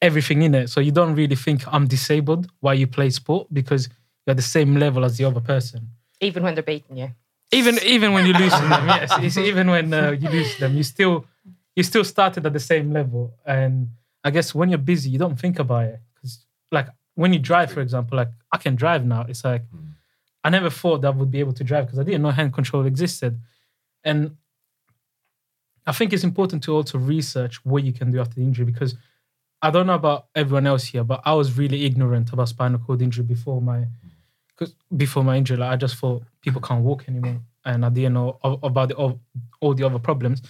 everything 0.00 0.42
in 0.42 0.54
it. 0.54 0.68
So 0.68 0.80
you 0.80 0.90
don't 0.90 1.14
really 1.14 1.36
think 1.36 1.62
I'm 1.72 1.86
disabled 1.86 2.50
while 2.60 2.74
you 2.74 2.86
play 2.86 3.10
sport 3.10 3.48
because 3.52 3.88
you're 4.26 4.32
at 4.32 4.36
the 4.36 4.42
same 4.42 4.76
level 4.76 5.04
as 5.04 5.16
the 5.18 5.24
other 5.24 5.40
person. 5.40 5.88
Even 6.20 6.42
when 6.42 6.54
they're 6.54 6.62
beating 6.62 6.96
you. 6.96 7.10
Even 7.52 7.78
even 7.84 8.12
when 8.12 8.26
you 8.26 8.32
lose 8.32 8.54
to 8.54 8.66
them, 8.66 8.86
yes, 8.86 9.12
it's 9.20 9.36
even 9.36 9.68
when 9.68 9.92
uh, 9.92 10.10
you 10.10 10.28
lose 10.28 10.56
them, 10.58 10.76
you 10.76 10.82
still 10.82 11.26
you 11.76 11.82
still 11.82 12.04
started 12.04 12.46
at 12.46 12.52
the 12.52 12.60
same 12.60 12.92
level. 12.92 13.34
And 13.44 13.88
I 14.24 14.30
guess 14.30 14.54
when 14.54 14.70
you're 14.70 14.78
busy, 14.78 15.10
you 15.10 15.18
don't 15.18 15.38
think 15.38 15.58
about 15.58 15.84
it 15.84 16.00
because 16.14 16.46
like 16.72 16.88
when 17.14 17.32
you 17.32 17.38
drive, 17.38 17.70
for 17.72 17.80
example, 17.80 18.16
like 18.16 18.30
I 18.50 18.56
can 18.56 18.74
drive 18.74 19.04
now. 19.04 19.26
It's 19.28 19.44
like 19.44 19.62
I 20.42 20.50
never 20.50 20.70
thought 20.70 21.02
that 21.02 21.08
I 21.08 21.10
would 21.10 21.30
be 21.30 21.40
able 21.40 21.52
to 21.52 21.64
drive 21.64 21.86
because 21.86 21.98
I 21.98 22.02
didn't 22.02 22.22
know 22.22 22.30
hand 22.30 22.52
control 22.54 22.86
existed, 22.86 23.38
and 24.02 24.36
I 25.86 25.92
think 25.92 26.12
it's 26.12 26.24
important 26.24 26.62
to 26.64 26.74
also 26.74 26.98
research 26.98 27.64
what 27.64 27.84
you 27.84 27.92
can 27.92 28.10
do 28.10 28.20
after 28.20 28.36
the 28.36 28.42
injury 28.42 28.64
because 28.64 28.94
I 29.60 29.70
don't 29.70 29.86
know 29.86 29.94
about 29.94 30.26
everyone 30.34 30.66
else 30.66 30.84
here, 30.84 31.04
but 31.04 31.22
I 31.24 31.34
was 31.34 31.56
really 31.56 31.84
ignorant 31.84 32.32
about 32.32 32.48
spinal 32.48 32.78
cord 32.78 33.00
injury 33.00 33.24
before 33.24 33.62
my 33.62 33.86
because 34.56 34.74
before 34.96 35.24
my 35.24 35.36
injury, 35.36 35.56
like, 35.56 35.72
I 35.72 35.76
just 35.76 35.96
thought 35.96 36.22
people 36.40 36.60
can't 36.60 36.84
walk 36.84 37.08
anymore, 37.08 37.40
and 37.64 37.84
I 37.84 37.88
didn't 37.88 38.14
know 38.14 38.38
a- 38.42 38.58
about 38.62 38.88
the, 38.90 38.94
all, 38.94 39.20
all 39.60 39.74
the 39.74 39.84
other 39.84 39.98
problems. 39.98 40.42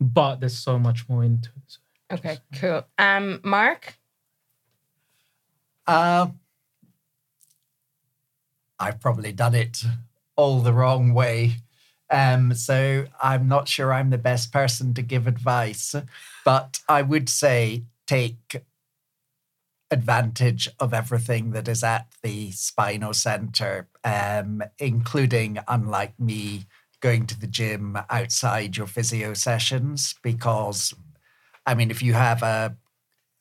But 0.00 0.40
there's 0.40 0.58
so 0.58 0.78
much 0.78 1.08
more 1.08 1.24
into 1.24 1.50
it. 1.50 1.62
So. 1.66 1.78
Okay, 2.12 2.38
cool. 2.56 2.84
Um, 2.98 3.40
Mark? 3.44 3.94
Uh, 5.86 6.28
I've 8.78 9.00
probably 9.00 9.32
done 9.32 9.54
it 9.54 9.82
all 10.36 10.60
the 10.60 10.72
wrong 10.72 11.14
way. 11.14 11.52
Um, 12.10 12.52
so 12.54 13.06
I'm 13.22 13.48
not 13.48 13.68
sure 13.68 13.92
I'm 13.92 14.10
the 14.10 14.18
best 14.18 14.52
person 14.52 14.92
to 14.94 15.02
give 15.02 15.26
advice, 15.26 15.94
but 16.44 16.80
I 16.88 17.02
would 17.02 17.28
say 17.28 17.84
take 18.06 18.62
advantage 19.92 20.68
of 20.80 20.94
everything 20.94 21.52
that 21.52 21.68
is 21.68 21.84
at 21.84 22.06
the 22.22 22.50
Spino 22.50 23.14
Center, 23.14 23.88
um, 24.02 24.62
including, 24.78 25.58
unlike 25.68 26.18
me, 26.18 26.64
going 27.00 27.26
to 27.26 27.38
the 27.38 27.46
gym 27.46 27.98
outside 28.08 28.76
your 28.76 28.86
physio 28.86 29.34
sessions. 29.34 30.14
Because, 30.22 30.94
I 31.66 31.74
mean, 31.74 31.90
if 31.90 32.02
you 32.02 32.14
have 32.14 32.42
a 32.42 32.76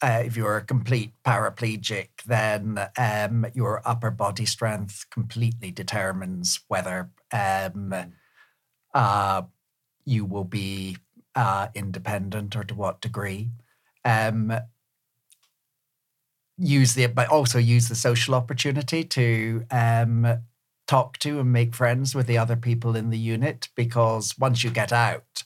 uh, 0.03 0.23
if 0.25 0.35
you're 0.35 0.57
a 0.57 0.65
complete 0.65 1.13
paraplegic, 1.23 2.09
then 2.25 2.89
um, 2.97 3.45
your 3.53 3.81
upper 3.85 4.09
body 4.09 4.45
strength 4.45 5.05
completely 5.11 5.69
determines 5.71 6.59
whether 6.67 7.11
um, 7.31 7.93
uh, 8.95 9.43
you 10.03 10.25
will 10.25 10.43
be 10.43 10.97
uh, 11.35 11.67
independent 11.75 12.55
or 12.55 12.63
to 12.63 12.73
what 12.73 12.99
degree. 12.99 13.51
Um, 14.03 14.51
use 16.61 16.93
the, 16.93 17.07
but 17.07 17.27
also 17.29 17.57
use 17.57 17.89
the 17.89 17.95
social 17.95 18.35
opportunity 18.35 19.03
to 19.03 19.65
um, 19.71 20.39
talk 20.87 21.17
to 21.19 21.39
and 21.39 21.51
make 21.51 21.73
friends 21.75 22.13
with 22.13 22.27
the 22.27 22.37
other 22.37 22.55
people 22.55 22.95
in 22.95 23.09
the 23.09 23.17
unit 23.17 23.69
because 23.75 24.37
once 24.37 24.63
you 24.63 24.69
get 24.69 24.93
out, 24.93 25.43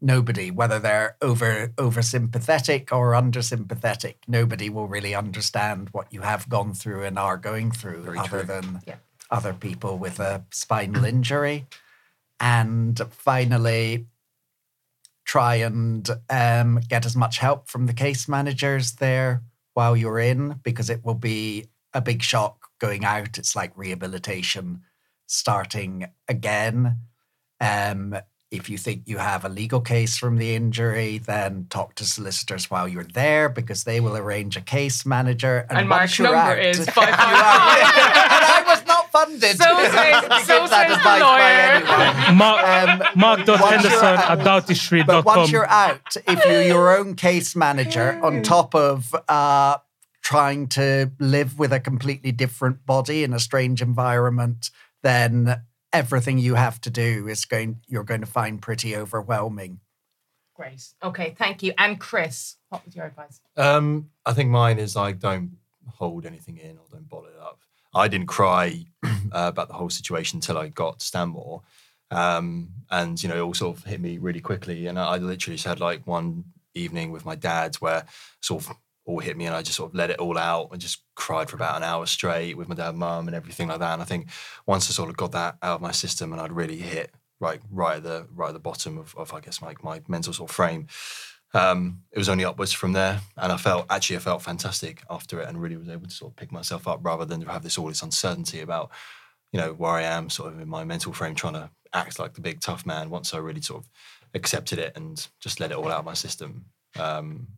nobody, 0.00 0.50
whether 0.50 0.78
they're 0.78 1.16
over 1.22 1.72
over 1.78 2.02
sympathetic 2.02 2.92
or 2.92 3.14
under 3.14 3.42
sympathetic, 3.42 4.18
nobody 4.28 4.68
will 4.68 4.86
really 4.86 5.14
understand 5.14 5.88
what 5.92 6.12
you 6.12 6.20
have 6.22 6.48
gone 6.48 6.74
through 6.74 7.04
and 7.04 7.18
are 7.18 7.36
going 7.36 7.70
through, 7.70 8.02
Very 8.02 8.18
other 8.18 8.28
true. 8.28 8.42
than 8.42 8.80
Yeah. 8.86 8.96
other 9.30 9.52
people 9.52 9.98
with 9.98 10.20
a 10.20 10.44
spinal 10.50 11.04
injury. 11.04 11.66
And 12.38 12.98
finally, 13.10 14.06
try 15.24 15.56
and 15.56 16.08
um, 16.28 16.80
get 16.88 17.06
as 17.06 17.14
much 17.14 17.38
help 17.38 17.68
from 17.68 17.86
the 17.86 17.92
case 17.92 18.26
managers 18.28 18.92
there 18.92 19.42
while 19.80 19.96
you're 19.96 20.18
in, 20.18 20.60
because 20.62 20.90
it 20.90 21.02
will 21.06 21.14
be 21.14 21.64
a 21.94 22.02
big 22.02 22.22
shock 22.22 22.66
going 22.80 23.02
out. 23.02 23.38
It's 23.38 23.56
like 23.56 23.72
rehabilitation 23.78 24.82
starting 25.26 26.04
again. 26.28 26.98
Um, 27.62 28.14
if 28.50 28.68
you 28.68 28.76
think 28.76 29.04
you 29.06 29.16
have 29.16 29.42
a 29.46 29.48
legal 29.48 29.80
case 29.80 30.18
from 30.18 30.36
the 30.36 30.54
injury, 30.54 31.16
then 31.16 31.66
talk 31.70 31.94
to 31.94 32.04
solicitors 32.04 32.70
while 32.70 32.86
you're 32.88 33.04
there 33.04 33.48
because 33.48 33.84
they 33.84 34.00
will 34.00 34.18
arrange 34.18 34.54
a 34.58 34.60
case 34.60 35.06
manager. 35.06 35.64
And 35.70 35.88
once 35.88 35.88
Mark's 35.88 36.20
number 36.20 36.36
out- 36.36 36.58
is 36.58 36.78
You 36.80 36.84
555. 36.84 38.42
are- 38.42 38.49
funded. 39.24 39.56
So 39.58 39.64
to 39.76 39.90
says- 39.90 40.46
so 40.46 40.66
says 40.66 40.96
the 40.98 41.00
by 41.04 41.18
lawyer. 41.20 41.40
anyone. 41.40 42.36
Mark, 42.36 42.64
Um, 42.88 43.02
Mark 43.16 43.44
dot 43.44 43.60
once 43.60 43.72
Henderson 43.82 44.04
at 44.06 44.18
out- 44.30 44.38
But 45.06 45.24
once 45.24 45.50
you're 45.52 45.68
out, 45.68 46.16
if 46.26 46.44
you're 46.44 46.62
your 46.62 46.96
own 46.98 47.14
case 47.14 47.54
manager, 47.56 48.18
on 48.22 48.42
top 48.42 48.74
of 48.74 49.14
uh, 49.28 49.78
trying 50.22 50.68
to 50.68 51.10
live 51.18 51.58
with 51.58 51.72
a 51.72 51.80
completely 51.80 52.32
different 52.32 52.84
body 52.86 53.24
in 53.24 53.32
a 53.32 53.38
strange 53.40 53.82
environment, 53.82 54.70
then 55.02 55.62
everything 55.92 56.38
you 56.38 56.54
have 56.54 56.80
to 56.82 56.90
do 56.90 57.26
is 57.28 57.44
going. 57.44 57.80
You're 57.88 58.04
going 58.04 58.20
to 58.20 58.26
find 58.26 58.60
pretty 58.62 58.94
overwhelming. 58.96 59.80
Great. 60.54 60.82
Okay, 61.02 61.34
thank 61.38 61.62
you. 61.62 61.72
And 61.78 61.98
Chris, 61.98 62.56
what 62.68 62.84
was 62.84 62.94
your 62.94 63.06
advice? 63.06 63.40
Um, 63.56 64.10
I 64.26 64.34
think 64.34 64.50
mine 64.50 64.78
is 64.78 64.94
like 64.94 65.18
don't 65.18 65.56
hold 65.88 66.26
anything 66.26 66.58
in 66.58 66.76
or 66.76 66.84
don't 66.92 67.08
bottle 67.08 67.28
it 67.34 67.40
up. 67.40 67.60
I 67.94 68.08
didn't 68.08 68.28
cry 68.28 68.86
uh, 69.04 69.10
about 69.32 69.68
the 69.68 69.74
whole 69.74 69.90
situation 69.90 70.38
until 70.38 70.58
I 70.58 70.68
got 70.68 71.00
to 71.00 71.06
Stanmore, 71.06 71.62
um, 72.10 72.70
and 72.90 73.22
you 73.22 73.28
know 73.28 73.36
it 73.36 73.40
all 73.40 73.54
sort 73.54 73.76
of 73.76 73.84
hit 73.84 74.00
me 74.00 74.18
really 74.18 74.40
quickly. 74.40 74.86
And 74.86 74.98
I, 74.98 75.14
I 75.14 75.16
literally 75.18 75.56
just 75.56 75.66
had 75.66 75.80
like 75.80 76.06
one 76.06 76.44
evening 76.74 77.10
with 77.10 77.24
my 77.24 77.34
dad 77.34 77.76
where 77.76 78.04
sort 78.40 78.64
of 78.64 78.76
all 79.04 79.18
hit 79.18 79.36
me, 79.36 79.46
and 79.46 79.54
I 79.54 79.62
just 79.62 79.76
sort 79.76 79.90
of 79.90 79.94
let 79.94 80.10
it 80.10 80.18
all 80.18 80.38
out 80.38 80.68
and 80.72 80.80
just 80.80 81.02
cried 81.14 81.50
for 81.50 81.56
about 81.56 81.76
an 81.76 81.82
hour 81.82 82.06
straight 82.06 82.56
with 82.56 82.68
my 82.68 82.74
dad, 82.74 82.90
and 82.90 82.98
mum, 82.98 83.26
and 83.26 83.36
everything 83.36 83.68
like 83.68 83.80
that. 83.80 83.94
And 83.94 84.02
I 84.02 84.04
think 84.04 84.28
once 84.66 84.88
I 84.88 84.92
sort 84.92 85.10
of 85.10 85.16
got 85.16 85.32
that 85.32 85.56
out 85.62 85.76
of 85.76 85.80
my 85.80 85.92
system, 85.92 86.32
and 86.32 86.40
I'd 86.40 86.52
really 86.52 86.78
hit 86.78 87.12
right 87.40 87.60
right 87.70 87.96
at 87.96 88.02
the 88.02 88.26
right 88.34 88.48
at 88.48 88.54
the 88.54 88.60
bottom 88.60 88.98
of, 88.98 89.14
of 89.16 89.32
I 89.32 89.40
guess 89.40 89.60
my 89.60 89.74
my 89.82 90.00
mental 90.06 90.32
sort 90.32 90.50
of 90.50 90.54
frame 90.54 90.86
um, 91.52 92.02
it 92.12 92.18
was 92.18 92.28
only 92.28 92.44
upwards 92.44 92.72
from 92.72 92.92
there. 92.92 93.20
And 93.36 93.52
I 93.52 93.56
felt 93.56 93.86
actually 93.90 94.16
I 94.16 94.20
felt 94.20 94.42
fantastic 94.42 95.02
after 95.10 95.40
it, 95.40 95.48
and 95.48 95.60
really 95.60 95.76
was 95.76 95.88
able 95.88 96.06
to 96.06 96.14
sort 96.14 96.32
of 96.32 96.36
pick 96.36 96.52
myself 96.52 96.86
up 96.86 97.00
rather 97.02 97.24
than 97.24 97.42
have 97.42 97.62
this 97.62 97.78
all 97.78 97.88
this 97.88 98.02
uncertainty 98.02 98.60
about 98.60 98.90
you 99.52 99.60
know 99.60 99.72
where 99.72 99.92
I 99.92 100.02
am, 100.02 100.30
sort 100.30 100.52
of 100.52 100.60
in 100.60 100.68
my 100.68 100.84
mental 100.84 101.12
frame, 101.12 101.34
trying 101.34 101.54
to 101.54 101.70
act 101.92 102.18
like 102.18 102.34
the 102.34 102.40
big 102.40 102.60
tough 102.60 102.86
man. 102.86 103.10
Once 103.10 103.34
I 103.34 103.38
really 103.38 103.62
sort 103.62 103.82
of 103.82 103.90
accepted 104.34 104.78
it 104.78 104.92
and 104.96 105.26
just 105.40 105.58
let 105.58 105.72
it 105.72 105.76
all 105.76 105.90
out 105.90 105.98
of 105.98 106.04
my 106.04 106.14
system, 106.14 106.66
um, 106.98 107.48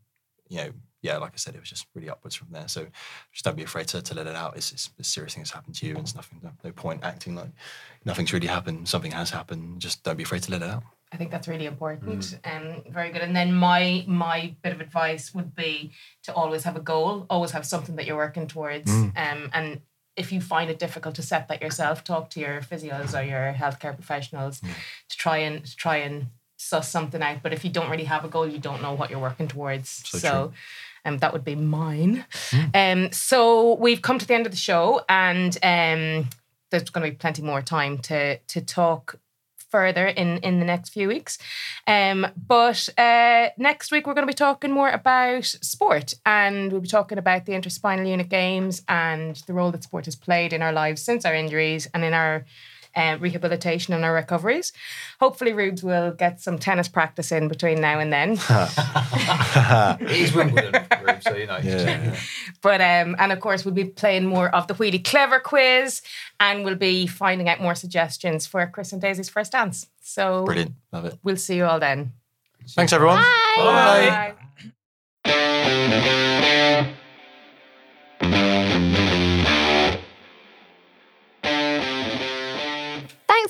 you 0.48 0.56
know, 0.58 0.72
yeah, 1.02 1.18
like 1.18 1.32
I 1.34 1.36
said, 1.36 1.54
it 1.54 1.60
was 1.60 1.68
just 1.68 1.86
really 1.94 2.08
upwards 2.08 2.34
from 2.34 2.48
there. 2.50 2.68
So 2.68 2.86
just 3.32 3.44
don't 3.44 3.56
be 3.56 3.64
afraid 3.64 3.88
to, 3.88 4.00
to 4.00 4.14
let 4.14 4.26
it 4.26 4.36
out. 4.36 4.56
It's, 4.56 4.72
it's 4.72 4.90
a 4.98 5.04
serious 5.04 5.34
thing 5.34 5.42
that's 5.42 5.50
happened 5.50 5.74
to 5.76 5.86
you, 5.86 5.92
and 5.92 6.02
it's 6.02 6.14
nothing. 6.14 6.40
No, 6.42 6.52
no 6.64 6.72
point 6.72 7.04
acting 7.04 7.34
like 7.34 7.50
nothing's 8.04 8.32
really 8.32 8.46
happened. 8.46 8.88
Something 8.88 9.10
has 9.10 9.30
happened. 9.30 9.80
Just 9.80 10.02
don't 10.02 10.16
be 10.16 10.22
afraid 10.22 10.42
to 10.44 10.50
let 10.50 10.62
it 10.62 10.70
out. 10.70 10.84
I 11.12 11.16
think 11.18 11.30
that's 11.30 11.46
really 11.46 11.66
important. 11.66 12.38
Um, 12.44 12.82
very 12.88 13.10
good. 13.10 13.22
And 13.22 13.36
then 13.36 13.52
my 13.52 14.04
my 14.06 14.54
bit 14.62 14.72
of 14.72 14.80
advice 14.80 15.34
would 15.34 15.54
be 15.54 15.92
to 16.22 16.34
always 16.34 16.64
have 16.64 16.76
a 16.76 16.80
goal, 16.80 17.26
always 17.28 17.50
have 17.50 17.66
something 17.66 17.96
that 17.96 18.06
you're 18.06 18.16
working 18.16 18.46
towards. 18.46 18.90
Um, 18.90 19.50
and 19.52 19.80
if 20.16 20.32
you 20.32 20.40
find 20.40 20.70
it 20.70 20.78
difficult 20.78 21.14
to 21.16 21.22
set 21.22 21.48
that 21.48 21.60
yourself, 21.62 22.02
talk 22.04 22.30
to 22.30 22.40
your 22.40 22.60
physios 22.60 23.18
or 23.18 23.22
your 23.24 23.54
healthcare 23.58 23.94
professionals 23.94 24.60
to 25.08 25.16
try 25.16 25.38
and 25.38 25.64
to 25.64 25.76
try 25.76 25.96
and 25.98 26.26
suss 26.56 26.88
something 26.88 27.22
out. 27.22 27.42
But 27.42 27.52
if 27.52 27.64
you 27.64 27.70
don't 27.70 27.90
really 27.90 28.04
have 28.04 28.24
a 28.24 28.28
goal, 28.28 28.48
you 28.48 28.58
don't 28.58 28.80
know 28.82 28.94
what 28.94 29.10
you're 29.10 29.18
working 29.18 29.48
towards. 29.48 29.88
So 29.88 30.18
So, 30.18 30.52
um, 31.04 31.18
that 31.18 31.32
would 31.32 31.44
be 31.44 31.56
mine. 31.56 32.24
Um, 32.74 33.10
so 33.12 33.74
we've 33.74 34.00
come 34.02 34.18
to 34.18 34.26
the 34.26 34.34
end 34.34 34.46
of 34.46 34.52
the 34.52 34.58
show, 34.58 35.02
and 35.08 35.56
um, 35.62 36.28
there's 36.70 36.88
going 36.90 37.04
to 37.04 37.10
be 37.10 37.16
plenty 37.16 37.42
more 37.42 37.60
time 37.62 37.98
to 37.98 38.38
to 38.38 38.60
talk 38.60 39.18
further 39.72 40.06
in 40.06 40.38
in 40.38 40.60
the 40.60 40.64
next 40.64 40.90
few 40.90 41.08
weeks. 41.08 41.38
Um, 41.86 42.26
but 42.36 42.88
uh, 42.96 43.48
next 43.58 43.90
week 43.90 44.06
we're 44.06 44.14
going 44.14 44.28
to 44.28 44.34
be 44.36 44.44
talking 44.48 44.70
more 44.70 44.90
about 44.90 45.44
sport, 45.44 46.14
and 46.24 46.70
we'll 46.70 46.86
be 46.88 46.96
talking 46.98 47.18
about 47.18 47.46
the 47.46 47.52
interspinal 47.52 48.08
unit 48.08 48.28
games 48.28 48.82
and 48.88 49.34
the 49.48 49.54
role 49.54 49.72
that 49.72 49.82
sport 49.82 50.04
has 50.04 50.14
played 50.14 50.52
in 50.52 50.62
our 50.62 50.72
lives 50.72 51.02
since 51.02 51.24
our 51.24 51.34
injuries 51.34 51.88
and 51.92 52.04
in 52.04 52.14
our. 52.14 52.44
Uh, 52.94 53.16
rehabilitation 53.20 53.94
and 53.94 54.04
our 54.04 54.12
recoveries. 54.12 54.70
Hopefully, 55.18 55.54
Rubes 55.54 55.82
will 55.82 56.12
get 56.12 56.40
some 56.40 56.58
tennis 56.58 56.88
practice 56.88 57.32
in 57.32 57.48
between 57.48 57.80
now 57.80 57.98
and 57.98 58.12
then. 58.12 58.38
It 60.00 60.10
is 60.10 60.34
Wimbledon, 60.34 60.74
Rube, 61.02 61.22
so 61.22 61.34
you 61.34 61.46
know. 61.46 61.58
Yeah. 61.62 62.14
But 62.60 62.80
um, 62.80 63.16
and 63.18 63.32
of 63.32 63.40
course 63.40 63.64
we'll 63.64 63.74
be 63.74 63.86
playing 63.86 64.26
more 64.26 64.54
of 64.54 64.66
the 64.66 64.74
Wheelie 64.74 65.02
Clever 65.02 65.40
quiz, 65.40 66.02
and 66.38 66.64
we'll 66.64 66.76
be 66.76 67.06
finding 67.06 67.48
out 67.48 67.60
more 67.60 67.74
suggestions 67.74 68.46
for 68.46 68.66
Chris 68.66 68.92
and 68.92 69.00
Daisy's 69.02 69.28
first 69.30 69.52
dance. 69.52 69.86
So 70.02 70.44
Brilliant. 70.44 70.72
Love 70.92 71.06
it. 71.06 71.18
we'll 71.22 71.36
see 71.36 71.56
you 71.56 71.64
all 71.64 71.80
then. 71.80 72.12
Thanks, 72.68 72.92
everyone. 72.92 73.22
Bye. 73.56 74.34
Bye. 75.24 76.94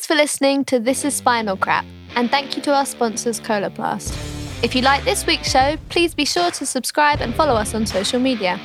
Thanks 0.03 0.09
for 0.09 0.20
listening 0.20 0.64
to 0.64 0.80
This 0.80 1.05
is 1.05 1.14
Spinal 1.14 1.57
Crap, 1.57 1.84
and 2.16 2.28
thank 2.28 2.57
you 2.57 2.62
to 2.62 2.74
our 2.74 2.84
sponsors, 2.84 3.38
Coloplast. 3.38 4.11
If 4.64 4.74
you 4.74 4.82
like 4.82 5.05
this 5.05 5.24
week's 5.24 5.48
show, 5.48 5.76
please 5.90 6.12
be 6.12 6.24
sure 6.24 6.50
to 6.50 6.66
subscribe 6.66 7.20
and 7.20 7.32
follow 7.36 7.55
us 7.55 7.72
on 7.72 7.86
social 7.86 8.18
media. 8.18 8.59